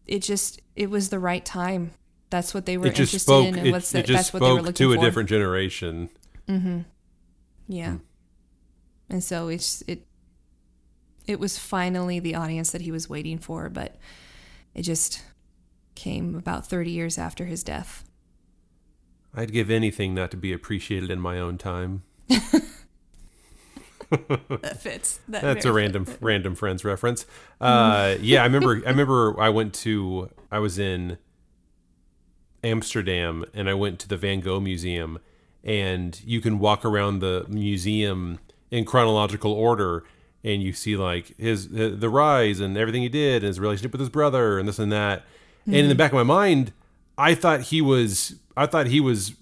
it 0.07 0.19
just 0.19 0.61
it 0.75 0.89
was 0.89 1.09
the 1.09 1.19
right 1.19 1.43
time. 1.43 1.91
That's 2.29 2.53
what 2.53 2.65
they 2.65 2.77
were 2.77 2.87
interested 2.87 3.19
spoke, 3.19 3.47
in, 3.47 3.57
and 3.57 3.67
it, 3.67 3.71
what's 3.71 3.91
the, 3.91 3.99
it 3.99 4.05
just 4.05 4.17
that's 4.17 4.33
what 4.33 4.39
they 4.41 4.51
were 4.51 4.57
spoke 4.57 4.65
looking 4.65 4.89
to 4.89 4.93
for. 4.93 4.99
a 4.99 5.05
different 5.05 5.29
generation. 5.29 6.09
Mm-hmm. 6.47 6.79
Yeah. 7.67 7.97
And 9.09 9.23
so 9.23 9.47
it's 9.47 9.83
it 9.87 10.05
it 11.27 11.39
was 11.39 11.57
finally 11.57 12.19
the 12.19 12.35
audience 12.35 12.71
that 12.71 12.81
he 12.81 12.91
was 12.91 13.09
waiting 13.09 13.37
for, 13.37 13.69
but 13.69 13.95
it 14.73 14.83
just 14.83 15.23
came 15.95 16.35
about 16.35 16.67
30 16.67 16.91
years 16.91 17.17
after 17.17 17.45
his 17.45 17.63
death. 17.63 18.04
I'd 19.35 19.51
give 19.51 19.69
anything 19.69 20.13
not 20.15 20.31
to 20.31 20.37
be 20.37 20.53
appreciated 20.53 21.11
in 21.11 21.19
my 21.19 21.39
own 21.39 21.57
time. 21.57 22.03
That 24.09 24.81
fits. 24.81 25.19
That 25.27 25.41
That's 25.41 25.65
a 25.65 25.73
random 25.73 26.05
random 26.21 26.55
friends 26.55 26.83
reference. 26.83 27.25
Uh, 27.61 28.17
yeah, 28.19 28.41
I 28.41 28.43
remember. 28.43 28.81
I 28.85 28.89
remember. 28.89 29.39
I 29.39 29.47
went 29.47 29.73
to. 29.75 30.29
I 30.51 30.59
was 30.59 30.77
in 30.77 31.17
Amsterdam, 32.65 33.45
and 33.53 33.69
I 33.69 33.73
went 33.73 33.97
to 34.01 34.09
the 34.09 34.17
Van 34.17 34.41
Gogh 34.41 34.59
Museum, 34.59 35.19
and 35.63 36.21
you 36.25 36.41
can 36.41 36.59
walk 36.59 36.83
around 36.83 37.19
the 37.19 37.45
museum 37.47 38.39
in 38.71 38.83
chronological 38.83 39.53
order, 39.53 40.03
and 40.43 40.61
you 40.61 40.73
see 40.73 40.97
like 40.97 41.35
his 41.37 41.69
the 41.69 42.09
rise 42.09 42.59
and 42.59 42.77
everything 42.77 43.03
he 43.03 43.09
did, 43.09 43.35
and 43.35 43.47
his 43.47 43.59
relationship 43.59 43.93
with 43.93 44.01
his 44.01 44.09
brother, 44.09 44.59
and 44.59 44.67
this 44.67 44.79
and 44.79 44.91
that. 44.91 45.23
And 45.65 45.75
in 45.75 45.89
the 45.89 45.95
back 45.95 46.11
of 46.11 46.15
my 46.17 46.23
mind, 46.23 46.73
I 47.17 47.35
thought 47.35 47.61
he 47.61 47.81
was. 47.81 48.35
I 48.57 48.65
thought 48.65 48.87
he 48.87 48.99
was, 48.99 49.33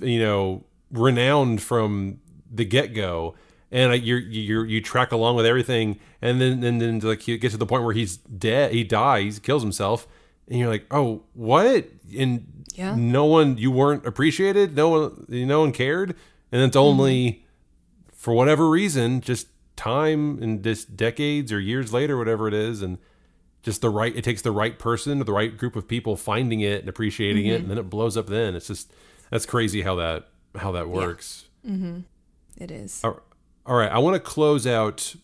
you 0.00 0.20
know, 0.20 0.64
renowned 0.90 1.62
from 1.62 2.20
the 2.50 2.64
get 2.64 2.94
go 2.94 3.34
and 3.72 4.04
you 4.04 4.16
you 4.16 4.62
you 4.64 4.80
track 4.82 5.12
along 5.12 5.34
with 5.34 5.46
everything, 5.46 5.98
and 6.20 6.40
then 6.40 6.62
and 6.62 6.80
then 6.80 6.98
like 7.00 7.26
you 7.26 7.38
get 7.38 7.50
to 7.52 7.56
the 7.56 7.66
point 7.66 7.82
where 7.82 7.94
he's 7.94 8.18
dead, 8.18 8.72
he 8.72 8.84
dies, 8.84 9.38
kills 9.38 9.62
himself, 9.62 10.06
and 10.46 10.58
you're 10.58 10.68
like, 10.68 10.84
oh, 10.90 11.22
what? 11.32 11.88
And 12.16 12.64
Yeah. 12.74 12.94
no 12.94 13.24
one, 13.24 13.56
you 13.56 13.70
weren't 13.70 14.06
appreciated, 14.06 14.76
no 14.76 14.88
one, 14.90 15.24
no 15.28 15.60
one 15.60 15.72
cared, 15.72 16.14
and 16.52 16.62
it's 16.62 16.76
only 16.76 17.24
mm-hmm. 17.24 18.10
for 18.12 18.34
whatever 18.34 18.68
reason, 18.68 19.22
just 19.22 19.48
time 19.74 20.40
and 20.42 20.62
just 20.62 20.94
decades 20.94 21.50
or 21.50 21.58
years 21.58 21.94
later, 21.94 22.18
whatever 22.18 22.46
it 22.48 22.54
is, 22.54 22.82
and 22.82 22.98
just 23.62 23.80
the 23.80 23.90
right, 23.90 24.14
it 24.14 24.24
takes 24.24 24.42
the 24.42 24.52
right 24.52 24.78
person 24.78 25.20
or 25.20 25.24
the 25.24 25.32
right 25.32 25.56
group 25.56 25.76
of 25.76 25.86
people 25.86 26.16
finding 26.16 26.60
it 26.60 26.80
and 26.80 26.88
appreciating 26.88 27.46
it, 27.46 27.60
and 27.60 27.70
then 27.70 27.78
it 27.78 27.88
blows 27.88 28.16
up. 28.16 28.26
Then 28.26 28.54
it's 28.54 28.66
just 28.66 28.92
that's 29.30 29.46
crazy 29.46 29.82
how 29.82 29.94
that 29.96 30.28
how 30.56 30.72
that 30.72 30.88
works. 30.88 31.46
mm-hmm 31.66 32.00
It 32.58 32.70
is. 32.70 33.02
All 33.04 33.20
all 33.64 33.76
right, 33.76 33.90
I 33.90 33.98
want 33.98 34.14
to 34.14 34.20
close 34.20 34.66
out 34.66 35.14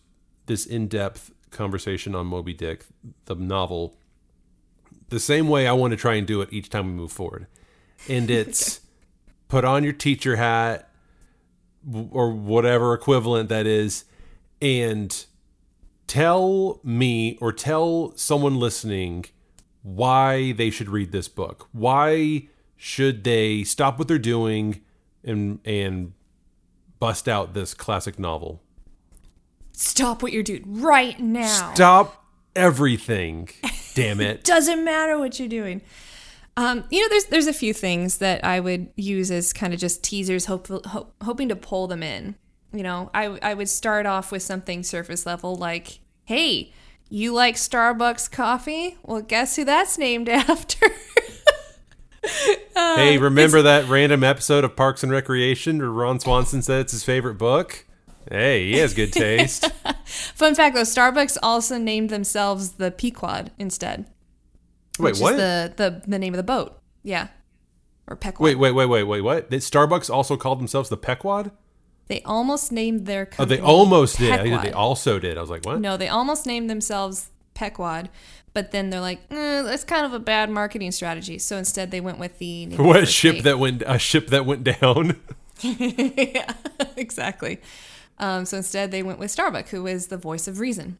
this 0.45 0.65
in-depth 0.65 1.31
conversation 1.51 2.15
on 2.15 2.27
Moby 2.27 2.53
Dick, 2.53 2.85
the 3.25 3.35
novel, 3.35 3.97
the 5.09 5.19
same 5.19 5.49
way 5.49 5.67
I 5.67 5.73
want 5.73 5.91
to 5.91 5.97
try 5.97 6.15
and 6.15 6.25
do 6.25 6.41
it 6.41 6.49
each 6.51 6.69
time 6.69 6.87
we 6.87 6.93
move 6.93 7.11
forward. 7.11 7.47
And 8.07 8.29
it's 8.29 8.79
put 9.49 9.65
on 9.65 9.83
your 9.83 9.93
teacher 9.93 10.37
hat 10.37 10.89
or 12.11 12.31
whatever 12.31 12.93
equivalent 12.93 13.49
that 13.49 13.65
is 13.65 14.05
and 14.61 15.25
tell 16.09 16.81
me 16.83 17.37
or 17.39 17.53
tell 17.53 18.11
someone 18.17 18.59
listening 18.59 19.25
why 19.83 20.51
they 20.53 20.69
should 20.69 20.89
read 20.89 21.11
this 21.11 21.29
book. 21.29 21.69
Why 21.71 22.47
should 22.75 23.23
they 23.23 23.63
stop 23.63 23.97
what 23.97 24.07
they're 24.07 24.17
doing 24.17 24.81
and 25.23 25.59
and 25.63 26.13
bust 26.99 27.29
out 27.29 27.53
this 27.53 27.73
classic 27.73 28.19
novel? 28.19 28.61
Stop 29.71 30.21
what 30.21 30.33
you're 30.33 30.43
doing 30.43 30.63
right 30.65 31.17
now. 31.19 31.73
Stop 31.73 32.25
everything. 32.55 33.49
Damn 33.95 34.19
it. 34.19 34.43
Doesn't 34.43 34.83
matter 34.83 35.17
what 35.17 35.39
you're 35.39 35.47
doing. 35.47 35.81
Um, 36.57 36.83
you 36.89 37.01
know, 37.01 37.07
there's 37.07 37.25
there's 37.25 37.47
a 37.47 37.53
few 37.53 37.73
things 37.73 38.17
that 38.17 38.43
I 38.43 38.59
would 38.59 38.89
use 38.97 39.31
as 39.31 39.53
kind 39.53 39.73
of 39.73 39.79
just 39.79 40.03
teasers, 40.03 40.45
hope, 40.45 40.67
hope, 40.85 41.13
hoping 41.23 41.47
to 41.49 41.55
pull 41.55 41.87
them 41.87 42.03
in. 42.03 42.35
You 42.73 42.83
know, 42.83 43.09
I 43.13 43.25
I 43.41 43.53
would 43.53 43.69
start 43.69 44.05
off 44.05 44.31
with 44.31 44.43
something 44.43 44.83
surface 44.83 45.25
level 45.25 45.55
like, 45.55 45.99
"Hey, 46.25 46.71
you 47.09 47.33
like 47.33 47.55
Starbucks 47.55 48.31
coffee? 48.31 48.97
Well, 49.03 49.21
guess 49.21 49.55
who 49.55 49.65
that's 49.65 49.97
named 49.97 50.29
after?" 50.29 50.87
Uh, 52.75 52.95
hey, 52.97 53.17
remember 53.17 53.61
that 53.61 53.87
random 53.87 54.23
episode 54.23 54.63
of 54.63 54.75
Parks 54.75 55.03
and 55.03 55.11
Recreation 55.11 55.79
where 55.79 55.89
Ron 55.89 56.19
Swanson 56.19 56.61
said 56.61 56.81
it's 56.81 56.91
his 56.91 57.03
favorite 57.03 57.35
book? 57.35 57.85
Hey, 58.29 58.71
he 58.71 58.77
has 58.77 58.93
good 58.93 59.11
taste. 59.11 59.71
Fun 60.05 60.53
fact 60.53 60.75
though, 60.75 60.81
Starbucks 60.81 61.37
also 61.41 61.77
named 61.77 62.09
themselves 62.09 62.73
the 62.73 62.91
Pequod 62.91 63.51
instead. 63.57 64.05
Wait, 64.99 65.17
what? 65.17 65.33
Is 65.33 65.39
the, 65.39 65.73
the 65.75 66.01
the 66.07 66.19
name 66.19 66.33
of 66.33 66.37
the 66.37 66.43
boat. 66.43 66.79
Yeah. 67.03 67.29
Or 68.07 68.15
Pequod. 68.15 68.43
Wait, 68.43 68.55
wait, 68.55 68.71
wait, 68.71 68.85
wait, 68.85 69.03
wait, 69.03 69.21
what? 69.21 69.49
Did 69.49 69.61
Starbucks 69.61 70.09
also 70.09 70.35
called 70.35 70.59
themselves 70.59 70.89
the 70.89 70.97
Pequod? 70.97 71.51
They 72.09 72.21
almost 72.23 72.71
named 72.71 73.05
their 73.05 73.25
company. 73.25 73.45
Oh, 73.45 73.55
they 73.57 73.61
almost 73.65 74.17
did. 74.17 74.31
I. 74.33 74.61
They 74.61 74.71
also 74.71 75.17
did. 75.19 75.37
I 75.37 75.41
was 75.41 75.49
like, 75.49 75.63
what? 75.65 75.79
No, 75.79 75.95
they 75.95 76.09
almost 76.09 76.45
named 76.45 76.69
themselves 76.69 77.29
Pequod, 77.53 78.09
but 78.53 78.71
then 78.71 78.89
they're 78.89 78.99
like, 78.99 79.19
eh, 79.31 79.61
that's 79.61 79.83
kind 79.83 80.05
of 80.05 80.13
a 80.13 80.19
bad 80.19 80.49
marketing 80.49 80.91
strategy. 80.91 81.37
So 81.39 81.55
instead, 81.57 81.91
they 81.91 82.01
went 82.01 82.17
with 82.19 82.37
the 82.39 82.65
What 82.69 82.77
the 82.77 82.89
a 82.89 82.93
first 83.01 83.13
ship 83.13 83.35
mate. 83.35 83.43
that 83.45 83.59
went 83.59 83.83
a 83.85 83.97
ship 83.99 84.27
that 84.27 84.45
went 84.45 84.63
down. 84.63 85.19
yeah, 85.63 86.53
exactly. 86.97 87.61
Um, 88.17 88.45
so 88.45 88.57
instead, 88.57 88.91
they 88.91 89.03
went 89.03 89.19
with 89.19 89.29
Starbuck, 89.31 89.69
who 89.69 89.87
is 89.87 90.07
the 90.07 90.17
voice 90.17 90.47
of 90.47 90.59
reason. 90.59 90.97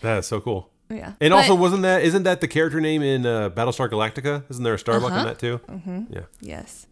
That's 0.00 0.26
so 0.28 0.40
cool. 0.40 0.70
Yeah, 0.88 1.14
And 1.20 1.32
But- 1.32 1.38
also, 1.38 1.54
wasn't 1.54 1.82
that 1.82 2.02
isn't 2.02 2.22
that 2.22 2.40
the 2.40 2.48
character 2.48 2.80
name 2.80 3.02
in 3.02 3.26
uh, 3.26 3.50
Battlestar 3.50 3.90
Galactica? 3.90 4.44
Isn't 4.50 4.62
there 4.64 4.74
a 4.74 4.78
Starbuck 4.78 5.10
Uh-huh. 5.10 5.20
in 5.20 5.26
that 5.26 5.38
too? 5.38 5.58
Mm-hmm. 5.68 6.02
Yeah. 6.14 6.20
Yes. 6.40 6.86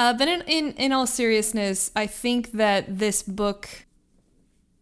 Uh, 0.00 0.14
but 0.14 0.28
in, 0.28 0.40
in, 0.46 0.72
in 0.78 0.92
all 0.92 1.06
seriousness, 1.06 1.90
I 1.94 2.06
think 2.06 2.52
that 2.52 2.98
this 2.98 3.22
book 3.22 3.68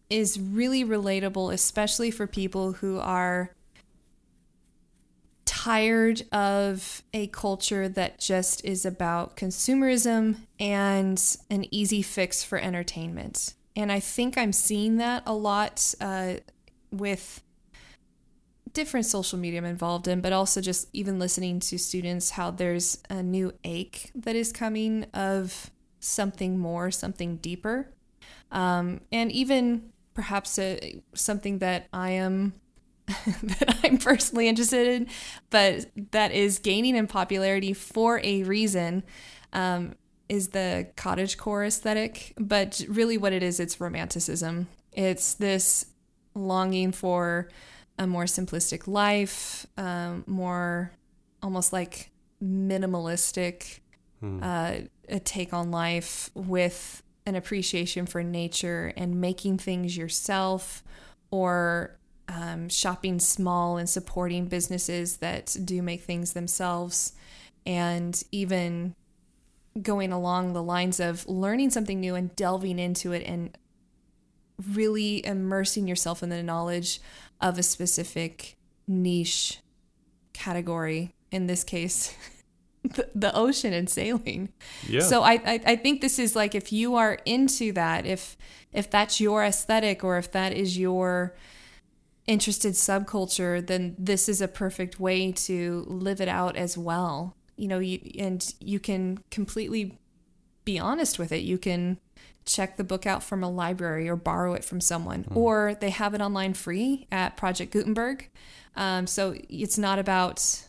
is 0.09 0.39
really 0.39 0.85
relatable, 0.85 1.53
especially 1.53 2.09
for 2.09 2.25
people 2.25 2.71
who 2.71 2.99
are 2.99 3.53
tired 5.43 6.21
of 6.31 7.03
a 7.13 7.27
culture 7.27 7.89
that 7.89 8.17
just 8.17 8.63
is 8.63 8.85
about 8.85 9.35
consumerism 9.35 10.37
and 10.57 11.21
an 11.49 11.65
easy 11.69 12.01
fix 12.01 12.41
for 12.41 12.57
entertainment. 12.57 13.55
And 13.75 13.91
I 13.91 13.99
think 13.99 14.37
I'm 14.37 14.53
seeing 14.53 14.95
that 14.97 15.23
a 15.25 15.33
lot 15.33 15.95
uh, 15.99 16.35
with 16.93 17.43
different 18.73 19.05
social 19.05 19.37
media 19.39 19.59
I'm 19.59 19.65
involved 19.65 20.07
in, 20.07 20.21
but 20.21 20.33
also 20.33 20.61
just 20.61 20.87
even 20.93 21.19
listening 21.19 21.59
to 21.61 21.77
students 21.77 22.31
how 22.31 22.51
there's 22.51 23.01
a 23.09 23.23
new 23.23 23.53
ache 23.63 24.11
that 24.15 24.35
is 24.35 24.51
coming 24.51 25.05
of 25.13 25.71
something 25.99 26.57
more, 26.57 26.91
something 26.91 27.37
deeper, 27.37 27.91
um, 28.51 29.01
and 29.11 29.31
even 29.31 29.91
perhaps 30.13 30.57
a, 30.59 31.01
something 31.13 31.59
that 31.59 31.87
I 31.93 32.11
am 32.11 32.53
that 33.07 33.79
I'm 33.83 33.97
personally 33.97 34.47
interested 34.47 34.87
in, 34.87 35.07
but 35.49 35.87
that 36.11 36.31
is 36.31 36.59
gaining 36.59 36.95
in 36.95 37.07
popularity 37.07 37.73
for 37.73 38.21
a 38.23 38.43
reason. 38.43 39.03
Um, 39.51 39.95
is 40.27 40.49
the 40.49 40.87
cottage 40.95 41.37
core 41.37 41.65
aesthetic, 41.65 42.33
but 42.37 42.85
really 42.87 43.17
what 43.17 43.33
it 43.33 43.41
is, 43.41 43.59
it's 43.59 43.81
romanticism. 43.81 44.67
It's 44.93 45.33
this 45.33 45.87
longing 46.35 46.91
for 46.91 47.49
a 47.99 48.07
more 48.07 48.23
simplistic 48.23 48.87
life, 48.87 49.67
um, 49.77 50.23
more 50.25 50.91
almost 51.43 51.71
like 51.73 52.09
minimalistic 52.43 53.79
hmm. 54.21 54.39
uh, 54.41 54.75
a 55.09 55.19
take 55.19 55.53
on 55.53 55.69
life 55.69 56.29
with 56.33 57.03
an 57.25 57.35
appreciation 57.35 58.05
for 58.05 58.23
nature 58.23 58.93
and 58.95 59.19
making 59.19 59.57
things 59.57 59.97
yourself 59.97 60.83
or 61.29 61.97
um, 62.29 62.69
shopping 62.69 63.19
small 63.19 63.77
and 63.77 63.89
supporting 63.89 64.45
businesses 64.45 65.17
that 65.17 65.55
do 65.65 65.81
make 65.81 66.01
things 66.01 66.33
themselves 66.33 67.13
and 67.65 68.23
even 68.31 68.95
going 69.81 70.11
along 70.11 70.53
the 70.53 70.63
lines 70.63 70.99
of 70.99 71.27
learning 71.27 71.69
something 71.69 71.99
new 71.99 72.15
and 72.15 72.35
delving 72.35 72.79
into 72.79 73.11
it 73.11 73.23
and 73.25 73.57
really 74.73 75.25
immersing 75.25 75.87
yourself 75.87 76.21
in 76.23 76.29
the 76.29 76.43
knowledge 76.43 76.99
of 77.41 77.57
a 77.57 77.63
specific 77.63 78.57
niche 78.87 79.59
category 80.33 81.13
in 81.31 81.47
this 81.47 81.63
case 81.63 82.15
the, 82.83 83.09
the 83.13 83.35
ocean 83.35 83.73
and 83.73 83.89
sailing. 83.89 84.49
Yeah. 84.87 85.01
so 85.01 85.21
I, 85.21 85.33
I 85.33 85.61
i 85.65 85.75
think 85.75 86.01
this 86.01 86.17
is 86.17 86.35
like 86.35 86.55
if 86.55 86.71
you 86.71 86.95
are 86.95 87.19
into 87.25 87.73
that 87.73 88.05
if 88.05 88.37
if 88.71 88.89
that's 88.89 89.19
your 89.19 89.43
aesthetic 89.43 90.03
or 90.03 90.17
if 90.17 90.31
that 90.31 90.53
is 90.53 90.77
your 90.77 91.35
interested 92.29 92.73
subculture 92.73 93.65
then 93.65 93.95
this 93.97 94.29
is 94.29 94.39
a 94.39 94.47
perfect 94.47 94.99
way 94.99 95.31
to 95.31 95.83
live 95.87 96.21
it 96.21 96.27
out 96.27 96.55
as 96.55 96.77
well. 96.77 97.35
You 97.57 97.67
know 97.67 97.79
you, 97.79 97.99
and 98.19 98.53
you 98.59 98.79
can 98.79 99.23
completely 99.31 99.97
be 100.63 100.77
honest 100.77 101.17
with 101.17 101.31
it. 101.31 101.41
You 101.41 101.57
can 101.57 101.99
check 102.49 102.77
the 102.77 102.83
book 102.83 103.05
out 103.05 103.23
from 103.23 103.43
a 103.43 103.49
library 103.49 104.09
or 104.09 104.15
borrow 104.15 104.53
it 104.53 104.65
from 104.65 104.81
someone, 104.81 105.23
mm. 105.23 105.35
or 105.35 105.75
they 105.79 105.91
have 105.91 106.13
it 106.13 106.21
online 106.21 106.53
free 106.53 107.07
at 107.11 107.37
Project 107.37 107.71
Gutenberg. 107.71 108.29
Um, 108.75 109.07
so 109.07 109.35
it's 109.49 109.77
not 109.77 109.99
about 109.99 110.67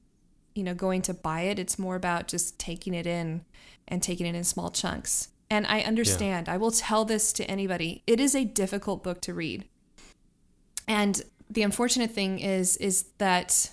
you 0.54 0.62
know 0.62 0.74
going 0.74 1.02
to 1.02 1.14
buy 1.14 1.42
it; 1.42 1.58
it's 1.58 1.78
more 1.78 1.96
about 1.96 2.28
just 2.28 2.58
taking 2.58 2.94
it 2.94 3.06
in 3.06 3.44
and 3.88 4.02
taking 4.02 4.26
it 4.26 4.34
in 4.34 4.44
small 4.44 4.70
chunks. 4.70 5.28
And 5.48 5.66
I 5.66 5.80
understand. 5.80 6.46
Yeah. 6.46 6.54
I 6.54 6.56
will 6.58 6.70
tell 6.70 7.04
this 7.04 7.32
to 7.34 7.44
anybody. 7.50 8.02
It 8.06 8.20
is 8.20 8.36
a 8.36 8.44
difficult 8.44 9.02
book 9.02 9.20
to 9.22 9.34
read. 9.34 9.64
And 10.86 11.22
the 11.48 11.62
unfortunate 11.62 12.12
thing 12.12 12.38
is 12.38 12.76
is 12.76 13.06
that 13.18 13.70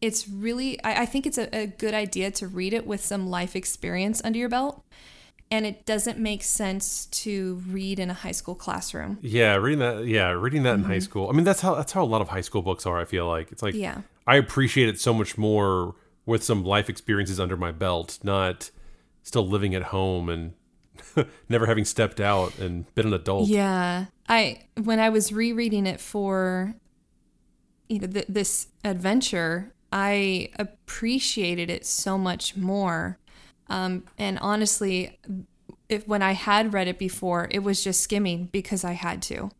it's 0.00 0.28
really 0.28 0.82
I, 0.82 1.02
I 1.02 1.06
think 1.06 1.26
it's 1.26 1.38
a, 1.38 1.54
a 1.54 1.66
good 1.66 1.94
idea 1.94 2.30
to 2.32 2.48
read 2.48 2.72
it 2.72 2.86
with 2.86 3.04
some 3.04 3.28
life 3.28 3.54
experience 3.54 4.20
under 4.24 4.38
your 4.38 4.48
belt 4.48 4.82
and 5.50 5.64
it 5.64 5.86
doesn't 5.86 6.18
make 6.18 6.42
sense 6.42 7.06
to 7.06 7.62
read 7.68 7.98
in 7.98 8.10
a 8.10 8.14
high 8.14 8.32
school 8.32 8.54
classroom. 8.54 9.18
Yeah, 9.22 9.54
reading 9.56 9.78
that. 9.80 10.06
Yeah, 10.06 10.30
reading 10.30 10.62
that 10.64 10.74
mm-hmm. 10.74 10.84
in 10.84 10.90
high 10.90 10.96
mm-hmm. 10.96 11.04
school. 11.04 11.28
I 11.28 11.32
mean, 11.32 11.44
that's 11.44 11.60
how 11.60 11.74
that's 11.74 11.92
how 11.92 12.02
a 12.02 12.06
lot 12.06 12.20
of 12.20 12.28
high 12.28 12.40
school 12.40 12.62
books 12.62 12.86
are. 12.86 12.98
I 12.98 13.04
feel 13.04 13.26
like 13.26 13.50
it's 13.52 13.62
like 13.62 13.74
yeah. 13.74 14.02
I 14.26 14.36
appreciate 14.36 14.88
it 14.88 15.00
so 15.00 15.14
much 15.14 15.38
more 15.38 15.94
with 16.26 16.44
some 16.44 16.64
life 16.64 16.90
experiences 16.90 17.40
under 17.40 17.56
my 17.56 17.72
belt, 17.72 18.18
not 18.22 18.70
still 19.22 19.46
living 19.46 19.74
at 19.74 19.84
home 19.84 20.28
and 20.28 20.52
never 21.48 21.66
having 21.66 21.84
stepped 21.84 22.20
out 22.20 22.58
and 22.58 22.92
been 22.94 23.06
an 23.06 23.14
adult. 23.14 23.48
Yeah, 23.48 24.06
I 24.28 24.62
when 24.82 25.00
I 25.00 25.08
was 25.08 25.32
rereading 25.32 25.86
it 25.86 26.00
for 26.00 26.74
you 27.88 28.00
know 28.00 28.06
th- 28.06 28.26
this 28.28 28.68
adventure, 28.84 29.72
I 29.92 30.50
appreciated 30.58 31.70
it 31.70 31.86
so 31.86 32.18
much 32.18 32.56
more 32.56 33.18
um, 33.68 34.04
and 34.16 34.38
honestly, 34.40 35.18
if 35.88 36.06
when 36.06 36.22
I 36.22 36.32
had 36.32 36.72
read 36.72 36.88
it 36.88 36.98
before, 36.98 37.48
it 37.50 37.60
was 37.60 37.82
just 37.82 38.00
skimming 38.00 38.46
because 38.46 38.84
I 38.84 38.92
had 38.92 39.22
to. 39.22 39.50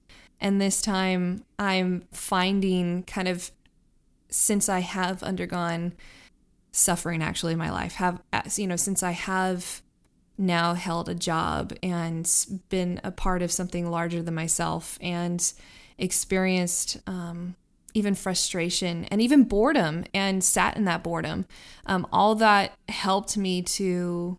And 0.40 0.60
this 0.60 0.80
time 0.80 1.44
I'm 1.58 2.04
finding 2.12 3.02
kind 3.04 3.28
of 3.28 3.50
since 4.30 4.68
I 4.68 4.80
have 4.80 5.22
undergone 5.22 5.94
suffering 6.70 7.22
actually 7.22 7.54
in 7.54 7.58
my 7.58 7.70
life, 7.70 7.94
have 7.94 8.20
you 8.56 8.66
know, 8.66 8.76
since 8.76 9.02
I 9.02 9.12
have 9.12 9.82
now 10.36 10.74
held 10.74 11.08
a 11.08 11.14
job 11.14 11.72
and 11.82 12.30
been 12.68 13.00
a 13.02 13.10
part 13.10 13.42
of 13.42 13.50
something 13.50 13.90
larger 13.90 14.22
than 14.22 14.34
myself 14.34 14.96
and 15.00 15.52
experienced 15.98 16.98
um, 17.08 17.56
even 17.94 18.14
frustration 18.14 19.04
and 19.06 19.20
even 19.20 19.44
boredom 19.44 20.04
and 20.14 20.44
sat 20.44 20.76
in 20.76 20.84
that 20.84 21.02
boredom. 21.02 21.46
Um, 21.86 22.06
all 22.12 22.34
that 22.36 22.74
helped 22.88 23.36
me 23.36 23.62
to 23.62 24.38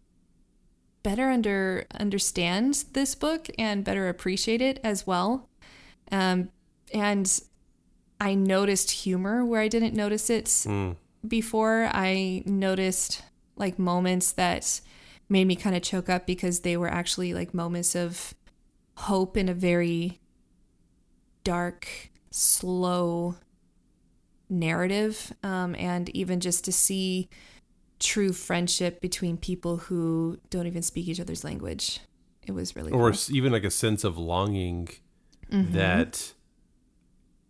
better 1.03 1.29
under 1.29 1.85
understand 1.97 2.85
this 2.93 3.15
book 3.15 3.47
and 3.57 3.83
better 3.83 4.09
appreciate 4.09 4.61
it 4.61 4.79
as 4.83 5.07
well. 5.07 5.49
Um, 6.11 6.49
and 6.93 7.41
I 8.19 8.35
noticed 8.35 8.91
humor 8.91 9.45
where 9.45 9.61
I 9.61 9.67
didn't 9.67 9.95
notice 9.95 10.29
it 10.29 10.45
mm. 10.45 10.95
before. 11.27 11.89
I 11.91 12.43
noticed 12.45 13.23
like 13.55 13.79
moments 13.79 14.31
that 14.33 14.81
made 15.29 15.45
me 15.45 15.55
kind 15.55 15.75
of 15.75 15.81
choke 15.81 16.09
up 16.09 16.25
because 16.25 16.61
they 16.61 16.75
were 16.75 16.89
actually 16.89 17.33
like 17.33 17.53
moments 17.53 17.95
of 17.95 18.33
hope 18.95 19.37
in 19.37 19.47
a 19.47 19.53
very 19.53 20.19
dark 21.43 22.09
slow 22.31 23.35
narrative 24.49 25.33
um, 25.43 25.75
and 25.75 26.09
even 26.09 26.39
just 26.39 26.65
to 26.65 26.71
see 26.71 27.29
true 27.99 28.31
friendship 28.31 29.01
between 29.01 29.37
people 29.37 29.77
who 29.77 30.37
don't 30.49 30.67
even 30.67 30.81
speak 30.81 31.07
each 31.07 31.19
other's 31.19 31.43
language 31.43 31.99
it 32.47 32.53
was 32.53 32.75
really 32.75 32.91
or 32.91 33.11
cool. 33.11 33.35
even 33.35 33.51
like 33.51 33.63
a 33.63 33.71
sense 33.71 34.03
of 34.03 34.17
longing 34.17 34.87
mm-hmm. 35.51 35.73
that 35.73 36.33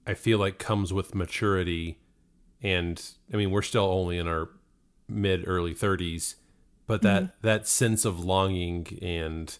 i 0.08 0.14
feel 0.14 0.40
like 0.40 0.58
comes 0.58 0.92
with 0.92 1.14
maturity 1.14 2.00
and 2.62 3.12
i 3.32 3.38
mean 3.38 3.52
we're 3.52 3.62
still 3.62 3.86
only 3.86 4.18
in 4.18 4.28
our 4.28 4.50
mid 5.08 5.48
early 5.48 5.74
30s 5.74 6.36
but 6.88 7.04
that 7.04 7.24
mm-hmm. 7.24 7.48
that 7.48 7.68
sense 7.68 8.04
of 8.04 8.20
longing 8.20 8.98
and 9.02 9.60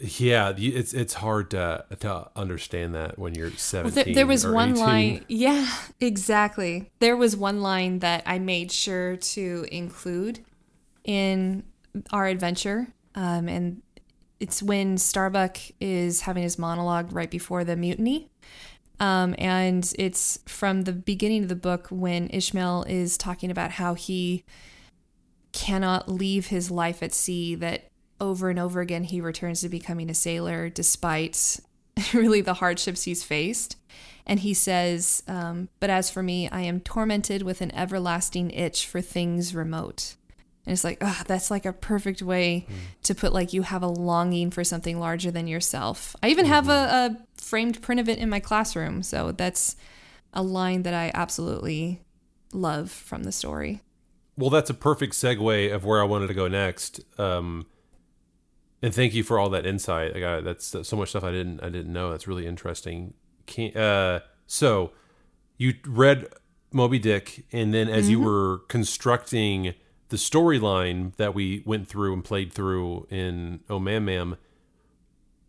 yeah, 0.00 0.52
it's 0.56 0.92
it's 0.94 1.14
hard 1.14 1.50
to 1.50 1.84
to 2.00 2.30
understand 2.36 2.94
that 2.94 3.18
when 3.18 3.34
you're 3.34 3.50
17. 3.50 3.94
Well, 3.94 4.04
there, 4.04 4.14
there, 4.14 4.26
was 4.26 4.46
one 4.46 4.70
18. 4.70 4.84
line. 4.84 5.24
Yeah, 5.28 5.68
exactly. 6.00 6.90
There 7.00 7.16
was 7.16 7.36
one 7.36 7.60
line 7.60 7.98
that 8.00 8.22
I 8.26 8.38
made 8.38 8.70
sure 8.70 9.16
to 9.16 9.66
include 9.72 10.40
in 11.04 11.64
our 12.12 12.26
adventure, 12.26 12.88
um, 13.14 13.48
and 13.48 13.82
it's 14.40 14.62
when 14.62 14.98
Starbuck 14.98 15.58
is 15.80 16.22
having 16.22 16.42
his 16.42 16.58
monologue 16.58 17.12
right 17.12 17.30
before 17.30 17.64
the 17.64 17.76
mutiny. 17.76 18.30
Um, 19.00 19.34
and 19.38 19.90
it's 19.98 20.40
from 20.46 20.82
the 20.82 20.92
beginning 20.92 21.44
of 21.44 21.48
the 21.48 21.56
book 21.56 21.86
when 21.90 22.28
Ishmael 22.30 22.84
is 22.88 23.16
talking 23.16 23.50
about 23.50 23.72
how 23.72 23.94
he 23.94 24.44
cannot 25.52 26.08
leave 26.08 26.48
his 26.48 26.70
life 26.70 27.02
at 27.02 27.12
sea, 27.12 27.54
that 27.56 27.90
over 28.20 28.50
and 28.50 28.58
over 28.58 28.80
again, 28.80 29.04
he 29.04 29.20
returns 29.20 29.60
to 29.60 29.68
becoming 29.68 30.10
a 30.10 30.14
sailor 30.14 30.68
despite 30.68 31.60
really 32.14 32.40
the 32.40 32.54
hardships 32.54 33.04
he's 33.04 33.24
faced. 33.24 33.76
And 34.26 34.40
he 34.40 34.52
says, 34.52 35.22
um, 35.26 35.68
But 35.80 35.90
as 35.90 36.10
for 36.10 36.22
me, 36.22 36.48
I 36.48 36.60
am 36.60 36.80
tormented 36.80 37.42
with 37.42 37.60
an 37.60 37.74
everlasting 37.74 38.50
itch 38.50 38.86
for 38.86 39.00
things 39.00 39.54
remote. 39.54 40.16
And 40.66 40.74
it's 40.74 40.84
like, 40.84 40.98
oh, 41.00 41.22
that's 41.26 41.50
like 41.50 41.64
a 41.64 41.72
perfect 41.72 42.20
way 42.20 42.66
mm. 42.68 42.74
to 43.04 43.14
put 43.14 43.32
like 43.32 43.54
you 43.54 43.62
have 43.62 43.82
a 43.82 43.88
longing 43.88 44.50
for 44.50 44.64
something 44.64 45.00
larger 45.00 45.30
than 45.30 45.46
yourself. 45.46 46.14
I 46.22 46.28
even 46.28 46.44
mm-hmm. 46.44 46.52
have 46.52 46.68
a, 46.68 46.72
a 46.72 47.40
framed 47.40 47.80
print 47.80 48.02
of 48.02 48.08
it 48.10 48.18
in 48.18 48.28
my 48.28 48.38
classroom. 48.38 49.02
So 49.02 49.32
that's 49.32 49.76
a 50.34 50.42
line 50.42 50.82
that 50.82 50.92
I 50.92 51.10
absolutely 51.14 52.02
love 52.52 52.90
from 52.90 53.24
the 53.24 53.32
story. 53.32 53.80
Well, 54.36 54.50
that's 54.50 54.68
a 54.68 54.74
perfect 54.74 55.14
segue 55.14 55.74
of 55.74 55.86
where 55.86 56.02
I 56.02 56.04
wanted 56.04 56.26
to 56.26 56.34
go 56.34 56.48
next. 56.48 57.00
Um, 57.18 57.64
and 58.82 58.94
thank 58.94 59.14
you 59.14 59.22
for 59.22 59.38
all 59.38 59.50
that 59.50 59.66
insight. 59.66 60.16
I 60.16 60.20
got 60.20 60.44
that's 60.44 60.74
so 60.82 60.96
much 60.96 61.10
stuff 61.10 61.24
I 61.24 61.32
didn't 61.32 61.62
I 61.62 61.68
didn't 61.68 61.92
know. 61.92 62.10
That's 62.10 62.28
really 62.28 62.46
interesting. 62.46 63.14
Can, 63.46 63.76
uh, 63.76 64.20
so 64.46 64.92
you 65.56 65.74
read 65.86 66.28
Moby 66.72 66.98
Dick, 66.98 67.44
and 67.52 67.72
then 67.72 67.88
as 67.88 68.04
mm-hmm. 68.04 68.10
you 68.12 68.20
were 68.20 68.58
constructing 68.68 69.74
the 70.10 70.16
storyline 70.16 71.14
that 71.16 71.34
we 71.34 71.62
went 71.66 71.88
through 71.88 72.12
and 72.12 72.24
played 72.24 72.52
through 72.52 73.06
in 73.10 73.60
Oh 73.68 73.78
Man 73.78 74.04
Ma'am, 74.04 74.36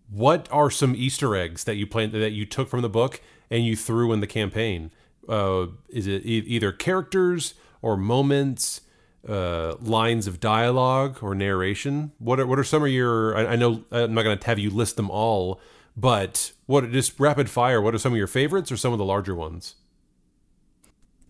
what 0.10 0.50
are 0.52 0.72
some 0.72 0.96
Easter 0.96 1.36
eggs 1.36 1.64
that 1.66 1.76
you 1.76 1.86
plan 1.86 2.12
that 2.12 2.32
you 2.32 2.46
took 2.46 2.70
from 2.70 2.82
the 2.82 2.90
book, 2.90 3.22
and 3.50 3.66
you 3.66 3.76
threw 3.76 4.12
in 4.12 4.20
the 4.20 4.28
campaign? 4.28 4.92
Uh, 5.28 5.68
is 5.90 6.08
it 6.08 6.26
e- 6.26 6.44
either 6.48 6.72
characters 6.72 7.54
or 7.82 7.96
moments, 7.96 8.82
uh, 9.28 9.76
lines 9.82 10.28
of 10.28 10.40
dialogue 10.40 11.20
or 11.22 11.36
narration? 11.36 12.12
What 12.20 12.40
are, 12.40 12.46
what 12.46 12.60
are 12.60 12.64
some 12.64 12.84
of 12.84 12.90
your? 12.90 13.36
I, 13.36 13.48
I 13.48 13.56
know 13.56 13.84
I'm 13.92 14.14
not 14.14 14.24
going 14.24 14.38
to 14.38 14.48
have 14.48 14.60
you 14.60 14.70
list 14.70 14.96
them 14.96 15.10
all, 15.10 15.60
but 15.96 16.54
what 16.66 16.90
just 16.92 17.20
rapid 17.20 17.50
fire? 17.50 17.82
What 17.82 17.94
are 17.96 18.00
some 18.00 18.14
of 18.14 18.18
your 18.18 18.28
favorites 18.28 18.72
or 18.72 18.78
some 18.78 18.94
of 18.94 19.00
the 19.00 19.06
larger 19.06 19.36
ones? 19.36 19.76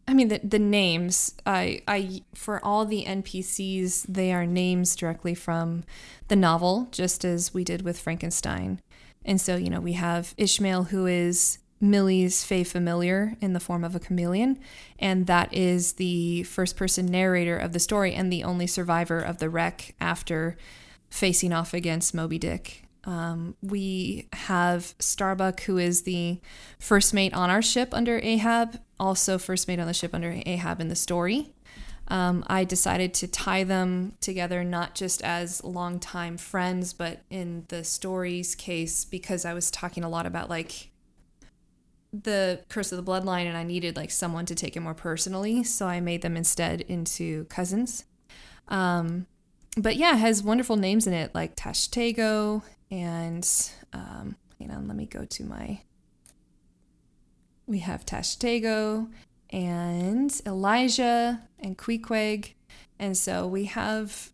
I 0.07 0.13
mean 0.15 0.29
the 0.29 0.39
the 0.43 0.59
names. 0.59 1.35
I 1.45 1.83
I 1.87 2.23
for 2.33 2.63
all 2.65 2.83
the 2.83 3.05
NPCs, 3.05 4.07
they 4.09 4.33
are 4.33 4.45
names 4.45 4.95
directly 4.95 5.35
from 5.35 5.83
the 6.29 6.35
novel, 6.35 6.87
just 6.91 7.23
as 7.23 7.53
we 7.53 7.63
did 7.63 7.83
with 7.83 7.99
Frankenstein. 7.99 8.81
And 9.23 9.39
so 9.39 9.55
you 9.55 9.69
know 9.69 9.79
we 9.79 9.93
have 9.93 10.33
Ishmael, 10.35 10.85
who 10.85 11.05
is 11.05 11.59
Millie's 11.81 12.43
Fey 12.43 12.63
familiar 12.63 13.35
in 13.39 13.53
the 13.53 13.59
form 13.59 13.83
of 13.83 13.95
a 13.95 13.99
chameleon, 13.99 14.59
and 14.97 15.27
that 15.27 15.53
is 15.53 15.93
the 15.93 16.43
first 16.43 16.75
person 16.75 17.05
narrator 17.05 17.57
of 17.57 17.73
the 17.73 17.79
story 17.79 18.13
and 18.13 18.31
the 18.31 18.43
only 18.43 18.67
survivor 18.67 19.19
of 19.19 19.37
the 19.37 19.49
wreck 19.49 19.95
after 19.99 20.57
facing 21.09 21.53
off 21.53 21.73
against 21.73 22.13
Moby 22.13 22.37
Dick. 22.37 22.83
Um, 23.05 23.55
we 23.61 24.27
have 24.33 24.93
Starbuck, 24.99 25.61
who 25.61 25.77
is 25.77 26.03
the 26.03 26.41
first 26.79 27.13
mate 27.13 27.33
on 27.33 27.49
our 27.49 27.61
ship 27.61 27.93
under 27.93 28.19
Ahab, 28.19 28.79
also 28.99 29.37
first 29.37 29.67
mate 29.67 29.79
on 29.79 29.87
the 29.87 29.93
ship 29.93 30.13
under 30.13 30.41
Ahab 30.45 30.81
in 30.81 30.89
the 30.89 30.95
story. 30.95 31.53
Um, 32.09 32.43
I 32.47 32.63
decided 32.63 33.13
to 33.15 33.27
tie 33.27 33.63
them 33.63 34.13
together 34.19 34.63
not 34.63 34.95
just 34.95 35.21
as 35.21 35.63
longtime 35.63 36.37
friends, 36.37 36.91
but 36.91 37.21
in 37.29 37.65
the 37.69 37.83
story's 37.83 38.55
case, 38.55 39.05
because 39.05 39.45
I 39.45 39.53
was 39.53 39.71
talking 39.71 40.03
a 40.03 40.09
lot 40.09 40.25
about 40.25 40.49
like 40.49 40.89
the 42.11 42.63
curse 42.69 42.91
of 42.91 43.03
the 43.03 43.11
bloodline 43.11 43.45
and 43.45 43.57
I 43.57 43.63
needed 43.63 43.95
like 43.95 44.11
someone 44.11 44.45
to 44.47 44.55
take 44.55 44.75
it 44.75 44.81
more 44.81 44.93
personally. 44.93 45.63
So 45.63 45.87
I 45.87 45.99
made 45.99 46.21
them 46.21 46.35
instead 46.35 46.81
into 46.81 47.45
cousins. 47.45 48.05
Um, 48.67 49.27
but 49.77 49.95
yeah, 49.95 50.15
it 50.15 50.19
has 50.19 50.43
wonderful 50.43 50.75
names 50.75 51.07
in 51.07 51.13
it 51.13 51.33
like 51.35 51.55
Tashtego 51.55 52.63
and 52.91 53.47
um, 53.93 54.35
hang 54.59 54.71
on, 54.71 54.87
let 54.87 54.97
me 54.97 55.05
go 55.05 55.25
to 55.25 55.43
my. 55.43 55.81
We 57.67 57.79
have 57.79 58.05
Tashtego 58.05 59.09
and 59.51 60.41
Elijah 60.45 61.41
and 61.59 61.77
Queequeg. 61.77 62.53
And 62.97 63.15
so 63.15 63.47
we 63.47 63.65
have 63.65 64.31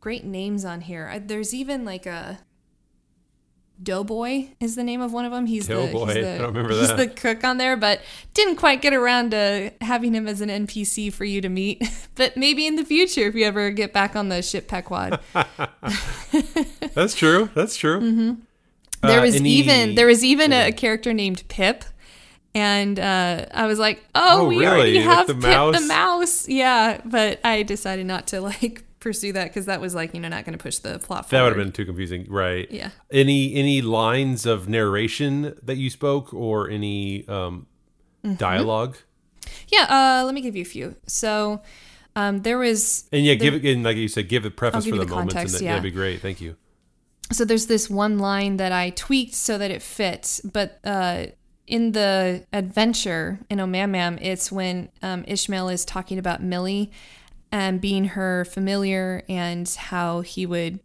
great 0.00 0.24
names 0.24 0.64
on 0.64 0.82
here. 0.82 1.22
There's 1.24 1.54
even 1.54 1.84
like 1.84 2.06
a 2.06 2.40
Doughboy 3.82 4.48
is 4.58 4.74
the 4.74 4.82
name 4.82 5.00
of 5.02 5.12
one 5.12 5.24
of 5.26 5.32
them. 5.32 5.44
He's 5.46 5.66
Doughboy. 5.66 6.06
the 6.06 6.14
he's 6.14 6.24
the, 6.24 6.34
I 6.34 6.38
don't 6.38 6.46
remember 6.54 6.72
he's 6.72 6.94
the 6.96 7.08
cook 7.08 7.44
on 7.44 7.58
there, 7.58 7.76
but 7.76 8.00
didn't 8.32 8.56
quite 8.56 8.80
get 8.80 8.94
around 8.94 9.32
to 9.32 9.70
having 9.82 10.14
him 10.14 10.26
as 10.26 10.40
an 10.40 10.48
NPC 10.48 11.12
for 11.12 11.24
you 11.24 11.40
to 11.40 11.48
meet. 11.48 11.82
But 12.16 12.34
maybe 12.34 12.66
in 12.66 12.76
the 12.76 12.84
future, 12.84 13.26
if 13.26 13.34
you 13.34 13.44
ever 13.44 13.70
get 13.70 13.92
back 13.92 14.16
on 14.16 14.30
the 14.30 14.40
ship 14.40 14.68
Pequod. 14.68 15.20
That's 16.94 17.14
true. 17.14 17.50
That's 17.54 17.76
true. 17.76 18.00
Mm-hmm. 18.00 18.32
There 19.06 19.20
Uh, 19.20 19.22
was 19.22 19.36
any- 19.36 19.50
even 19.50 19.94
there 19.96 20.06
was 20.06 20.24
even 20.24 20.50
a, 20.52 20.68
a 20.68 20.72
character 20.72 21.12
named 21.12 21.46
Pip, 21.48 21.84
and 22.54 22.98
uh, 22.98 23.44
I 23.52 23.66
was 23.66 23.78
like, 23.78 24.02
"Oh, 24.14 24.44
Oh, 24.44 24.48
we 24.48 24.60
really? 24.60 24.66
already 24.66 24.98
have 25.00 25.26
the 25.26 25.34
Pip 25.34 25.42
mouse? 25.42 25.78
the 25.80 25.86
mouse." 25.86 26.48
Yeah, 26.48 27.02
but 27.04 27.38
I 27.44 27.62
decided 27.62 28.06
not 28.06 28.26
to 28.28 28.40
like 28.50 28.82
pursue 29.06 29.32
that 29.32 29.44
because 29.44 29.66
that 29.66 29.80
was 29.80 29.94
like 29.94 30.12
you 30.14 30.20
know 30.20 30.28
not 30.28 30.44
going 30.44 30.58
to 30.58 30.62
push 30.62 30.78
the 30.78 30.98
plot 30.98 31.28
That 31.30 31.42
would 31.42 31.50
have 31.56 31.64
been 31.64 31.70
too 31.70 31.84
confusing, 31.84 32.26
right? 32.28 32.68
Yeah. 32.70 32.90
Any 33.12 33.54
any 33.54 33.80
lines 33.82 34.46
of 34.46 34.68
narration 34.68 35.54
that 35.62 35.76
you 35.76 35.90
spoke, 35.90 36.34
or 36.34 36.68
any 36.68 37.26
um, 37.28 37.66
Mm-hmm. 38.24 38.34
dialogue? 38.34 38.96
Yeah, 39.68 39.86
uh, 39.88 40.24
let 40.24 40.34
me 40.34 40.40
give 40.40 40.56
you 40.56 40.62
a 40.62 40.64
few. 40.76 40.96
So 41.06 41.62
um, 42.16 42.42
there 42.42 42.58
was 42.58 43.04
And 43.12 43.24
yeah, 43.24 43.34
give 43.34 43.54
it 43.54 43.64
and 43.64 43.84
like 43.84 43.96
you 43.96 44.08
said, 44.08 44.28
give 44.28 44.42
the 44.42 44.50
preface 44.50 44.84
give 44.84 44.94
for 44.94 44.98
the, 44.98 45.04
the 45.04 45.10
moments, 45.10 45.34
context, 45.34 45.54
and 45.54 45.60
that, 45.60 45.64
yeah. 45.64 45.72
that'd 45.74 45.84
be 45.84 45.92
great. 45.92 46.20
Thank 46.20 46.40
you. 46.40 46.56
so 47.30 47.44
there's 47.44 47.66
this 47.66 47.88
one 47.88 48.18
line 48.18 48.56
that 48.56 48.72
I 48.72 48.90
tweaked 48.90 49.34
so 49.34 49.58
that 49.58 49.70
it 49.70 49.82
fits, 49.82 50.40
but 50.40 50.80
uh, 50.84 51.26
in 51.68 51.92
the 51.92 52.44
adventure 52.52 53.38
in 53.48 53.58
Omamam, 53.58 54.18
it's 54.20 54.50
when 54.50 54.88
um, 55.02 55.24
Ishmael 55.28 55.68
is 55.68 55.84
talking 55.84 56.18
about 56.18 56.42
Millie 56.42 56.90
and 57.52 57.80
being 57.80 58.06
her 58.06 58.44
familiar 58.44 59.22
and 59.28 59.68
how 59.68 60.20
he 60.20 60.46
would 60.46 60.80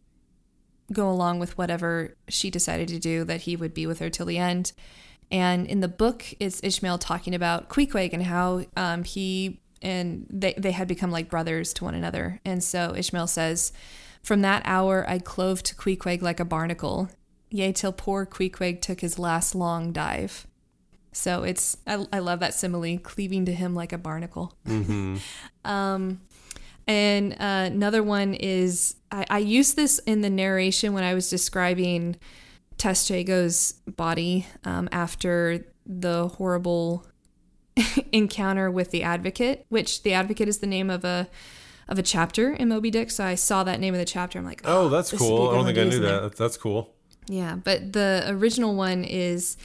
go 0.91 1.09
along 1.09 1.39
with 1.39 1.57
whatever 1.57 2.15
she 2.27 2.49
decided 2.49 2.87
to 2.89 2.99
do, 2.99 3.23
that 3.23 3.41
he 3.41 3.55
would 3.55 3.73
be 3.73 3.87
with 3.87 3.99
her 3.99 4.09
till 4.09 4.25
the 4.25 4.37
end. 4.37 4.73
And 5.31 5.65
in 5.65 5.79
the 5.79 5.87
book, 5.87 6.25
it's 6.39 6.61
Ishmael 6.63 6.97
talking 6.97 7.33
about 7.33 7.69
Queequeg 7.69 8.13
and 8.13 8.23
how 8.23 8.65
um, 8.75 9.03
he 9.03 9.61
and 9.81 10.27
they, 10.29 10.53
they 10.57 10.71
had 10.71 10.87
become 10.87 11.11
like 11.11 11.29
brothers 11.29 11.73
to 11.73 11.85
one 11.85 11.95
another. 11.95 12.39
And 12.45 12.63
so 12.63 12.93
Ishmael 12.95 13.27
says, 13.27 13.71
From 14.21 14.41
that 14.41 14.61
hour 14.65 15.05
I 15.07 15.19
clove 15.19 15.63
to 15.63 15.75
Queequeg 15.75 16.21
like 16.21 16.39
a 16.39 16.45
barnacle, 16.45 17.09
yea, 17.49 17.71
till 17.71 17.93
poor 17.93 18.25
Queequeg 18.25 18.81
took 18.81 18.99
his 19.01 19.17
last 19.17 19.55
long 19.55 19.91
dive. 19.91 20.45
So 21.13 21.43
it's, 21.43 21.77
I, 21.87 22.05
I 22.13 22.19
love 22.19 22.39
that 22.39 22.53
simile, 22.53 22.97
cleaving 22.97 23.45
to 23.45 23.53
him 23.53 23.73
like 23.75 23.93
a 23.93 23.97
barnacle. 23.97 24.53
Um, 25.63 26.21
and 26.91 27.33
uh, 27.33 27.71
another 27.73 28.03
one 28.03 28.33
is 28.33 28.95
I, 29.11 29.25
I 29.29 29.37
used 29.37 29.77
this 29.77 29.99
in 29.99 30.19
the 30.19 30.29
narration 30.29 30.91
when 30.91 31.05
I 31.05 31.13
was 31.13 31.29
describing 31.29 32.17
Tashtego's 32.77 33.75
body 33.87 34.45
um, 34.65 34.89
after 34.91 35.65
the 35.85 36.27
horrible 36.27 37.07
encounter 38.11 38.69
with 38.69 38.91
the 38.91 39.03
Advocate, 39.03 39.65
which 39.69 40.03
the 40.03 40.11
Advocate 40.11 40.49
is 40.49 40.57
the 40.59 40.67
name 40.67 40.89
of 40.89 41.05
a 41.05 41.29
of 41.87 41.97
a 41.97 42.03
chapter 42.03 42.51
in 42.51 42.67
Moby 42.67 42.91
Dick. 42.91 43.09
So 43.09 43.23
I 43.23 43.35
saw 43.35 43.63
that 43.63 43.79
name 43.79 43.93
of 43.93 43.99
the 43.99 44.05
chapter. 44.05 44.37
I'm 44.37 44.45
like, 44.45 44.61
Oh, 44.65 44.89
that's 44.89 45.13
would 45.13 45.19
be 45.19 45.25
cool. 45.25 45.49
I 45.49 45.53
don't 45.55 45.65
think 45.65 45.77
I 45.77 45.83
knew 45.85 45.99
there. 45.99 46.11
that. 46.11 46.21
That's, 46.23 46.37
that's 46.37 46.57
cool. 46.57 46.93
Yeah, 47.27 47.55
but 47.55 47.93
the 47.93 48.25
original 48.27 48.75
one 48.75 49.05
is 49.05 49.55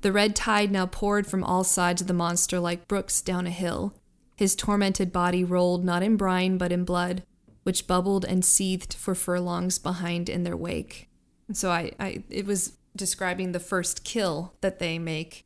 the 0.00 0.12
red 0.12 0.34
tide 0.34 0.70
now 0.70 0.86
poured 0.86 1.26
from 1.26 1.44
all 1.44 1.62
sides 1.62 2.00
of 2.00 2.06
the 2.06 2.14
monster 2.14 2.58
like 2.58 2.88
brooks 2.88 3.20
down 3.20 3.46
a 3.46 3.50
hill. 3.50 3.92
His 4.40 4.56
tormented 4.56 5.12
body 5.12 5.44
rolled 5.44 5.84
not 5.84 6.02
in 6.02 6.16
brine 6.16 6.56
but 6.56 6.72
in 6.72 6.82
blood, 6.82 7.24
which 7.62 7.86
bubbled 7.86 8.24
and 8.24 8.42
seethed 8.42 8.94
for 8.94 9.14
furlongs 9.14 9.78
behind 9.78 10.30
in 10.30 10.44
their 10.44 10.56
wake. 10.56 11.10
And 11.46 11.54
so 11.54 11.70
I, 11.70 11.92
I 12.00 12.24
it 12.30 12.46
was 12.46 12.78
describing 12.96 13.52
the 13.52 13.60
first 13.60 14.02
kill 14.02 14.54
that 14.62 14.78
they 14.78 14.98
make 14.98 15.44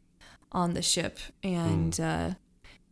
on 0.53 0.75
the 0.75 0.81
ship, 0.81 1.19
and 1.43 1.99
uh, 1.99 2.35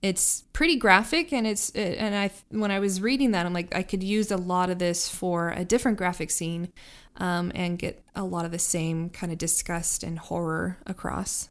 it's 0.02 0.42
pretty 0.52 0.74
graphic. 0.74 1.32
And 1.32 1.46
it's 1.46 1.70
and 1.70 2.16
I 2.16 2.32
when 2.48 2.72
I 2.72 2.80
was 2.80 3.00
reading 3.00 3.30
that, 3.30 3.46
I'm 3.46 3.52
like 3.52 3.72
I 3.72 3.84
could 3.84 4.02
use 4.02 4.32
a 4.32 4.36
lot 4.36 4.70
of 4.70 4.80
this 4.80 5.08
for 5.08 5.50
a 5.50 5.64
different 5.64 5.98
graphic 5.98 6.32
scene, 6.32 6.72
um, 7.18 7.52
and 7.54 7.78
get 7.78 8.04
a 8.16 8.24
lot 8.24 8.44
of 8.44 8.50
the 8.50 8.58
same 8.58 9.08
kind 9.08 9.30
of 9.30 9.38
disgust 9.38 10.02
and 10.02 10.18
horror 10.18 10.78
across. 10.84 11.48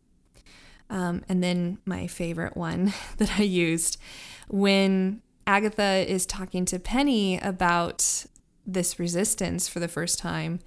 Um, 0.90 1.24
and 1.30 1.42
then 1.42 1.78
my 1.86 2.08
favorite 2.08 2.58
one 2.58 2.94
that 3.18 3.40
I 3.40 3.44
used 3.44 3.98
when 4.52 5.22
Agatha 5.48 6.06
is 6.08 6.26
talking 6.26 6.66
to 6.66 6.78
Penny 6.78 7.40
about 7.40 8.26
this 8.66 9.00
resistance 9.00 9.68
for 9.68 9.80
the 9.80 9.88
first 9.88 10.20
time, 10.20 10.60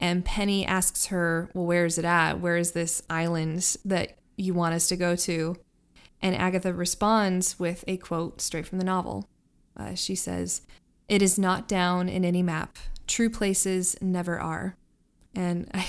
and 0.00 0.24
Penny 0.24 0.64
asks 0.64 1.06
her, 1.06 1.50
Well, 1.52 1.66
where 1.66 1.84
is 1.84 1.98
it 1.98 2.04
at? 2.04 2.40
Where 2.40 2.56
is 2.56 2.72
this 2.72 3.02
island 3.10 3.76
that 3.84 4.18
you 4.36 4.54
want 4.54 4.74
us 4.74 4.88
to 4.88 4.96
go 4.96 5.16
to? 5.16 5.56
And 6.22 6.34
Agatha 6.34 6.72
responds 6.72 7.58
with 7.58 7.84
a 7.86 7.96
quote 7.96 8.40
straight 8.40 8.66
from 8.66 8.78
the 8.78 8.84
novel. 8.84 9.28
Uh, 9.76 9.94
she 9.94 10.14
says, 10.14 10.62
It 11.08 11.20
is 11.20 11.38
not 11.38 11.68
down 11.68 12.08
in 12.08 12.24
any 12.24 12.42
map. 12.42 12.78
True 13.06 13.30
places 13.30 13.96
never 14.00 14.38
are. 14.38 14.76
And 15.34 15.70
I. 15.74 15.86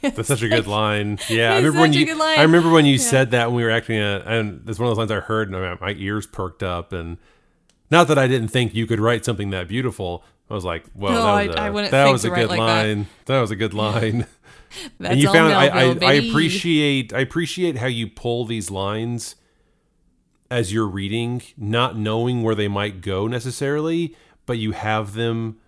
That's 0.00 0.28
such 0.28 0.42
a 0.42 0.48
good 0.48 0.66
line. 0.66 1.18
Yeah, 1.28 1.52
I 1.54 1.56
remember 1.56 1.80
when 1.80 1.92
you. 1.92 2.22
I 2.22 2.42
remember 2.42 2.70
when 2.70 2.86
you 2.86 2.98
said 2.98 3.30
that 3.32 3.48
when 3.48 3.56
we 3.56 3.64
were 3.64 3.70
acting 3.70 3.96
it, 3.98 4.22
and 4.26 4.68
it's 4.68 4.78
one 4.78 4.88
of 4.88 4.90
those 4.96 4.98
lines 4.98 5.10
I 5.10 5.20
heard, 5.20 5.50
and 5.50 5.60
my, 5.80 5.88
my 5.92 5.94
ears 5.98 6.26
perked 6.26 6.62
up. 6.62 6.92
And 6.92 7.18
not 7.90 8.08
that 8.08 8.18
I 8.18 8.28
didn't 8.28 8.48
think 8.48 8.74
you 8.74 8.86
could 8.86 9.00
write 9.00 9.24
something 9.24 9.50
that 9.50 9.68
beautiful. 9.68 10.24
I 10.50 10.54
was 10.54 10.64
like, 10.64 10.84
"Well, 10.94 11.12
No, 11.12 11.52
that 11.52 11.58
I- 11.58 11.70
was 11.70 11.84
a, 11.84 11.88
I 11.88 11.90
that 11.90 12.12
was 12.12 12.24
a 12.24 12.30
good 12.30 12.48
like 12.48 12.58
line. 12.58 13.06
That. 13.26 13.40
was 13.40 13.50
a 13.50 13.56
good 13.56 13.74
line." 13.74 14.26
That's 15.00 15.12
and 15.12 15.20
you 15.20 15.32
found 15.32 15.54
I, 15.54 15.66
I, 15.68 15.82
I 16.02 16.12
appreciate 16.14 17.14
I 17.14 17.20
appreciate 17.20 17.78
how 17.78 17.86
you 17.86 18.06
pull 18.06 18.44
these 18.44 18.70
lines 18.70 19.34
as 20.50 20.72
you're 20.72 20.86
reading, 20.88 21.42
not 21.56 21.96
knowing 21.96 22.42
where 22.42 22.54
they 22.54 22.68
might 22.68 23.00
go 23.00 23.26
necessarily, 23.26 24.14
but 24.46 24.58
you 24.58 24.72
have 24.72 25.14
them 25.14 25.58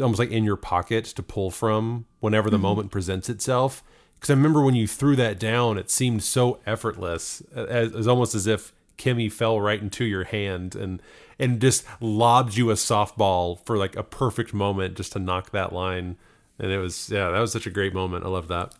almost 0.00 0.18
like 0.18 0.30
in 0.30 0.44
your 0.44 0.56
pocket 0.56 1.04
to 1.06 1.22
pull 1.22 1.50
from 1.50 2.06
whenever 2.20 2.48
Mm-hmm. 2.48 2.52
the 2.54 2.58
moment 2.58 2.90
presents 2.90 3.28
itself. 3.28 3.82
Because 4.14 4.30
I 4.30 4.34
remember 4.34 4.62
when 4.62 4.74
you 4.76 4.86
threw 4.86 5.16
that 5.16 5.38
down, 5.40 5.78
it 5.78 5.90
seemed 5.90 6.22
so 6.22 6.60
effortless, 6.64 7.42
as, 7.56 7.92
as 7.94 8.06
almost 8.06 8.34
as 8.36 8.46
if 8.46 8.72
Kimmy 8.96 9.30
fell 9.32 9.60
right 9.60 9.80
into 9.82 10.04
your 10.04 10.24
hand 10.24 10.76
and 10.76 11.02
and 11.38 11.60
just 11.60 11.84
lobbed 12.00 12.56
you 12.56 12.70
a 12.70 12.74
softball 12.74 13.58
for 13.66 13.76
like 13.76 13.96
a 13.96 14.04
perfect 14.04 14.54
moment 14.54 14.96
just 14.96 15.12
to 15.14 15.18
knock 15.18 15.50
that 15.50 15.72
line. 15.72 16.16
And 16.58 16.70
it 16.70 16.78
was 16.78 17.10
yeah, 17.10 17.30
that 17.30 17.40
was 17.40 17.50
such 17.50 17.66
a 17.66 17.70
great 17.70 17.92
moment. 17.94 18.24
I 18.24 18.28
love 18.28 18.46
that. 18.48 18.74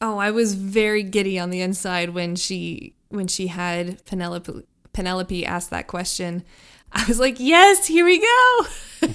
Oh, 0.00 0.18
I 0.18 0.30
was 0.30 0.54
very 0.54 1.02
giddy 1.02 1.38
on 1.40 1.50
the 1.50 1.60
inside 1.60 2.10
when 2.10 2.36
she 2.36 2.94
when 3.08 3.26
she 3.26 3.48
had 3.48 4.04
Penelope 4.04 4.62
Penelope 4.92 5.44
ask 5.44 5.70
that 5.70 5.88
question. 5.88 6.44
I 6.92 7.04
was 7.08 7.18
like, 7.18 7.40
"Yes, 7.40 7.88
here 7.88 8.04
we 8.04 8.20
go." 8.20 8.66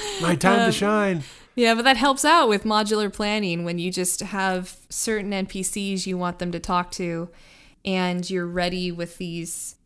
My 0.22 0.34
time 0.34 0.66
to 0.66 0.72
shine. 0.72 1.22
Yeah, 1.54 1.74
but 1.74 1.82
that 1.82 1.96
helps 1.96 2.24
out 2.24 2.48
with 2.48 2.64
modular 2.64 3.12
planning 3.12 3.64
when 3.64 3.78
you 3.78 3.90
just 3.90 4.20
have 4.20 4.76
certain 4.88 5.30
NPCs 5.30 6.06
you 6.06 6.16
want 6.16 6.38
them 6.38 6.52
to 6.52 6.60
talk 6.60 6.90
to 6.92 7.28
and 7.84 8.28
you're 8.28 8.46
ready 8.46 8.92
with 8.92 9.18
these 9.18 9.76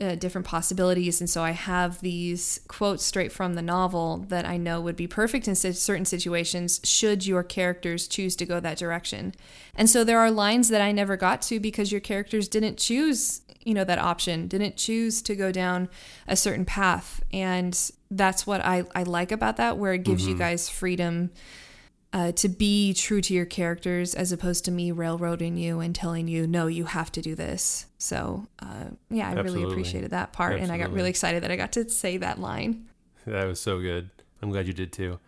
uh, 0.00 0.14
different 0.14 0.46
possibilities. 0.46 1.20
And 1.20 1.30
so 1.30 1.42
I 1.42 1.52
have 1.52 2.00
these 2.00 2.60
quotes 2.68 3.02
straight 3.02 3.32
from 3.32 3.54
the 3.54 3.62
novel 3.62 4.26
that 4.28 4.44
I 4.44 4.56
know 4.56 4.80
would 4.80 4.96
be 4.96 5.06
perfect 5.06 5.48
in 5.48 5.54
certain 5.54 6.04
situations 6.04 6.80
should 6.84 7.24
your 7.24 7.42
characters 7.42 8.06
choose 8.06 8.36
to 8.36 8.46
go 8.46 8.60
that 8.60 8.78
direction. 8.78 9.34
And 9.74 9.88
so 9.88 10.04
there 10.04 10.18
are 10.18 10.30
lines 10.30 10.68
that 10.68 10.82
I 10.82 10.92
never 10.92 11.16
got 11.16 11.40
to 11.42 11.58
because 11.58 11.92
your 11.92 12.00
characters 12.00 12.46
didn't 12.46 12.76
choose, 12.76 13.40
you 13.60 13.72
know, 13.72 13.84
that 13.84 13.98
option, 13.98 14.48
didn't 14.48 14.76
choose 14.76 15.22
to 15.22 15.34
go 15.34 15.50
down 15.50 15.88
a 16.28 16.36
certain 16.36 16.66
path. 16.66 17.22
And 17.32 17.90
that's 18.10 18.46
what 18.46 18.64
I, 18.64 18.84
I 18.94 19.02
like 19.02 19.32
about 19.32 19.56
that, 19.56 19.78
where 19.78 19.92
it 19.92 20.04
gives 20.04 20.26
you 20.26 20.34
guys 20.36 20.68
freedom 20.68 21.30
uh, 22.12 22.32
to 22.32 22.48
be 22.48 22.94
true 22.94 23.20
to 23.20 23.34
your 23.34 23.44
characters 23.44 24.14
as 24.14 24.32
opposed 24.32 24.64
to 24.64 24.70
me 24.70 24.90
railroading 24.92 25.56
you 25.56 25.80
and 25.80 25.94
telling 25.94 26.28
you 26.28 26.46
no 26.46 26.66
you 26.66 26.84
have 26.84 27.10
to 27.12 27.20
do 27.20 27.34
this 27.34 27.86
so 27.98 28.46
uh, 28.60 28.84
yeah 29.10 29.28
i 29.28 29.32
really 29.34 29.62
appreciated 29.62 30.12
that 30.12 30.32
part 30.32 30.54
and 30.54 30.70
i 30.72 30.78
got 30.78 30.90
really 30.92 31.10
excited 31.10 31.42
that 31.42 31.50
i 31.50 31.56
got 31.56 31.72
to 31.72 31.86
say 31.90 32.16
that 32.16 32.40
line 32.40 32.86
That 33.26 33.46
was 33.46 33.60
so 33.60 33.80
good. 33.80 34.08
I'm 34.40 34.50
glad 34.50 34.66
you 34.68 34.72
did 34.72 34.92
too. 34.92 35.18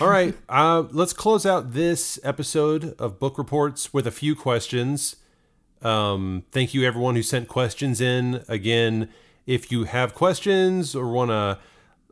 All 0.00 0.08
right, 0.08 0.34
uh, 0.48 0.84
let's 0.90 1.14
close 1.14 1.46
out 1.46 1.72
this 1.72 2.20
episode 2.22 2.94
of 2.98 3.18
Book 3.18 3.38
Reports 3.38 3.92
with 3.92 4.06
a 4.06 4.10
few 4.10 4.36
questions. 4.36 5.16
Um, 5.80 6.44
thank 6.52 6.74
you, 6.74 6.84
everyone 6.84 7.16
who 7.16 7.22
sent 7.22 7.48
questions 7.48 8.00
in. 8.00 8.44
Again, 8.48 9.08
if 9.46 9.72
you 9.72 9.84
have 9.84 10.14
questions 10.14 10.94
or 10.94 11.10
want 11.10 11.30
to 11.30 11.58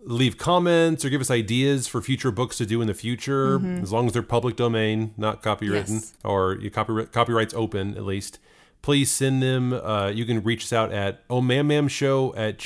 leave 0.04 0.38
comments 0.38 1.04
or 1.04 1.10
give 1.10 1.20
us 1.20 1.30
ideas 1.30 1.86
for 1.86 2.00
future 2.00 2.30
books 2.30 2.56
to 2.58 2.66
do 2.66 2.80
in 2.80 2.86
the 2.86 2.94
future, 2.94 3.60
as 3.82 3.92
long 3.92 4.06
as 4.06 4.12
they're 4.14 4.22
public 4.22 4.56
domain, 4.56 5.12
not 5.16 5.42
copywritten, 5.42 5.90
Yes. 6.00 6.14
or 6.24 6.54
your 6.60 6.70
copyright 6.70 7.12
copyrights 7.12 7.52
open 7.54 7.96
at 7.96 8.04
least, 8.04 8.38
please 8.82 9.10
send 9.10 9.42
them. 9.42 9.72
Uh, 9.74 10.08
you 10.08 10.24
can 10.24 10.42
reach 10.42 10.64
us 10.64 10.72
out 10.72 10.90
at 10.92 11.26
omammamshow 11.28 12.32
at 12.36 12.58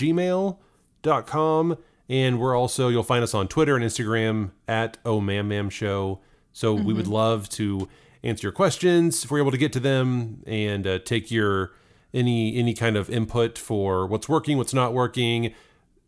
gmail.com. 1.03 1.78
And 2.09 2.39
we're 2.39 2.55
also, 2.55 2.89
you'll 2.89 3.03
find 3.03 3.24
us 3.24 3.32
on 3.35 3.49
Twitter 3.49 3.76
and 3.76 3.85
Instagram 3.85 4.51
at 4.68 5.03
omammamshow. 5.05 6.18
So 6.53 6.74
we 6.74 6.93
would 6.93 7.07
love 7.09 7.49
to 7.51 7.89
answer 8.22 8.47
your 8.47 8.53
questions 8.53 9.24
if 9.24 9.30
we're 9.30 9.39
able 9.41 9.51
to 9.51 9.57
get 9.59 9.72
to 9.72 9.80
them 9.80 10.43
and 10.47 10.87
uh, 10.87 10.99
take 11.01 11.30
your 11.30 11.72
any 12.12 12.57
any 12.57 12.74
kind 12.74 12.97
of 12.97 13.11
input 13.11 13.59
for 13.59 14.07
what's 14.07 14.28
working, 14.28 14.57
what's 14.59 14.74
not 14.74 14.93
working, 14.93 15.53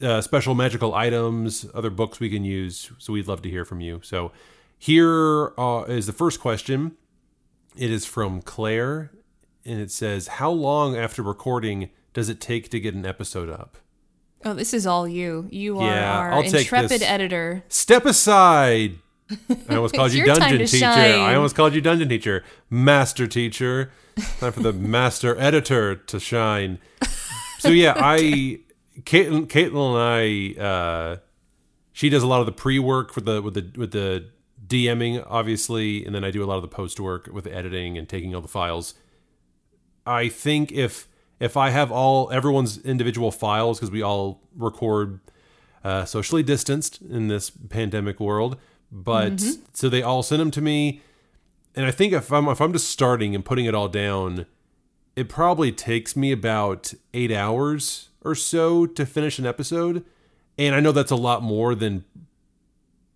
uh, 0.02 0.20
special 0.20 0.54
magical 0.54 0.94
items, 0.94 1.66
other 1.74 1.90
books 1.90 2.20
we 2.20 2.28
can 2.30 2.44
use. 2.44 2.90
So 2.98 3.12
we'd 3.12 3.28
love 3.28 3.42
to 3.42 3.50
hear 3.50 3.64
from 3.64 3.80
you. 3.80 4.00
So 4.02 4.32
here 4.78 5.52
uh, 5.58 5.84
is 5.88 6.06
the 6.06 6.12
first 6.12 6.40
question. 6.40 6.96
It 7.76 7.90
is 7.90 8.06
from 8.06 8.40
Claire, 8.42 9.10
and 9.64 9.80
it 9.80 9.90
says, 9.90 10.28
"How 10.28 10.50
long 10.50 10.96
after 10.96 11.22
recording 11.22 11.90
does 12.14 12.28
it 12.28 12.40
take 12.40 12.70
to 12.70 12.80
get 12.80 12.94
an 12.94 13.04
episode 13.06 13.50
up?" 13.50 13.76
oh 14.44 14.52
this 14.52 14.74
is 14.74 14.86
all 14.86 15.08
you 15.08 15.48
you 15.50 15.78
are 15.78 15.90
Yeah, 15.90 16.18
our 16.18 16.32
I'll 16.32 16.42
take 16.42 16.60
intrepid 16.62 16.90
this. 16.90 17.02
editor 17.02 17.64
Step 17.68 18.04
aside. 18.04 18.96
I 19.68 19.74
almost 19.76 19.94
called 19.96 20.12
you 20.12 20.24
dungeon 20.24 20.58
teacher. 20.58 20.76
shine. 20.78 21.20
I 21.20 21.34
almost 21.34 21.56
called 21.56 21.74
you 21.74 21.80
dungeon 21.80 22.08
teacher. 22.08 22.44
Master 22.70 23.26
teacher. 23.26 23.90
Time 24.38 24.52
for 24.52 24.60
the 24.60 24.72
master 24.96 25.36
editor 25.40 25.94
to 25.96 26.20
shine. 26.20 26.78
So 27.58 27.70
yeah, 27.70 27.94
I 27.96 28.60
Caitlin, 29.02 29.46
Caitlin 29.46 29.94
and 29.94 30.58
I 30.58 30.62
uh 30.62 31.16
she 31.92 32.08
does 32.08 32.22
a 32.22 32.26
lot 32.26 32.40
of 32.40 32.46
the 32.46 32.52
pre-work 32.52 33.12
for 33.12 33.20
the 33.20 33.42
with 33.42 33.54
the 33.54 33.70
with 33.78 33.92
the 33.92 34.28
DMing 34.66 35.24
obviously 35.28 36.04
and 36.04 36.14
then 36.14 36.24
I 36.24 36.30
do 36.30 36.42
a 36.42 36.46
lot 36.46 36.56
of 36.56 36.62
the 36.62 36.68
post 36.68 36.98
work 36.98 37.28
with 37.32 37.44
the 37.44 37.54
editing 37.54 37.96
and 37.96 38.08
taking 38.08 38.34
all 38.34 38.40
the 38.40 38.48
files. 38.48 38.94
I 40.06 40.28
think 40.28 40.72
if 40.72 41.08
if 41.40 41.56
I 41.56 41.70
have 41.70 41.92
all 41.92 42.30
everyone's 42.32 42.78
individual 42.78 43.30
files 43.30 43.78
because 43.78 43.90
we 43.90 44.02
all 44.02 44.40
record 44.56 45.20
uh, 45.84 46.04
socially 46.04 46.42
distanced 46.42 47.00
in 47.02 47.28
this 47.28 47.50
pandemic 47.50 48.18
world, 48.18 48.56
but 48.90 49.40
so 49.72 49.88
they 49.88 50.02
all 50.02 50.22
send 50.22 50.40
them 50.40 50.50
to 50.52 50.60
me, 50.60 51.02
and 51.74 51.86
I 51.86 51.90
think 51.90 52.12
if 52.12 52.32
I'm 52.32 52.48
if 52.48 52.60
I'm 52.60 52.72
just 52.72 52.88
starting 52.88 53.34
and 53.34 53.44
putting 53.44 53.66
it 53.66 53.74
all 53.74 53.88
down, 53.88 54.46
it 55.14 55.28
probably 55.28 55.72
takes 55.72 56.16
me 56.16 56.32
about 56.32 56.94
eight 57.14 57.30
hours 57.30 58.08
or 58.26 58.34
so 58.34 58.86
to 58.86 59.06
finish 59.06 59.38
an 59.38 59.46
episode, 59.46 60.04
and 60.58 60.74
I 60.74 60.80
know 60.80 60.92
that's 60.92 61.10
a 61.10 61.16
lot 61.16 61.42
more 61.42 61.74
than 61.74 62.04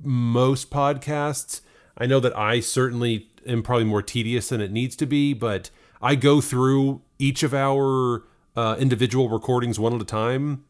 most 0.02 0.70
podcasts. 0.70 1.61
I 1.98 2.06
know 2.06 2.20
that 2.20 2.36
I 2.36 2.61
certainly 2.61 3.28
am 3.46 3.62
probably 3.62 3.84
more 3.84 4.02
tedious 4.02 4.48
than 4.48 4.61
it 4.61 4.70
needs 4.70 4.96
to 4.96 5.06
be, 5.06 5.34
but 5.34 5.70
I 6.00 6.14
go 6.14 6.40
through 6.40 7.02
each 7.18 7.42
of 7.42 7.52
our 7.52 8.24
uh, 8.56 8.76
individual 8.78 9.28
recordings 9.28 9.78
one 9.78 9.94
at 9.94 10.00
a 10.00 10.04
time. 10.04 10.64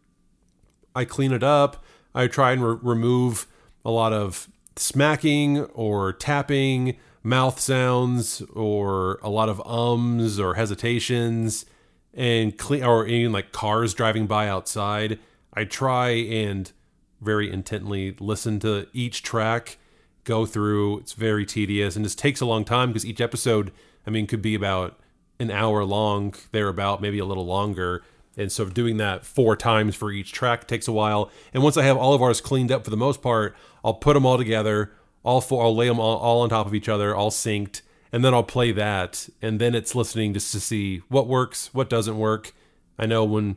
I 0.94 1.04
clean 1.04 1.32
it 1.32 1.42
up. 1.42 1.84
I 2.14 2.26
try 2.26 2.52
and 2.52 2.64
re- 2.64 2.78
remove 2.82 3.46
a 3.84 3.90
lot 3.90 4.12
of 4.12 4.48
smacking 4.76 5.60
or 5.66 6.12
tapping, 6.12 6.96
mouth 7.22 7.60
sounds, 7.60 8.42
or 8.52 9.18
a 9.22 9.28
lot 9.28 9.48
of 9.48 9.60
ums 9.66 10.40
or 10.40 10.54
hesitations, 10.54 11.64
and 12.14 12.56
clean 12.56 12.84
or 12.84 13.06
even 13.06 13.32
like 13.32 13.52
cars 13.52 13.94
driving 13.94 14.26
by 14.26 14.48
outside. 14.48 15.18
I 15.52 15.64
try 15.64 16.10
and 16.10 16.70
very 17.20 17.50
intently 17.50 18.16
listen 18.18 18.58
to 18.60 18.86
each 18.92 19.22
track, 19.22 19.78
go 20.24 20.46
through. 20.46 20.98
It's 20.98 21.12
very 21.12 21.44
tedious 21.44 21.96
and 21.96 22.04
just 22.04 22.18
takes 22.18 22.40
a 22.40 22.46
long 22.46 22.64
time 22.64 22.90
because 22.90 23.06
each 23.06 23.20
episode, 23.20 23.72
I 24.06 24.10
mean, 24.10 24.26
could 24.26 24.42
be 24.42 24.54
about 24.54 24.98
an 25.38 25.50
hour 25.50 25.84
long, 25.84 26.34
thereabout, 26.52 27.00
maybe 27.00 27.18
a 27.18 27.24
little 27.24 27.46
longer. 27.46 28.02
And 28.36 28.50
so 28.50 28.64
doing 28.66 28.96
that 28.98 29.24
four 29.26 29.56
times 29.56 29.96
for 29.96 30.10
each 30.10 30.32
track 30.32 30.66
takes 30.66 30.88
a 30.88 30.92
while. 30.92 31.30
And 31.52 31.62
once 31.62 31.76
I 31.76 31.82
have 31.82 31.96
all 31.96 32.14
of 32.14 32.22
ours 32.22 32.40
cleaned 32.40 32.70
up 32.70 32.84
for 32.84 32.90
the 32.90 32.96
most 32.96 33.22
part, 33.22 33.56
I'll 33.84 33.94
put 33.94 34.14
them 34.14 34.24
all 34.24 34.38
together. 34.38 34.92
All 35.22 35.40
four, 35.40 35.64
I'll 35.64 35.76
lay 35.76 35.88
them 35.88 36.00
all, 36.00 36.16
all 36.18 36.42
on 36.42 36.48
top 36.48 36.66
of 36.66 36.74
each 36.74 36.88
other, 36.88 37.14
all 37.14 37.30
synced, 37.30 37.82
and 38.12 38.24
then 38.24 38.34
I'll 38.34 38.42
play 38.42 38.72
that. 38.72 39.28
And 39.40 39.60
then 39.60 39.74
it's 39.74 39.94
listening 39.94 40.34
just 40.34 40.52
to 40.52 40.60
see 40.60 40.98
what 41.08 41.26
works, 41.26 41.72
what 41.72 41.90
doesn't 41.90 42.18
work. 42.18 42.52
I 42.98 43.06
know 43.06 43.24
when 43.24 43.56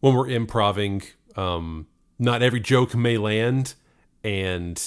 when 0.00 0.14
we're 0.14 0.28
improving, 0.28 1.02
um, 1.36 1.86
not 2.18 2.42
every 2.42 2.60
joke 2.60 2.94
may 2.94 3.16
land, 3.16 3.74
and 4.22 4.80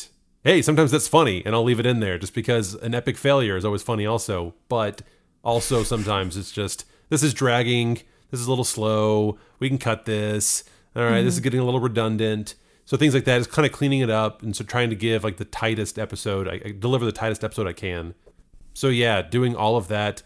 hey, 0.43 0.62
sometimes 0.62 0.91
that's 0.91 1.08
funny, 1.08 1.43
and 1.45 1.56
I'll 1.56 1.64
leave 1.64 1.80
it 1.80 1.86
in 1.86 2.00
there 2.00 2.18
just 2.18 2.34
because 2.34 2.76
an 2.76 2.93
epic 2.93 3.18
failure 3.18 3.58
is 3.58 3.66
always 3.66 3.84
funny, 3.84 4.06
also. 4.06 4.54
But 4.70 5.02
also 5.43 5.84
sometimes 5.84 6.38
it's 6.38 6.52
just 6.52 6.86
this 7.10 7.24
is 7.24 7.34
dragging, 7.34 7.95
this 8.32 8.39
is 8.39 8.48
a 8.48 8.50
little 8.50 8.66
slow. 8.66 9.38
We 9.60 9.70
can 9.70 9.78
cut 9.78 10.06
this. 10.06 10.64
All 10.95 11.04
right, 11.04 11.22
this 11.22 11.36
is 11.36 11.39
getting 11.39 11.60
a 11.60 11.66
little 11.66 11.80
redundant. 11.80 12.56
So 12.86 12.98
things 12.98 13.14
like 13.14 13.26
that 13.26 13.39
is 13.39 13.48
kind 13.48 13.66
of 13.66 13.72
cleaning 13.72 14.00
it 14.00 14.10
up, 14.10 14.41
and 14.41 14.56
so 14.56 14.64
trying 14.64 14.89
to 14.89 14.95
give 14.95 15.24
like 15.24 15.38
the 15.38 15.45
tightest 15.45 16.00
episode, 16.00 16.48
I, 16.48 16.62
I 16.66 16.74
deliver 16.78 17.06
the 17.06 17.12
tightest 17.12 17.43
episode 17.43 17.68
I 17.68 17.74
can. 17.74 18.16
So 18.78 18.89
yeah, 18.89 19.23
doing 19.23 19.55
all 19.55 19.75
of 19.75 19.88
that, 19.88 20.21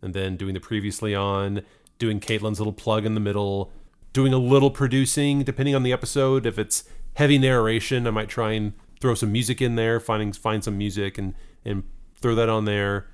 and 0.00 0.14
then 0.14 0.36
doing 0.36 0.54
the 0.54 0.60
previously 0.60 1.12
on, 1.12 1.62
doing 1.98 2.20
Caitlin's 2.20 2.60
little 2.60 2.72
plug 2.72 3.04
in 3.04 3.14
the 3.14 3.20
middle, 3.20 3.72
doing 4.12 4.32
a 4.32 4.38
little 4.38 4.70
producing 4.70 5.42
depending 5.42 5.74
on 5.74 5.82
the 5.82 5.92
episode. 5.92 6.46
If 6.46 6.56
it's 6.56 6.84
heavy 7.14 7.36
narration, 7.36 8.06
I 8.06 8.10
might 8.10 8.28
try 8.28 8.52
and 8.52 8.74
throw 9.00 9.16
some 9.16 9.32
music 9.32 9.60
in 9.60 9.74
there, 9.74 9.98
finding 9.98 10.32
find 10.32 10.62
some 10.62 10.78
music 10.78 11.18
and 11.18 11.34
and 11.64 11.82
throw 12.14 12.36
that 12.36 12.48
on 12.48 12.64
there. 12.64 13.08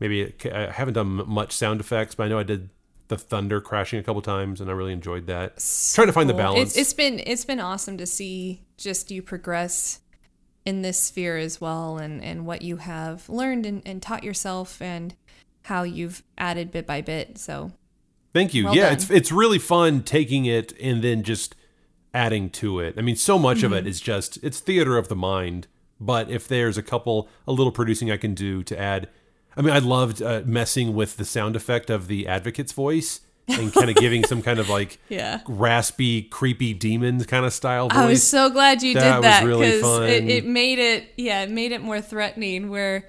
Maybe 0.00 0.20
it, 0.20 0.44
I 0.52 0.70
haven't 0.70 0.92
done 0.92 1.26
much 1.26 1.52
sound 1.52 1.80
effects, 1.80 2.14
but 2.14 2.24
I 2.24 2.28
know 2.28 2.38
I 2.38 2.42
did 2.42 2.68
the 3.08 3.16
thunder 3.16 3.62
crashing 3.62 4.00
a 4.00 4.02
couple 4.02 4.20
times, 4.20 4.60
and 4.60 4.68
I 4.68 4.74
really 4.74 4.92
enjoyed 4.92 5.28
that. 5.28 5.64
Trying 5.94 6.08
to 6.08 6.12
find 6.12 6.28
the 6.28 6.34
balance. 6.34 6.72
It's, 6.72 6.76
it's 6.76 6.92
been 6.92 7.22
it's 7.26 7.46
been 7.46 7.60
awesome 7.60 7.96
to 7.96 8.04
see 8.04 8.66
just 8.76 9.10
you 9.10 9.22
progress 9.22 10.00
in 10.66 10.82
this 10.82 11.00
sphere 11.00 11.38
as 11.38 11.60
well, 11.60 11.96
and 11.96 12.22
and 12.22 12.44
what 12.44 12.60
you 12.60 12.76
have 12.76 13.26
learned 13.28 13.64
and, 13.64 13.82
and 13.86 14.02
taught 14.02 14.24
yourself, 14.24 14.82
and 14.82 15.14
how 15.62 15.82
you've 15.84 16.22
added 16.36 16.70
bit 16.70 16.86
by 16.86 17.00
bit. 17.00 17.38
So 17.38 17.72
Thank 18.34 18.52
you. 18.52 18.66
Well 18.66 18.76
yeah, 18.76 18.84
done. 18.86 18.92
it's 18.92 19.10
it's 19.10 19.32
really 19.32 19.58
fun 19.58 20.02
taking 20.02 20.44
it 20.44 20.78
and 20.78 21.02
then 21.02 21.22
just 21.22 21.56
adding 22.12 22.50
to 22.50 22.80
it. 22.80 22.94
I 22.98 23.00
mean, 23.02 23.16
so 23.16 23.38
much 23.38 23.62
of 23.62 23.70
Mm-hmm. 23.70 23.86
it 23.86 23.86
is 23.86 24.00
just 24.00 24.38
it's 24.42 24.60
theater 24.60 24.98
of 24.98 25.08
the 25.08 25.16
mind. 25.16 25.68
But 25.98 26.28
if 26.30 26.46
there's 26.46 26.76
a 26.76 26.82
couple, 26.82 27.26
a 27.48 27.52
little 27.52 27.72
producing 27.72 28.10
I 28.10 28.18
can 28.18 28.34
do 28.34 28.62
to 28.64 28.78
add, 28.78 29.08
I 29.56 29.62
mean, 29.62 29.72
I 29.72 29.78
loved 29.78 30.20
uh, 30.20 30.42
messing 30.44 30.94
with 30.94 31.16
the 31.16 31.24
sound 31.24 31.56
effect 31.56 31.88
of 31.88 32.06
the 32.06 32.28
advocate's 32.28 32.72
voice 32.72 33.20
and 33.48 33.72
kind 33.72 33.88
of 33.90 33.96
giving 33.96 34.24
some 34.24 34.42
kind 34.42 34.58
of 34.58 34.68
like 34.68 34.98
Yeah. 35.08 35.40
raspy, 35.46 36.22
creepy 36.22 36.74
demon 36.74 37.22
kind 37.24 37.44
of 37.46 37.52
style 37.52 37.88
voice. 37.88 37.96
I 37.98 38.06
was 38.06 38.22
so 38.26 38.50
glad 38.50 38.82
you 38.82 38.94
That 38.94 39.14
did 39.16 39.24
that 39.24 39.42
was 39.42 39.48
really 39.48 39.70
because 39.76 40.00
it, 40.10 40.28
it 40.28 40.44
made 40.46 40.78
it 40.78 41.12
yeah 41.16 41.42
it 41.42 41.50
made 41.50 41.72
it 41.72 41.80
more 41.80 42.00
threatening 42.00 42.70
where 42.70 43.08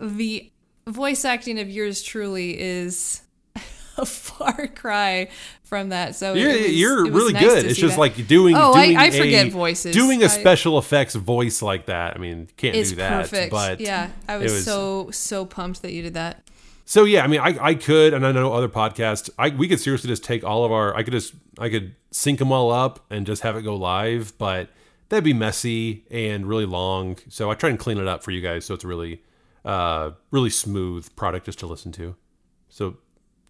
the 0.00 0.50
voice 0.86 1.24
acting 1.24 1.58
of 1.58 1.68
yours 1.70 2.02
truly 2.02 2.58
is 2.60 3.22
a 3.96 4.04
far 4.06 4.66
cry 4.68 5.28
from 5.62 5.90
that. 5.90 6.16
So 6.16 6.34
You're, 6.34 6.48
was- 6.52 6.72
you're 6.76 7.04
really 7.10 7.32
nice 7.32 7.42
good. 7.44 7.64
It's 7.66 7.78
just 7.78 7.94
that. 7.94 8.00
like 8.00 8.26
doing. 8.26 8.56
Oh, 8.56 8.72
I- 8.72 8.86
doing 8.86 8.96
I 8.98 9.10
forget 9.10 9.46
a, 9.46 9.50
voices. 9.50 9.94
Doing 9.94 10.20
a 10.22 10.24
I- 10.24 10.28
special 10.28 10.78
effects 10.78 11.14
voice 11.14 11.62
like 11.62 11.86
that. 11.86 12.16
I 12.16 12.18
mean, 12.18 12.48
can't 12.56 12.74
do 12.74 12.96
that. 12.96 13.22
perfect. 13.22 13.50
But 13.52 13.80
yeah, 13.80 14.10
I 14.28 14.36
it 14.36 14.42
was, 14.42 14.64
so 14.64 15.10
so 15.12 15.44
pumped 15.46 15.82
that 15.82 15.92
you 15.92 16.02
did 16.02 16.14
that. 16.14 16.42
So 16.90 17.04
yeah, 17.04 17.22
I 17.22 17.28
mean, 17.28 17.38
I, 17.38 17.56
I 17.66 17.74
could, 17.76 18.12
and 18.14 18.26
I 18.26 18.32
know 18.32 18.52
other 18.52 18.68
podcasts. 18.68 19.30
I 19.38 19.50
we 19.50 19.68
could 19.68 19.78
seriously 19.78 20.08
just 20.08 20.24
take 20.24 20.42
all 20.42 20.64
of 20.64 20.72
our. 20.72 20.92
I 20.96 21.04
could 21.04 21.12
just 21.12 21.34
I 21.56 21.68
could 21.68 21.94
sync 22.10 22.40
them 22.40 22.50
all 22.50 22.72
up 22.72 23.04
and 23.10 23.24
just 23.24 23.42
have 23.42 23.54
it 23.54 23.62
go 23.62 23.76
live, 23.76 24.36
but 24.38 24.70
that'd 25.08 25.22
be 25.22 25.32
messy 25.32 26.04
and 26.10 26.46
really 26.46 26.66
long. 26.66 27.16
So 27.28 27.48
I 27.48 27.54
try 27.54 27.70
and 27.70 27.78
clean 27.78 27.98
it 27.98 28.08
up 28.08 28.24
for 28.24 28.32
you 28.32 28.40
guys, 28.40 28.64
so 28.64 28.74
it's 28.74 28.82
a 28.82 28.88
really, 28.88 29.22
uh, 29.64 30.10
really 30.32 30.50
smooth 30.50 31.14
product 31.14 31.46
just 31.46 31.60
to 31.60 31.68
listen 31.68 31.92
to. 31.92 32.16
So 32.68 32.96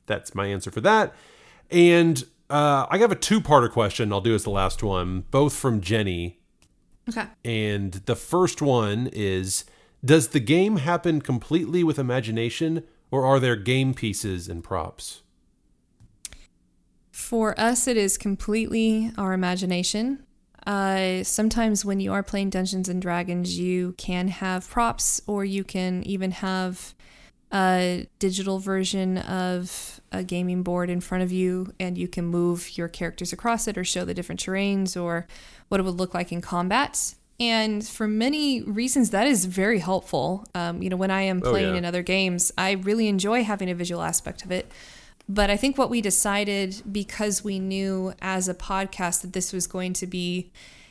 that's 0.04 0.34
my 0.34 0.44
answer 0.44 0.70
for 0.70 0.82
that. 0.82 1.14
And 1.70 2.22
uh, 2.50 2.88
I 2.90 2.98
have 2.98 3.10
a 3.10 3.16
two-parter 3.16 3.70
question. 3.70 4.12
I'll 4.12 4.20
do 4.20 4.34
as 4.34 4.44
the 4.44 4.50
last 4.50 4.82
one, 4.82 5.24
both 5.30 5.54
from 5.54 5.80
Jenny. 5.80 6.40
Okay. 7.08 7.24
And 7.42 7.92
the 8.04 8.16
first 8.16 8.60
one 8.60 9.08
is 9.14 9.64
Does 10.04 10.28
the 10.28 10.40
game 10.40 10.76
happen 10.76 11.22
completely 11.22 11.82
with 11.82 11.98
imagination, 11.98 12.84
or 13.10 13.24
are 13.24 13.40
there 13.40 13.56
game 13.56 13.94
pieces 13.94 14.48
and 14.48 14.62
props? 14.62 15.22
For 17.10 17.58
us, 17.60 17.86
it 17.86 17.96
is 17.96 18.16
completely 18.18 19.12
our 19.16 19.32
imagination. 19.32 20.24
Uh, 20.66 21.22
sometimes 21.24 21.84
when 21.84 22.00
you 22.00 22.12
are 22.12 22.22
playing 22.22 22.50
Dungeons 22.50 22.88
and 22.88 23.00
Dragons, 23.00 23.58
you 23.58 23.94
can 23.96 24.28
have 24.28 24.68
props, 24.68 25.20
or 25.26 25.44
you 25.44 25.64
can 25.64 26.02
even 26.04 26.32
have 26.32 26.94
a 27.52 28.06
digital 28.18 28.58
version 28.58 29.18
of 29.18 30.00
a 30.12 30.22
gaming 30.22 30.62
board 30.62 30.90
in 30.90 31.00
front 31.00 31.24
of 31.24 31.32
you, 31.32 31.72
and 31.80 31.96
you 31.98 32.08
can 32.08 32.24
move 32.24 32.76
your 32.76 32.88
characters 32.88 33.32
across 33.32 33.66
it, 33.66 33.78
or 33.78 33.84
show 33.84 34.04
the 34.04 34.14
different 34.14 34.44
terrains, 34.44 35.00
or 35.00 35.26
what 35.68 35.80
it 35.80 35.84
would 35.84 35.96
look 35.96 36.14
like 36.14 36.30
in 36.30 36.40
combat. 36.40 37.14
And 37.40 37.86
for 37.86 38.06
many 38.06 38.62
reasons, 38.62 39.10
that 39.10 39.26
is 39.26 39.46
very 39.46 39.78
helpful. 39.78 40.46
Um, 40.54 40.82
you 40.82 40.90
know, 40.90 40.96
when 40.96 41.10
I 41.10 41.22
am 41.22 41.40
Oh, 41.42 41.50
playing 41.50 41.72
yeah. 41.72 41.78
in 41.78 41.84
other 41.86 42.02
games, 42.02 42.52
I 42.58 42.72
really 42.72 43.08
enjoy 43.08 43.42
having 43.44 43.70
a 43.70 43.74
visual 43.74 44.02
aspect 44.02 44.44
of 44.44 44.52
it. 44.52 44.70
But 45.26 45.48
I 45.48 45.56
think 45.56 45.78
what 45.78 45.88
we 45.90 46.00
decided 46.02 46.82
because 46.90 47.42
we 47.42 47.58
knew 47.58 48.12
as 48.20 48.48
a 48.48 48.54
podcast 48.54 49.22
that 49.22 49.32
this 49.32 49.52
was 49.52 49.66
going 49.66 49.94
to 49.94 50.06
be 50.06 50.50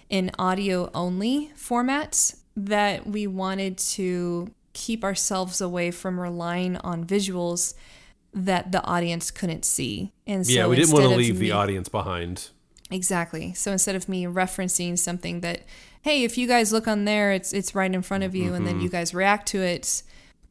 an 0.10 0.32
audio 0.39 0.89
only 0.95 1.52
format, 1.56 2.34
that 2.56 3.06
we 3.06 3.28
wanted 3.28 3.78
to 3.78 4.52
keep 4.74 5.04
ourselves 5.04 5.62
away 5.62 5.91
from 5.91 6.20
relying 6.20 6.78
on 6.78 7.06
visuals 7.06 7.74
that 8.34 8.72
the 8.72 8.84
audience 8.86 9.30
couldn't 9.30 9.66
see. 9.66 10.14
And 10.26 10.47
so 10.47 10.54
yeah, 10.54 10.68
we 10.68 10.78
didn't 10.78 10.93
want 10.93 11.04
to 11.06 11.16
leave 11.16 11.38
the 11.38 11.52
audience 11.52 11.89
behind. 11.89 12.50
Exactly. 12.89 13.54
So 13.54 13.72
instead 13.72 13.95
of 13.95 14.10
me 14.10 14.24
referencing 14.26 14.97
something 14.97 15.41
that, 15.41 15.62
hey, 16.02 16.24
if 16.24 16.38
you 16.38 16.47
guys 16.47 16.72
look 16.72 16.88
on 16.88 17.06
there, 17.06 17.32
it's 17.32 17.54
it's 17.54 17.76
right 17.76 17.93
in 17.93 18.02
front 18.02 18.24
of 18.24 18.36
you, 18.36 18.54
and 18.54 18.66
Mm-hmm. 18.66 18.66
then 18.66 18.82
you 18.82 18.89
guys 18.89 19.14
react 19.14 19.47
to 19.50 19.62
it, 19.62 20.04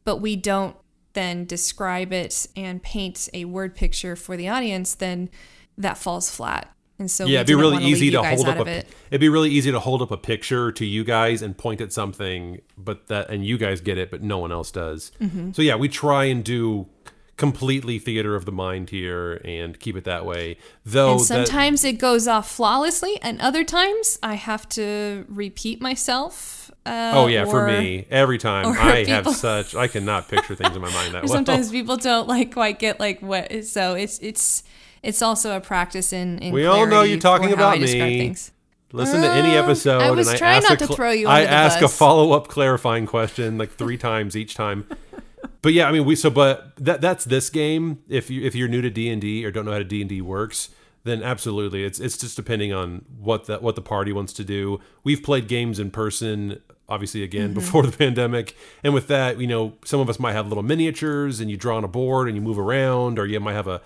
but 0.05 0.17
we 0.17 0.35
don't 0.35 0.75
then 1.13 1.45
describe 1.45 2.13
it 2.13 2.47
and 2.55 2.83
paint 2.83 3.27
a 3.33 3.45
word 3.45 3.75
picture 3.75 4.15
for 4.15 4.37
the 4.37 4.47
audience, 4.47 4.93
then 4.95 5.29
that 5.77 5.97
falls 5.97 6.29
flat. 6.29 6.71
And 6.99 7.09
so 7.09 7.25
yeah, 7.25 7.37
it'd 7.37 7.47
be 7.47 7.55
really 7.55 7.83
easy 7.83 8.11
to 8.11 8.21
hold 8.21 8.47
up 8.47 8.67
a. 8.67 8.69
it. 8.69 8.87
It'd 9.09 9.21
be 9.21 9.29
really 9.29 9.49
easy 9.49 9.71
to 9.71 9.79
hold 9.79 10.01
up 10.01 10.11
a 10.11 10.17
picture 10.17 10.69
to 10.73 10.85
you 10.85 11.03
guys 11.05 11.41
and 11.41 11.57
point 11.57 11.79
at 11.81 11.93
something, 11.93 12.59
but 12.77 13.07
that 13.07 13.29
and 13.29 13.45
you 13.45 13.57
guys 13.57 13.79
get 13.79 13.97
it, 13.97 14.11
but 14.11 14.21
no 14.21 14.37
one 14.37 14.51
else 14.51 14.69
does. 14.69 15.11
Mm-hmm. 15.21 15.53
So 15.53 15.61
yeah, 15.61 15.75
we 15.75 15.87
try 15.87 16.25
and 16.25 16.43
do 16.43 16.89
completely 17.39 17.97
theater 17.97 18.35
of 18.35 18.45
the 18.45 18.51
mind 18.51 18.91
here 18.91 19.41
and 19.43 19.79
keep 19.79 19.95
it 19.97 20.03
that 20.03 20.25
way. 20.25 20.57
Though 20.85 21.13
And 21.13 21.19
that- 21.21 21.25
sometimes 21.47 21.83
it 21.83 21.93
goes 21.93 22.27
off 22.27 22.51
flawlessly, 22.51 23.17
and 23.23 23.41
other 23.41 23.63
times 23.63 24.19
I 24.21 24.35
have 24.35 24.69
to 24.69 25.25
repeat 25.27 25.81
myself. 25.81 26.69
Uh, 26.85 27.11
Oh 27.15 27.27
yeah, 27.27 27.45
for 27.45 27.65
me, 27.67 28.05
every 28.11 28.37
time 28.37 28.65
or 28.67 28.77
I 28.77 29.03
have 29.07 29.27
such 29.35 29.73
I 29.75 29.87
cannot 29.87 30.27
picture 30.29 30.55
things 30.55 30.75
in 30.75 30.81
my 30.81 30.91
mind 30.91 31.13
that 31.15 31.19
or 31.23 31.27
well. 31.27 31.33
sometimes 31.35 31.71
people 31.71 31.97
don't 31.97 32.27
like 32.27 32.53
quite 32.53 32.77
get 32.79 32.99
like 32.99 33.19
what 33.21 33.65
so 33.65 33.95
it's 33.95 34.19
it's 34.19 34.63
it's 35.03 35.21
also 35.21 35.55
a 35.55 35.61
practice 35.61 36.11
in, 36.13 36.39
in 36.39 36.53
We 36.53 36.65
all 36.65 36.85
know 36.85 37.03
you're 37.03 37.19
talking 37.19 37.51
about 37.53 37.79
me. 37.79 38.35
Listen 38.91 39.21
to 39.21 39.29
any 39.29 39.55
Uh, 39.55 39.63
episode, 39.63 40.01
I 40.01 40.09
was 40.11 40.27
and 40.27 40.35
I 40.35 40.37
trying 40.39 40.57
ask 40.57 40.69
not 40.69 40.81
a 40.81 40.87
to 40.87 40.93
throw 40.95 41.11
you 41.11 41.27
I 41.27 41.41
ask 41.43 41.81
a 41.81 41.87
follow 41.87 42.31
up 42.31 42.47
clarifying 42.47 43.05
question 43.05 43.57
like 43.57 43.71
three 43.71 43.97
times 44.09 44.35
each 44.35 44.55
time. 44.55 44.85
But 45.61 45.73
yeah, 45.73 45.87
I 45.89 45.91
mean, 45.91 46.05
we 46.05 46.15
so 46.15 46.29
but 46.29 46.73
that 46.77 47.01
that's 47.01 47.25
this 47.25 47.49
game. 47.49 47.99
If 48.07 48.29
you 48.29 48.41
if 48.45 48.55
you're 48.55 48.69
new 48.69 48.81
to 48.81 48.89
D 48.89 49.09
and 49.09 49.21
D 49.21 49.43
or 49.45 49.51
don't 49.51 49.65
know 49.65 49.73
how 49.73 49.83
D 49.83 49.99
and 50.01 50.09
D 50.09 50.21
works, 50.21 50.69
then 51.03 51.21
absolutely, 51.21 51.83
it's 51.83 51.99
it's 51.99 52.17
just 52.17 52.35
depending 52.37 52.71
on 52.71 53.03
what 53.19 53.45
the 53.45 53.57
what 53.57 53.75
the 53.75 53.81
party 53.81 54.13
wants 54.13 54.31
to 54.33 54.43
do. 54.45 54.79
We've 55.03 55.21
played 55.21 55.47
games 55.49 55.77
in 55.79 55.91
person, 55.91 56.61
obviously 56.87 57.23
again 57.23 57.49
Mm-hmm. 57.49 57.53
before 57.55 57.83
the 57.83 57.97
pandemic, 58.05 58.55
and 58.83 58.93
with 58.93 59.07
that, 59.07 59.39
you 59.39 59.47
know, 59.47 59.73
some 59.83 59.99
of 59.99 60.09
us 60.09 60.17
might 60.17 60.31
have 60.33 60.47
little 60.47 60.63
miniatures, 60.63 61.41
and 61.41 61.51
you 61.51 61.57
draw 61.57 61.75
on 61.75 61.83
a 61.83 61.89
board 61.89 62.27
and 62.27 62.37
you 62.37 62.41
move 62.41 62.57
around, 62.59 63.19
or 63.19 63.25
you 63.25 63.39
might 63.41 63.53
have 63.53 63.67
a 63.67 63.81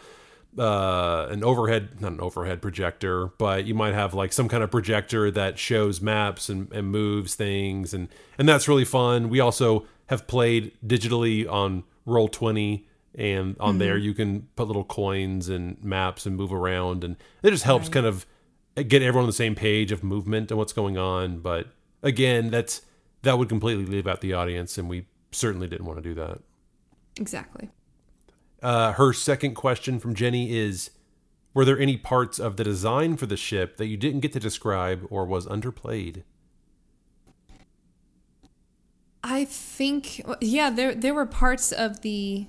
uh, 0.57 1.27
an 1.31 1.43
overhead, 1.43 1.99
not 1.99 2.11
an 2.11 2.21
overhead 2.21 2.61
projector, 2.61 3.27
but 3.39 3.65
you 3.65 3.73
might 3.73 3.95
have 3.95 4.13
like 4.13 4.31
some 4.31 4.47
kind 4.47 4.61
of 4.63 4.69
projector 4.69 5.31
that 5.31 5.57
shows 5.57 5.99
maps 6.01 6.49
and, 6.49 6.71
and 6.71 6.91
moves 6.91 7.33
things, 7.33 7.93
and 7.95 8.09
and 8.37 8.47
that's 8.47 8.67
really 8.67 8.85
fun. 8.85 9.29
We 9.29 9.39
also 9.39 9.85
have 10.07 10.27
played 10.27 10.73
digitally 10.85 11.49
on 11.49 11.83
Roll 12.05 12.27
Twenty, 12.27 12.87
and 13.15 13.55
on 13.59 13.77
there 13.77 13.97
you 13.97 14.13
can 14.13 14.47
put 14.55 14.67
little 14.67 14.83
coins 14.83 15.49
and 15.49 15.81
maps 15.83 16.25
and 16.25 16.35
move 16.35 16.53
around, 16.53 17.03
and 17.03 17.15
it 17.41 17.51
just 17.51 17.63
helps 17.63 17.89
kind 17.89 18.05
of 18.05 18.25
get 18.75 19.01
everyone 19.01 19.23
on 19.23 19.29
the 19.29 19.33
same 19.33 19.55
page 19.55 19.91
of 19.91 20.03
movement 20.03 20.51
and 20.51 20.57
what's 20.57 20.73
going 20.73 20.97
on. 20.97 21.39
But 21.39 21.67
again, 22.01 22.49
that's 22.49 22.81
that 23.21 23.37
would 23.37 23.49
completely 23.49 23.85
leave 23.85 24.07
out 24.07 24.21
the 24.21 24.33
audience, 24.33 24.77
and 24.77 24.89
we 24.89 25.07
certainly 25.31 25.67
didn't 25.67 25.85
want 25.85 25.97
to 25.97 26.03
do 26.03 26.13
that. 26.15 26.39
Exactly. 27.17 27.69
Uh, 28.61 28.93
her 28.93 29.13
second 29.13 29.55
question 29.55 29.99
from 29.99 30.15
Jenny 30.15 30.55
is 30.55 30.91
Were 31.53 31.65
there 31.65 31.79
any 31.79 31.97
parts 31.97 32.39
of 32.39 32.55
the 32.57 32.63
design 32.63 33.17
for 33.17 33.25
the 33.25 33.37
ship 33.37 33.77
that 33.77 33.87
you 33.87 33.97
didn't 33.97 34.21
get 34.21 34.33
to 34.33 34.39
describe 34.39 35.05
or 35.09 35.25
was 35.25 35.45
underplayed? 35.47 36.23
I 39.23 39.45
think 39.45 40.21
yeah, 40.41 40.69
there 40.69 40.93
there 40.93 41.13
were 41.13 41.25
parts 41.25 41.71
of 41.71 42.01
the 42.01 42.47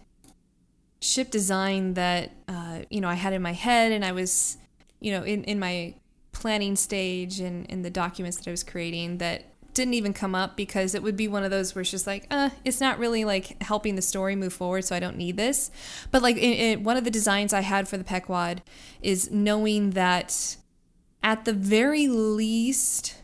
ship 1.01 1.31
design 1.31 1.95
that 1.95 2.33
uh, 2.49 2.81
you 2.91 3.01
know 3.01 3.09
I 3.09 3.15
had 3.15 3.33
in 3.33 3.43
my 3.43 3.53
head, 3.53 3.93
and 3.93 4.05
I 4.05 4.13
was 4.13 4.59
you 5.01 5.13
know 5.13 5.23
in 5.23 5.45
in 5.45 5.59
my 5.59 5.95
planning 6.33 6.75
stage 6.77 7.39
and 7.41 7.65
in 7.67 7.83
the 7.83 7.91
documents 7.91 8.39
that 8.39 8.49
I 8.49 8.51
was 8.51 8.65
creating 8.65 9.19
that 9.19 9.45
didn't 9.73 9.95
even 9.95 10.13
come 10.13 10.35
up 10.35 10.57
because 10.57 10.95
it 10.95 11.03
would 11.03 11.17
be 11.17 11.29
one 11.29 11.43
of 11.43 11.51
those 11.51 11.75
where 11.75 11.83
it's 11.83 11.91
just 11.91 12.07
like, 12.07 12.27
uh, 12.31 12.51
it's 12.65 12.81
not 12.81 12.99
really 12.99 13.25
like 13.25 13.61
helping 13.63 13.97
the 13.97 14.03
story 14.03 14.37
move 14.37 14.53
forward, 14.53 14.85
so 14.85 14.95
I 14.95 15.01
don't 15.01 15.17
need 15.17 15.37
this. 15.37 15.71
But 16.11 16.23
like 16.23 16.37
one 16.81 16.97
of 16.97 17.05
the 17.05 17.11
designs 17.11 17.53
I 17.53 17.61
had 17.61 17.89
for 17.89 17.97
the 17.97 18.05
Pequod 18.05 18.63
is 19.03 19.31
knowing 19.31 19.91
that 19.91 20.57
at 21.23 21.45
the 21.45 21.53
very 21.53 22.07
least 22.07 23.17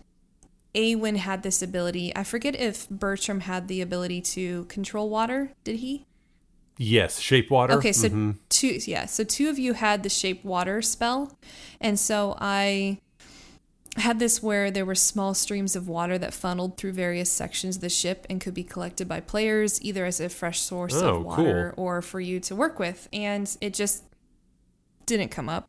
Awen 0.75 1.17
had 1.17 1.43
this 1.43 1.63
ability. 1.63 2.15
I 2.15 2.23
forget 2.25 2.55
if 2.55 2.89
Bertram 2.89 3.41
had 3.41 3.69
the 3.69 3.81
ability 3.81 4.21
to 4.23 4.65
control 4.67 5.09
water. 5.11 5.53
Did 5.65 5.77
he? 5.77 6.07
Yes, 6.79 7.19
shape 7.19 7.51
water. 7.51 7.75
Okay, 7.75 7.93
so 7.93 8.09
Mhm. 8.09 8.37
two 8.49 8.79
yeah, 8.87 9.05
so 9.07 9.23
two 9.25 9.49
of 9.51 9.59
you 9.59 9.75
had 9.75 10.03
the 10.03 10.09
shape 10.09 10.45
water 10.45 10.81
spell. 10.81 11.37
And 11.81 11.99
so 11.99 12.37
I 12.41 12.99
had 13.97 14.19
this 14.21 14.41
where 14.43 14.71
there 14.71 14.87
were 14.87 14.95
small 14.95 15.35
streams 15.35 15.75
of 15.75 15.89
water 15.89 16.17
that 16.17 16.33
funneled 16.33 16.77
through 16.77 16.93
various 16.93 17.31
sections 17.31 17.77
of 17.77 17.83
the 17.83 17.89
ship 17.89 18.25
and 18.31 18.41
could 18.41 18.55
be 18.55 18.63
collected 18.63 19.09
by 19.09 19.21
players 19.21 19.83
either 19.83 20.07
as 20.07 20.21
a 20.21 20.29
fresh 20.29 20.61
source 20.61 20.95
Oh, 20.95 21.17
of 21.17 21.25
water 21.25 21.75
or 21.77 22.01
for 22.01 22.21
you 22.21 22.39
to 22.41 22.55
work 22.55 22.79
with. 22.79 23.09
And 23.13 23.55
it 23.61 23.75
just 23.75 24.05
didn't 25.07 25.31
come 25.31 25.49
up. 25.49 25.69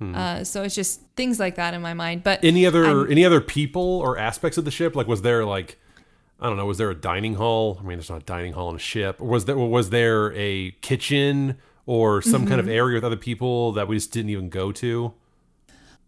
Uh, 0.00 0.42
so 0.44 0.62
it's 0.62 0.74
just 0.74 1.02
things 1.14 1.38
like 1.38 1.56
that 1.56 1.74
in 1.74 1.82
my 1.82 1.92
mind. 1.94 2.22
But 2.24 2.40
Hmm. 2.40 2.46
any 2.46 2.64
other 2.66 2.84
I'm- 2.86 3.06
any 3.10 3.24
other 3.24 3.40
people 3.40 3.82
or 3.82 4.16
aspects 4.18 4.56
of 4.56 4.64
the 4.64 4.70
ship? 4.70 4.96
Like, 4.96 5.06
was 5.06 5.22
there 5.22 5.44
like 5.44 5.78
I 6.42 6.46
don't 6.46 6.56
know, 6.56 6.64
was 6.64 6.78
there 6.78 6.88
a 6.88 6.94
dining 6.94 7.34
hall? 7.34 7.76
I 7.78 7.82
mean, 7.86 7.98
there's 7.98 8.08
not 8.08 8.22
a 8.22 8.24
dining 8.24 8.54
hall 8.54 8.68
on 8.68 8.76
a 8.76 8.78
ship. 8.78 9.20
Or 9.20 9.28
was 9.28 9.44
there 9.44 9.58
was 9.58 9.90
there 9.90 10.32
a 10.34 10.70
kitchen 10.80 11.56
or 11.84 12.22
some 12.22 12.46
kind 12.46 12.60
of 12.60 12.66
Mm-hmm. 12.66 12.74
area 12.74 12.94
with 12.94 13.04
other 13.04 13.16
people 13.16 13.72
that 13.72 13.88
we 13.88 13.96
just 13.96 14.10
didn't 14.10 14.30
even 14.30 14.48
go 14.48 14.72
to? 14.72 15.12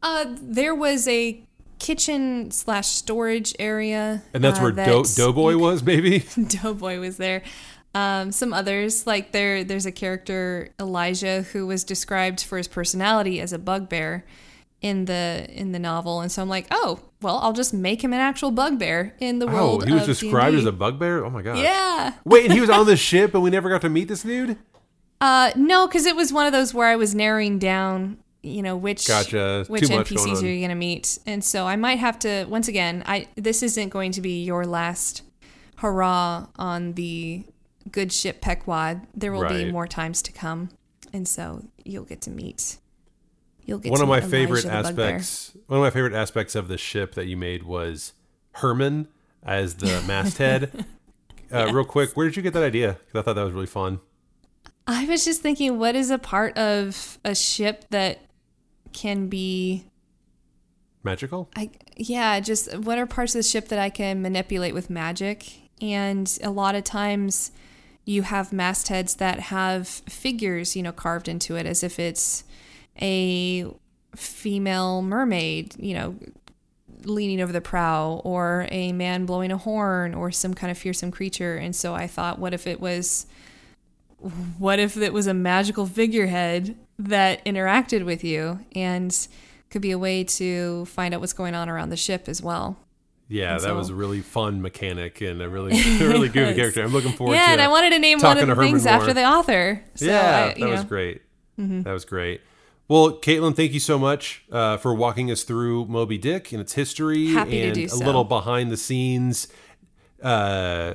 Uh, 0.02 0.24
there 0.40 0.74
was 0.74 1.06
a 1.06 1.42
kitchen 1.78 2.50
slash 2.50 2.86
storage 2.88 3.54
area, 3.58 4.22
And 4.32 4.42
that's 4.42 4.58
uh, 4.58 4.62
where 4.62 4.70
Do- 4.72 4.76
that 5.02 5.14
Doughboy 5.16 5.50
you- 5.50 5.58
was, 5.58 5.82
maybe. 5.82 6.20
Doughboy 6.62 6.98
was 7.00 7.16
there. 7.18 7.42
Um, 7.94 8.32
some 8.32 8.54
others, 8.54 9.06
like 9.06 9.32
there, 9.32 9.64
there's 9.64 9.86
a 9.86 9.92
character 9.92 10.70
Elijah 10.80 11.42
who 11.42 11.66
was 11.66 11.84
described 11.84 12.42
for 12.42 12.56
his 12.56 12.68
personality 12.68 13.40
as 13.40 13.52
a 13.52 13.58
bugbear, 13.58 14.24
in 14.82 15.04
the 15.04 15.46
in 15.48 15.72
the 15.72 15.78
novel, 15.78 16.20
and 16.20 16.30
so 16.30 16.42
I'm 16.42 16.48
like, 16.48 16.66
oh, 16.70 16.98
well, 17.22 17.38
I'll 17.38 17.52
just 17.52 17.72
make 17.72 18.02
him 18.02 18.12
an 18.12 18.18
actual 18.18 18.50
bugbear 18.50 19.14
in 19.20 19.38
the 19.38 19.46
world. 19.46 19.84
Oh, 19.84 19.86
he 19.86 19.94
was 19.94 20.06
described 20.06 20.50
D&D. 20.50 20.58
as 20.58 20.66
a 20.66 20.72
bugbear. 20.72 21.24
Oh 21.24 21.30
my 21.30 21.40
god. 21.40 21.58
yeah. 21.58 22.14
Wait, 22.24 22.44
and 22.44 22.52
he 22.52 22.60
was 22.60 22.68
on 22.68 22.86
the 22.86 22.96
ship, 22.96 23.32
and 23.32 23.42
we 23.42 23.50
never 23.50 23.70
got 23.70 23.80
to 23.82 23.88
meet 23.88 24.08
this 24.08 24.22
dude. 24.22 24.58
Uh, 25.20 25.52
no, 25.54 25.86
because 25.86 26.04
it 26.04 26.16
was 26.16 26.32
one 26.32 26.46
of 26.46 26.52
those 26.52 26.74
where 26.74 26.88
I 26.88 26.96
was 26.96 27.14
narrowing 27.14 27.60
down, 27.60 28.18
you 28.42 28.60
know, 28.60 28.76
which 28.76 29.06
Gotcha. 29.06 29.64
which 29.68 29.86
Too 29.86 29.94
NPCs 29.94 30.42
are 30.42 30.46
you 30.46 30.58
going 30.58 30.70
to 30.70 30.74
meet, 30.74 31.16
and 31.26 31.44
so 31.44 31.64
I 31.64 31.76
might 31.76 32.00
have 32.00 32.18
to 32.20 32.44
once 32.46 32.66
again. 32.66 33.04
I 33.06 33.28
this 33.36 33.62
isn't 33.62 33.90
going 33.90 34.10
to 34.10 34.20
be 34.20 34.42
your 34.42 34.66
last 34.66 35.22
hurrah 35.76 36.48
on 36.56 36.94
the 36.94 37.44
good 37.90 38.12
ship 38.12 38.40
Pequod. 38.40 39.06
There 39.14 39.32
will 39.32 39.48
be 39.48 39.70
more 39.70 39.86
times 39.86 40.22
to 40.22 40.32
come, 40.32 40.70
and 41.12 41.26
so 41.26 41.64
you'll 41.84 42.04
get 42.04 42.20
to 42.22 42.30
meet. 42.30 42.78
You'll 43.64 43.78
get 43.78 43.90
one 43.90 43.98
to 43.98 44.04
of 44.04 44.08
my 44.08 44.20
favorite 44.20 44.64
Elijah 44.64 44.92
the 44.94 45.02
aspects 45.02 45.52
one 45.68 45.78
of 45.78 45.82
my 45.82 45.90
favorite 45.90 46.14
aspects 46.14 46.54
of 46.54 46.68
the 46.68 46.76
ship 46.76 47.14
that 47.14 47.26
you 47.26 47.36
made 47.36 47.62
was 47.62 48.12
herman 48.54 49.06
as 49.42 49.76
the 49.76 50.02
masthead 50.06 50.84
uh, 51.52 51.70
real 51.72 51.84
quick 51.84 52.16
where 52.16 52.26
did 52.26 52.36
you 52.36 52.42
get 52.42 52.52
that 52.54 52.64
idea 52.64 52.94
'Cause 52.94 53.20
i 53.20 53.22
thought 53.22 53.34
that 53.34 53.44
was 53.44 53.52
really 53.52 53.66
fun 53.66 54.00
I 54.84 55.04
was 55.06 55.24
just 55.24 55.42
thinking, 55.42 55.78
what 55.78 55.94
is 55.94 56.10
a 56.10 56.18
part 56.18 56.58
of 56.58 57.18
a 57.24 57.36
ship 57.36 57.84
that 57.90 58.20
can 58.92 59.28
be 59.28 59.84
magical 61.04 61.48
I 61.54 61.70
yeah, 61.96 62.40
just 62.40 62.76
what 62.78 62.98
are 62.98 63.06
parts 63.06 63.34
of 63.34 63.38
the 63.38 63.48
ship 63.48 63.68
that 63.68 63.78
I 63.78 63.90
can 63.90 64.22
manipulate 64.22 64.74
with 64.74 64.90
magic? 64.90 65.52
And 65.80 66.36
a 66.42 66.50
lot 66.50 66.74
of 66.74 66.84
times 66.84 67.52
you 68.04 68.22
have 68.22 68.52
mastheads 68.52 69.16
that 69.16 69.38
have 69.40 69.86
figures, 69.86 70.74
you 70.74 70.82
know, 70.82 70.92
carved 70.92 71.28
into 71.28 71.56
it 71.56 71.66
as 71.66 71.82
if 71.82 71.98
it's 71.98 72.44
a 73.00 73.66
female 74.16 75.02
mermaid, 75.02 75.74
you 75.78 75.94
know, 75.94 76.16
leaning 77.04 77.40
over 77.40 77.52
the 77.52 77.60
prow 77.60 78.20
or 78.24 78.66
a 78.70 78.92
man 78.92 79.26
blowing 79.26 79.50
a 79.50 79.56
horn 79.56 80.14
or 80.14 80.30
some 80.30 80.54
kind 80.54 80.70
of 80.70 80.78
fearsome 80.78 81.10
creature. 81.10 81.56
And 81.56 81.74
so 81.74 81.94
I 81.94 82.06
thought 82.06 82.38
what 82.38 82.54
if 82.54 82.66
it 82.66 82.80
was 82.80 83.26
what 84.58 84.78
if 84.78 84.96
it 84.96 85.12
was 85.12 85.26
a 85.26 85.34
magical 85.34 85.84
figurehead 85.84 86.76
that 86.98 87.44
interacted 87.44 88.04
with 88.04 88.22
you 88.22 88.60
and 88.74 89.26
could 89.68 89.82
be 89.82 89.90
a 89.90 89.98
way 89.98 90.22
to 90.22 90.84
find 90.84 91.12
out 91.12 91.20
what's 91.20 91.32
going 91.32 91.54
on 91.54 91.68
around 91.68 91.88
the 91.88 91.96
ship 91.96 92.28
as 92.28 92.40
well. 92.40 92.76
Yeah 93.32 93.54
that 93.54 93.62
so- 93.62 93.74
was 93.76 93.88
a 93.90 93.94
really 93.94 94.20
fun 94.20 94.60
mechanic 94.62 95.20
and 95.20 95.40
a 95.42 95.48
really 95.48 95.72
a 95.72 95.98
really 96.08 96.28
goofy 96.28 96.54
character 96.54 96.82
i'm 96.82 96.92
looking 96.92 97.12
forward 97.12 97.34
yeah, 97.34 97.46
to 97.46 97.52
and 97.52 97.60
I 97.60 97.68
wanted 97.68 97.90
to 97.90 97.98
name 97.98 98.18
one 98.20 98.38
of 98.38 98.46
the 98.46 98.54
things 98.56 98.86
after 98.86 99.12
the 99.14 99.24
author. 99.24 99.82
So 99.94 100.04
yeah 100.06 100.52
I, 100.56 100.60
that 100.60 100.68
was 100.68 100.80
know, 100.84 100.86
Mm-hmm. 100.86 100.88
great 100.88 101.22
that 101.84 101.92
was 101.92 102.04
great 102.04 102.40
well 102.88 103.12
caitlin 103.18 103.54
thank 103.54 103.72
you 103.72 103.80
so 103.80 103.98
much 103.98 104.44
uh, 104.52 104.76
for 104.76 104.94
walking 104.94 105.30
us 105.30 105.42
through 105.44 105.86
moby 105.86 106.18
dick 106.18 106.52
and 106.52 106.60
its 106.60 106.74
history 106.74 107.32
Happy 107.32 107.50
to 107.60 107.66
and 107.66 107.74
do 107.74 107.88
a 107.92 107.96
little 107.96 108.24
behind 108.24 108.70
the 108.70 108.76
scenes 108.76 109.48
uh, 110.22 110.94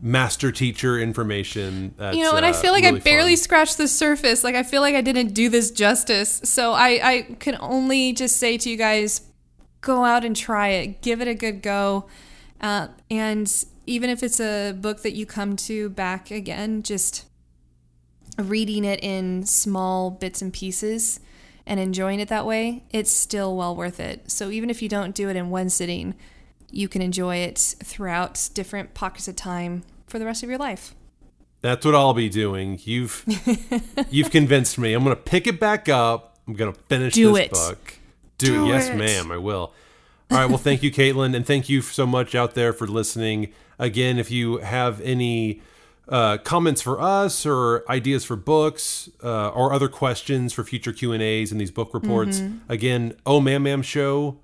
master 0.00 0.52
teacher 0.52 0.98
information 0.98 1.94
that's, 1.96 2.16
You 2.16 2.22
know, 2.22 2.36
and 2.36 2.46
I 2.46 2.50
uh, 2.50 2.52
feel 2.54 2.72
like 2.72 2.84
really 2.84 3.00
I 3.00 3.02
barely 3.02 3.36
fun. 3.36 3.42
scratched 3.42 3.78
the 3.78 3.88
surface. 3.88 4.44
Like 4.44 4.54
I 4.54 4.62
feel 4.62 4.80
like 4.80 4.94
I 4.94 5.00
didn't 5.00 5.34
do 5.34 5.48
this 5.48 5.70
justice. 5.70 6.40
So 6.44 6.72
I, 6.72 7.00
I 7.02 7.22
can 7.40 7.56
only 7.60 8.12
just 8.12 8.36
say 8.36 8.58
to 8.58 8.70
you 8.70 8.76
guys, 8.76 9.22
go 9.80 10.04
out 10.04 10.24
and 10.24 10.34
try 10.34 10.68
it. 10.68 11.02
Give 11.02 11.20
it 11.20 11.28
a 11.28 11.34
good 11.34 11.62
go. 11.62 12.06
Uh, 12.60 12.88
and 13.10 13.64
even 13.86 14.10
if 14.10 14.22
it's 14.22 14.40
a 14.40 14.72
book 14.72 15.02
that 15.02 15.12
you 15.12 15.26
come 15.26 15.56
to 15.56 15.88
back 15.90 16.30
again, 16.30 16.82
just 16.82 17.24
reading 18.38 18.84
it 18.84 19.02
in 19.02 19.44
small 19.46 20.10
bits 20.10 20.42
and 20.42 20.52
pieces 20.52 21.20
and 21.66 21.78
enjoying 21.80 22.20
it 22.20 22.28
that 22.28 22.46
way, 22.46 22.84
it's 22.90 23.10
still 23.10 23.56
well 23.56 23.74
worth 23.76 24.00
it. 24.00 24.30
So 24.30 24.50
even 24.50 24.70
if 24.70 24.82
you 24.82 24.88
don't 24.88 25.14
do 25.14 25.28
it 25.28 25.36
in 25.36 25.50
one 25.50 25.68
sitting, 25.68 26.14
you 26.70 26.88
can 26.88 27.02
enjoy 27.02 27.36
it 27.36 27.58
throughout 27.82 28.48
different 28.54 28.94
pockets 28.94 29.28
of 29.28 29.36
time 29.36 29.82
for 30.06 30.18
the 30.18 30.24
rest 30.26 30.42
of 30.42 30.48
your 30.48 30.58
life. 30.58 30.94
That's 31.60 31.84
what 31.84 31.94
I'll 31.94 32.14
be 32.14 32.28
doing. 32.28 32.78
You've 32.82 33.24
you've 34.10 34.30
convinced 34.30 34.78
me. 34.78 34.92
I'm 34.92 35.02
gonna 35.02 35.16
pick 35.16 35.46
it 35.46 35.58
back 35.58 35.88
up. 35.88 36.38
I'm 36.46 36.54
gonna 36.54 36.72
finish 36.72 37.14
Do 37.14 37.32
this 37.32 37.46
it. 37.46 37.50
book. 37.50 37.97
Do, 38.38 38.46
Do 38.46 38.66
yes, 38.66 38.88
it. 38.88 38.96
ma'am. 38.96 39.30
I 39.30 39.36
will. 39.36 39.72
All 40.30 40.36
right. 40.38 40.46
Well, 40.48 40.58
thank 40.58 40.82
you, 40.82 40.90
Caitlin, 40.90 41.34
and 41.34 41.46
thank 41.46 41.68
you 41.68 41.80
so 41.80 42.06
much 42.06 42.34
out 42.34 42.54
there 42.54 42.72
for 42.72 42.86
listening. 42.86 43.52
Again, 43.78 44.18
if 44.18 44.30
you 44.30 44.58
have 44.58 45.00
any 45.00 45.60
uh, 46.08 46.38
comments 46.38 46.80
for 46.82 47.00
us 47.00 47.44
or 47.46 47.84
ideas 47.90 48.24
for 48.24 48.36
books 48.36 49.08
uh, 49.22 49.48
or 49.50 49.72
other 49.72 49.88
questions 49.88 50.52
for 50.52 50.64
future 50.64 50.92
Q 50.92 51.12
and 51.12 51.22
A's 51.22 51.50
in 51.52 51.58
these 51.58 51.70
book 51.70 51.92
reports, 51.94 52.40
Mm-hmm. 52.40 52.72
again, 52.72 53.14
oh 53.26 53.40
ma'am 53.40 53.62
ma'am 53.62 53.82
show 53.82 54.38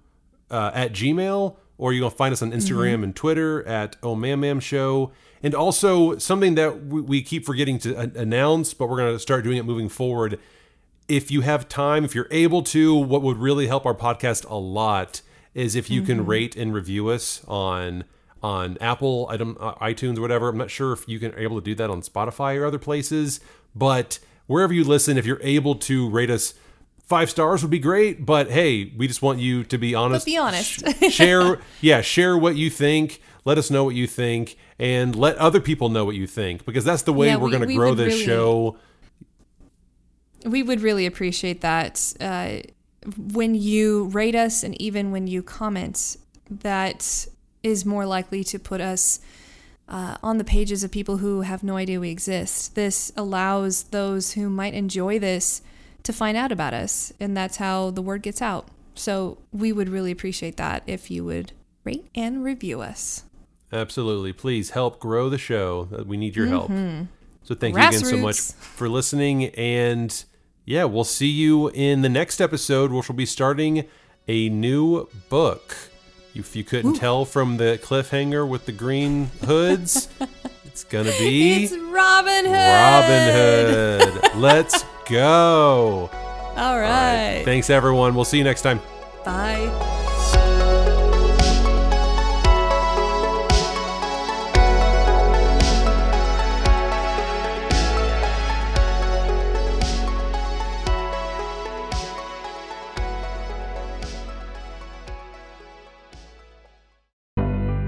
uh, 0.51 0.71
at 0.75 0.93
Gmail, 0.93 1.57
or 1.79 1.93
you 1.93 2.03
can 2.03 2.11
find 2.11 2.33
us 2.33 2.43
on 2.43 2.53
Instagram 2.53 2.95
Mm-hmm. 2.97 3.05
and 3.05 3.17
Twitter 3.17 3.67
at 3.67 3.97
Oh 4.03 4.15
ma'am, 4.15 4.41
ma'am 4.41 4.61
Show. 4.61 5.13
And 5.43 5.55
also 5.55 6.17
something 6.19 6.55
that 6.55 6.87
we, 6.87 7.01
we 7.03 7.23
keep 7.23 7.45
forgetting 7.45 7.79
to 7.81 7.95
announce, 8.19 8.73
but 8.73 8.89
we're 8.89 8.97
going 8.97 9.13
to 9.15 9.19
start 9.19 9.45
doing 9.45 9.59
it 9.59 9.65
moving 9.67 9.91
forward. 9.91 10.39
If 11.09 11.31
you 11.31 11.43
have 11.43 11.69
time, 11.69 12.05
if 12.05 12.15
you're 12.15 12.29
able 12.31 12.63
to, 12.65 12.95
what 12.95 13.23
would 13.23 13.37
really 13.39 13.67
help 13.67 13.85
our 13.87 13.95
podcast 13.95 14.49
a 14.49 14.55
lot 14.57 15.21
is 15.55 15.77
if 15.77 15.91
you 15.91 16.01
Mm-hmm. 16.01 16.07
can 16.11 16.27
rate 16.27 16.57
and 16.57 16.73
review 16.75 17.09
us 17.09 17.43
on 17.47 18.05
on 18.43 18.77
Apple, 18.79 19.27
item, 19.31 19.57
uh, 19.59 19.75
iTunes, 19.77 20.19
or 20.19 20.21
whatever. 20.21 20.49
I'm 20.51 20.59
not 20.59 20.71
sure 20.71 20.93
if 20.93 21.09
you 21.09 21.19
can 21.19 21.33
are 21.35 21.39
able 21.39 21.59
to 21.59 21.65
do 21.65 21.75
that 21.77 21.89
on 21.89 22.03
Spotify 22.03 22.59
or 22.59 22.67
other 22.67 22.79
places, 22.79 23.41
but 23.75 24.19
wherever 24.47 24.71
you 24.73 24.85
listen, 24.85 25.17
if 25.17 25.25
you're 25.25 25.41
able 25.43 25.75
to 25.77 26.11
rate 26.11 26.29
us 26.29 26.53
five 27.07 27.31
stars 27.31 27.63
would 27.63 27.71
be 27.71 27.79
great. 27.79 28.27
But 28.27 28.51
hey, 28.51 28.93
we 28.97 29.07
just 29.09 29.23
want 29.23 29.39
you 29.39 29.65
to 29.65 29.79
be 29.79 29.95
honest. 29.95 30.27
be 30.27 30.37
honest. 30.37 30.83
Sh- 31.03 31.13
share, 31.15 31.59
yeah, 31.81 32.01
share 32.03 32.37
what 32.37 32.57
you 32.57 32.69
think. 32.69 33.21
Let 33.47 33.57
us 33.57 33.71
know 33.71 33.85
what 33.85 33.95
you 33.95 34.07
think, 34.07 34.57
and 34.79 35.15
let 35.17 35.37
other 35.37 35.61
people 35.61 35.89
know 35.89 36.05
what 36.05 36.15
you 36.15 36.27
think 36.27 36.65
because 36.67 36.85
that's 36.85 37.03
the 37.03 37.13
way 37.15 37.29
Yeah, 37.29 37.37
we're 37.37 37.47
we- 37.47 37.53
going 37.57 37.69
to 37.69 37.75
grow 37.75 37.95
this 37.95 38.13
really- 38.15 38.25
show. 38.27 38.77
We 40.45 40.63
would 40.63 40.81
really 40.81 41.07
appreciate 41.07 41.61
that. 41.63 42.15
Uh, 42.21 42.59
when 43.33 43.55
you 43.55 44.07
rate 44.07 44.35
us 44.35 44.63
and 44.63 44.81
even 44.81 45.11
when 45.11 45.27
you 45.27 45.43
comment, 45.43 46.17
that 46.51 47.27
is 47.63 47.85
more 47.85 48.07
likely 48.07 48.45
to 48.45 48.59
put 48.59 48.81
us 48.81 49.21
uh, 49.89 50.17
on 50.23 50.39
the 50.39 50.45
pages 50.45 50.83
of 50.85 50.91
people 50.91 51.19
who 51.19 51.43
have 51.43 51.63
no 51.63 51.77
idea 51.77 52.01
we 52.01 52.11
exist. 52.11 52.75
This 52.75 53.13
allows 53.17 53.85
those 53.85 54.33
who 54.33 54.49
might 54.49 54.75
enjoy 54.75 55.19
this 55.19 55.63
to 56.03 56.13
find 56.13 56.37
out 56.37 56.53
about 56.53 56.75
us, 56.75 57.13
and 57.19 57.37
that's 57.37 57.57
how 57.57 57.91
the 57.91 58.03
word 58.03 58.23
gets 58.23 58.41
out. 58.43 58.69
So 58.95 59.39
we 59.53 59.73
would 59.73 59.89
really 59.89 60.11
appreciate 60.11 60.57
that 60.57 60.83
if 60.87 61.11
you 61.11 61.25
would 61.25 61.53
rate 61.83 62.07
and 62.15 62.45
review 62.45 62.81
us. 62.81 63.25
Absolutely. 63.73 64.33
Please 64.33 64.71
help 64.71 65.01
grow 65.01 65.29
the 65.29 65.39
show. 65.39 65.89
We 66.07 66.17
need 66.17 66.37
your 66.37 66.47
help. 66.47 66.71
So 67.43 67.55
thank 67.55 67.77
you 67.77 67.83
again 67.83 68.01
so 68.05 68.17
much 68.19 68.39
for 68.39 68.89
listening. 68.89 69.47
And 69.47 70.25
yeah, 70.65 70.85
we'll 70.85 71.05
see 71.05 71.29
you 71.29 71.69
in 71.71 72.03
the 72.03 72.09
next 72.09 72.41
episode, 72.41 72.91
which 72.93 73.09
will 73.09 73.15
be 73.15 73.27
starting 73.27 73.85
a 74.29 74.49
new 74.49 75.09
book. 75.29 75.77
If 76.35 76.57
you 76.57 76.65
couldn't 76.65 76.95
tell 76.95 77.25
from 77.25 77.59
the 77.59 77.79
cliffhanger 77.83 78.49
with 78.49 78.67
the 78.67 78.73
green 78.73 79.27
hoods, 79.45 80.09
it's 80.65 80.83
going 80.85 81.07
to 81.07 81.13
be 81.19 81.65
It's 81.65 81.73
Robin 81.77 82.45
Hood. 82.45 82.53
Robin 82.55 84.21
Hood. 84.23 84.37
Let's 84.37 84.85
go. 85.09 86.11
All 86.57 86.57
All 86.57 86.81
right. 86.81 87.43
Thanks, 87.45 87.71
everyone. 87.71 88.15
We'll 88.15 88.25
see 88.25 88.39
you 88.39 88.45
next 88.45 88.63
time. 88.63 88.81
Bye. 89.25 89.94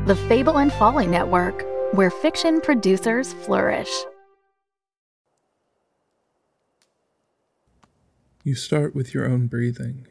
The 0.07 0.15
Fable 0.15 0.59
and 0.59 0.73
Folly 0.73 1.09
Network, 1.09 1.67
where 1.91 2.13
fiction 2.13 2.61
producers 2.61 3.33
flourish. 3.33 3.91
You 8.45 8.55
start 8.55 8.95
with 8.95 9.13
your 9.13 9.27
own 9.27 9.49
breathing. 9.49 10.07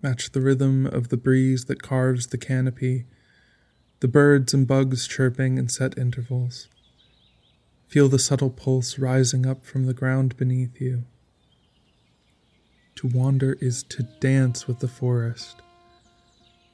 Match 0.00 0.32
the 0.32 0.40
rhythm 0.40 0.86
of 0.86 1.10
the 1.10 1.18
breeze 1.18 1.66
that 1.66 1.82
carves 1.82 2.28
the 2.28 2.38
canopy, 2.38 3.04
the 4.00 4.08
birds 4.08 4.54
and 4.54 4.66
bugs 4.66 5.06
chirping 5.06 5.58
in 5.58 5.68
set 5.68 5.98
intervals. 5.98 6.68
Feel 7.86 8.08
the 8.08 8.18
subtle 8.18 8.48
pulse 8.48 8.98
rising 8.98 9.44
up 9.44 9.66
from 9.66 9.84
the 9.84 9.92
ground 9.92 10.38
beneath 10.38 10.80
you. 10.80 11.04
To 12.94 13.08
wander 13.08 13.58
is 13.60 13.82
to 13.90 14.04
dance 14.20 14.66
with 14.66 14.78
the 14.78 14.88
forest. 14.88 15.60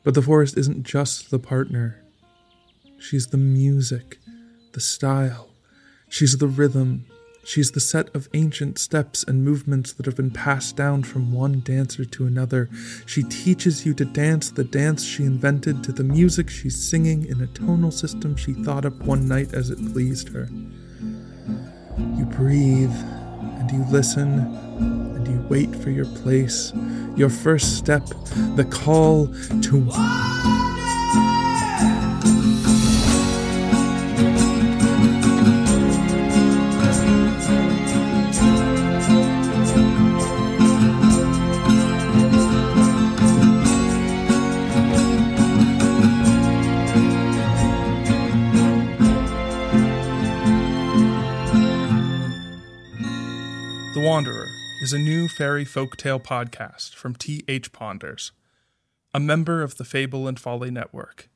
But 0.09 0.15
the 0.15 0.23
forest 0.23 0.57
isn't 0.57 0.85
just 0.85 1.31
the 1.31 1.39
partner. 1.39 2.03
She's 2.99 3.27
the 3.27 3.37
music, 3.37 4.17
the 4.73 4.81
style. 4.81 5.51
She's 6.09 6.39
the 6.39 6.47
rhythm, 6.47 7.05
She's 7.45 7.73
the 7.73 7.81
set 7.81 8.15
of 8.17 8.27
ancient 8.33 8.79
steps 8.79 9.23
and 9.23 9.45
movements 9.45 9.93
that 9.93 10.07
have 10.07 10.17
been 10.17 10.31
passed 10.31 10.77
down 10.77 11.03
from 11.03 11.31
one 11.31 11.61
dancer 11.61 12.07
to 12.07 12.27
another. 12.27 12.71
She 13.05 13.23
teaches 13.23 13.85
you 13.85 13.93
to 13.95 14.07
dance 14.07 14.51
the 14.51 14.65
dance 14.65 15.05
she 15.05 15.25
invented 15.25 15.85
to 15.85 15.93
the 15.93 16.05
music 16.05 16.49
she's 16.49 16.83
singing 16.83 17.27
in 17.27 17.43
a 17.43 17.47
tonal 17.47 17.91
system 17.91 18.35
she 18.35 18.55
thought 18.55 18.87
up 18.87 18.95
one 19.03 19.29
night 19.29 19.53
as 19.53 19.69
it 19.69 19.93
pleased 19.93 20.31
her. 20.31 20.49
You 22.17 22.25
breathe 22.25 22.97
and 22.97 23.71
you 23.71 23.85
listen 23.91 24.68
and 24.79 25.27
you 25.29 25.41
wait 25.49 25.75
for 25.77 25.91
your 25.91 26.07
place, 26.07 26.73
your 27.17 27.31
first 27.31 27.77
step, 27.77 28.07
the 28.57 28.67
call 28.71 29.27
to. 29.63 29.89
The 53.95 54.05
Wanderer 54.05 54.58
is 54.81 54.93
a 54.93 54.99
new 54.99 55.27
fairy 55.27 55.65
folktale 55.65 56.23
podcast 56.23 56.95
from 56.95 57.17
T.H. 57.17 57.73
Ponders, 57.73 58.31
a 59.13 59.19
member 59.19 59.61
of 59.63 59.77
the 59.77 59.85
Fable 59.85 60.29
and 60.29 60.39
Folly 60.39 60.71
Network. 60.71 61.29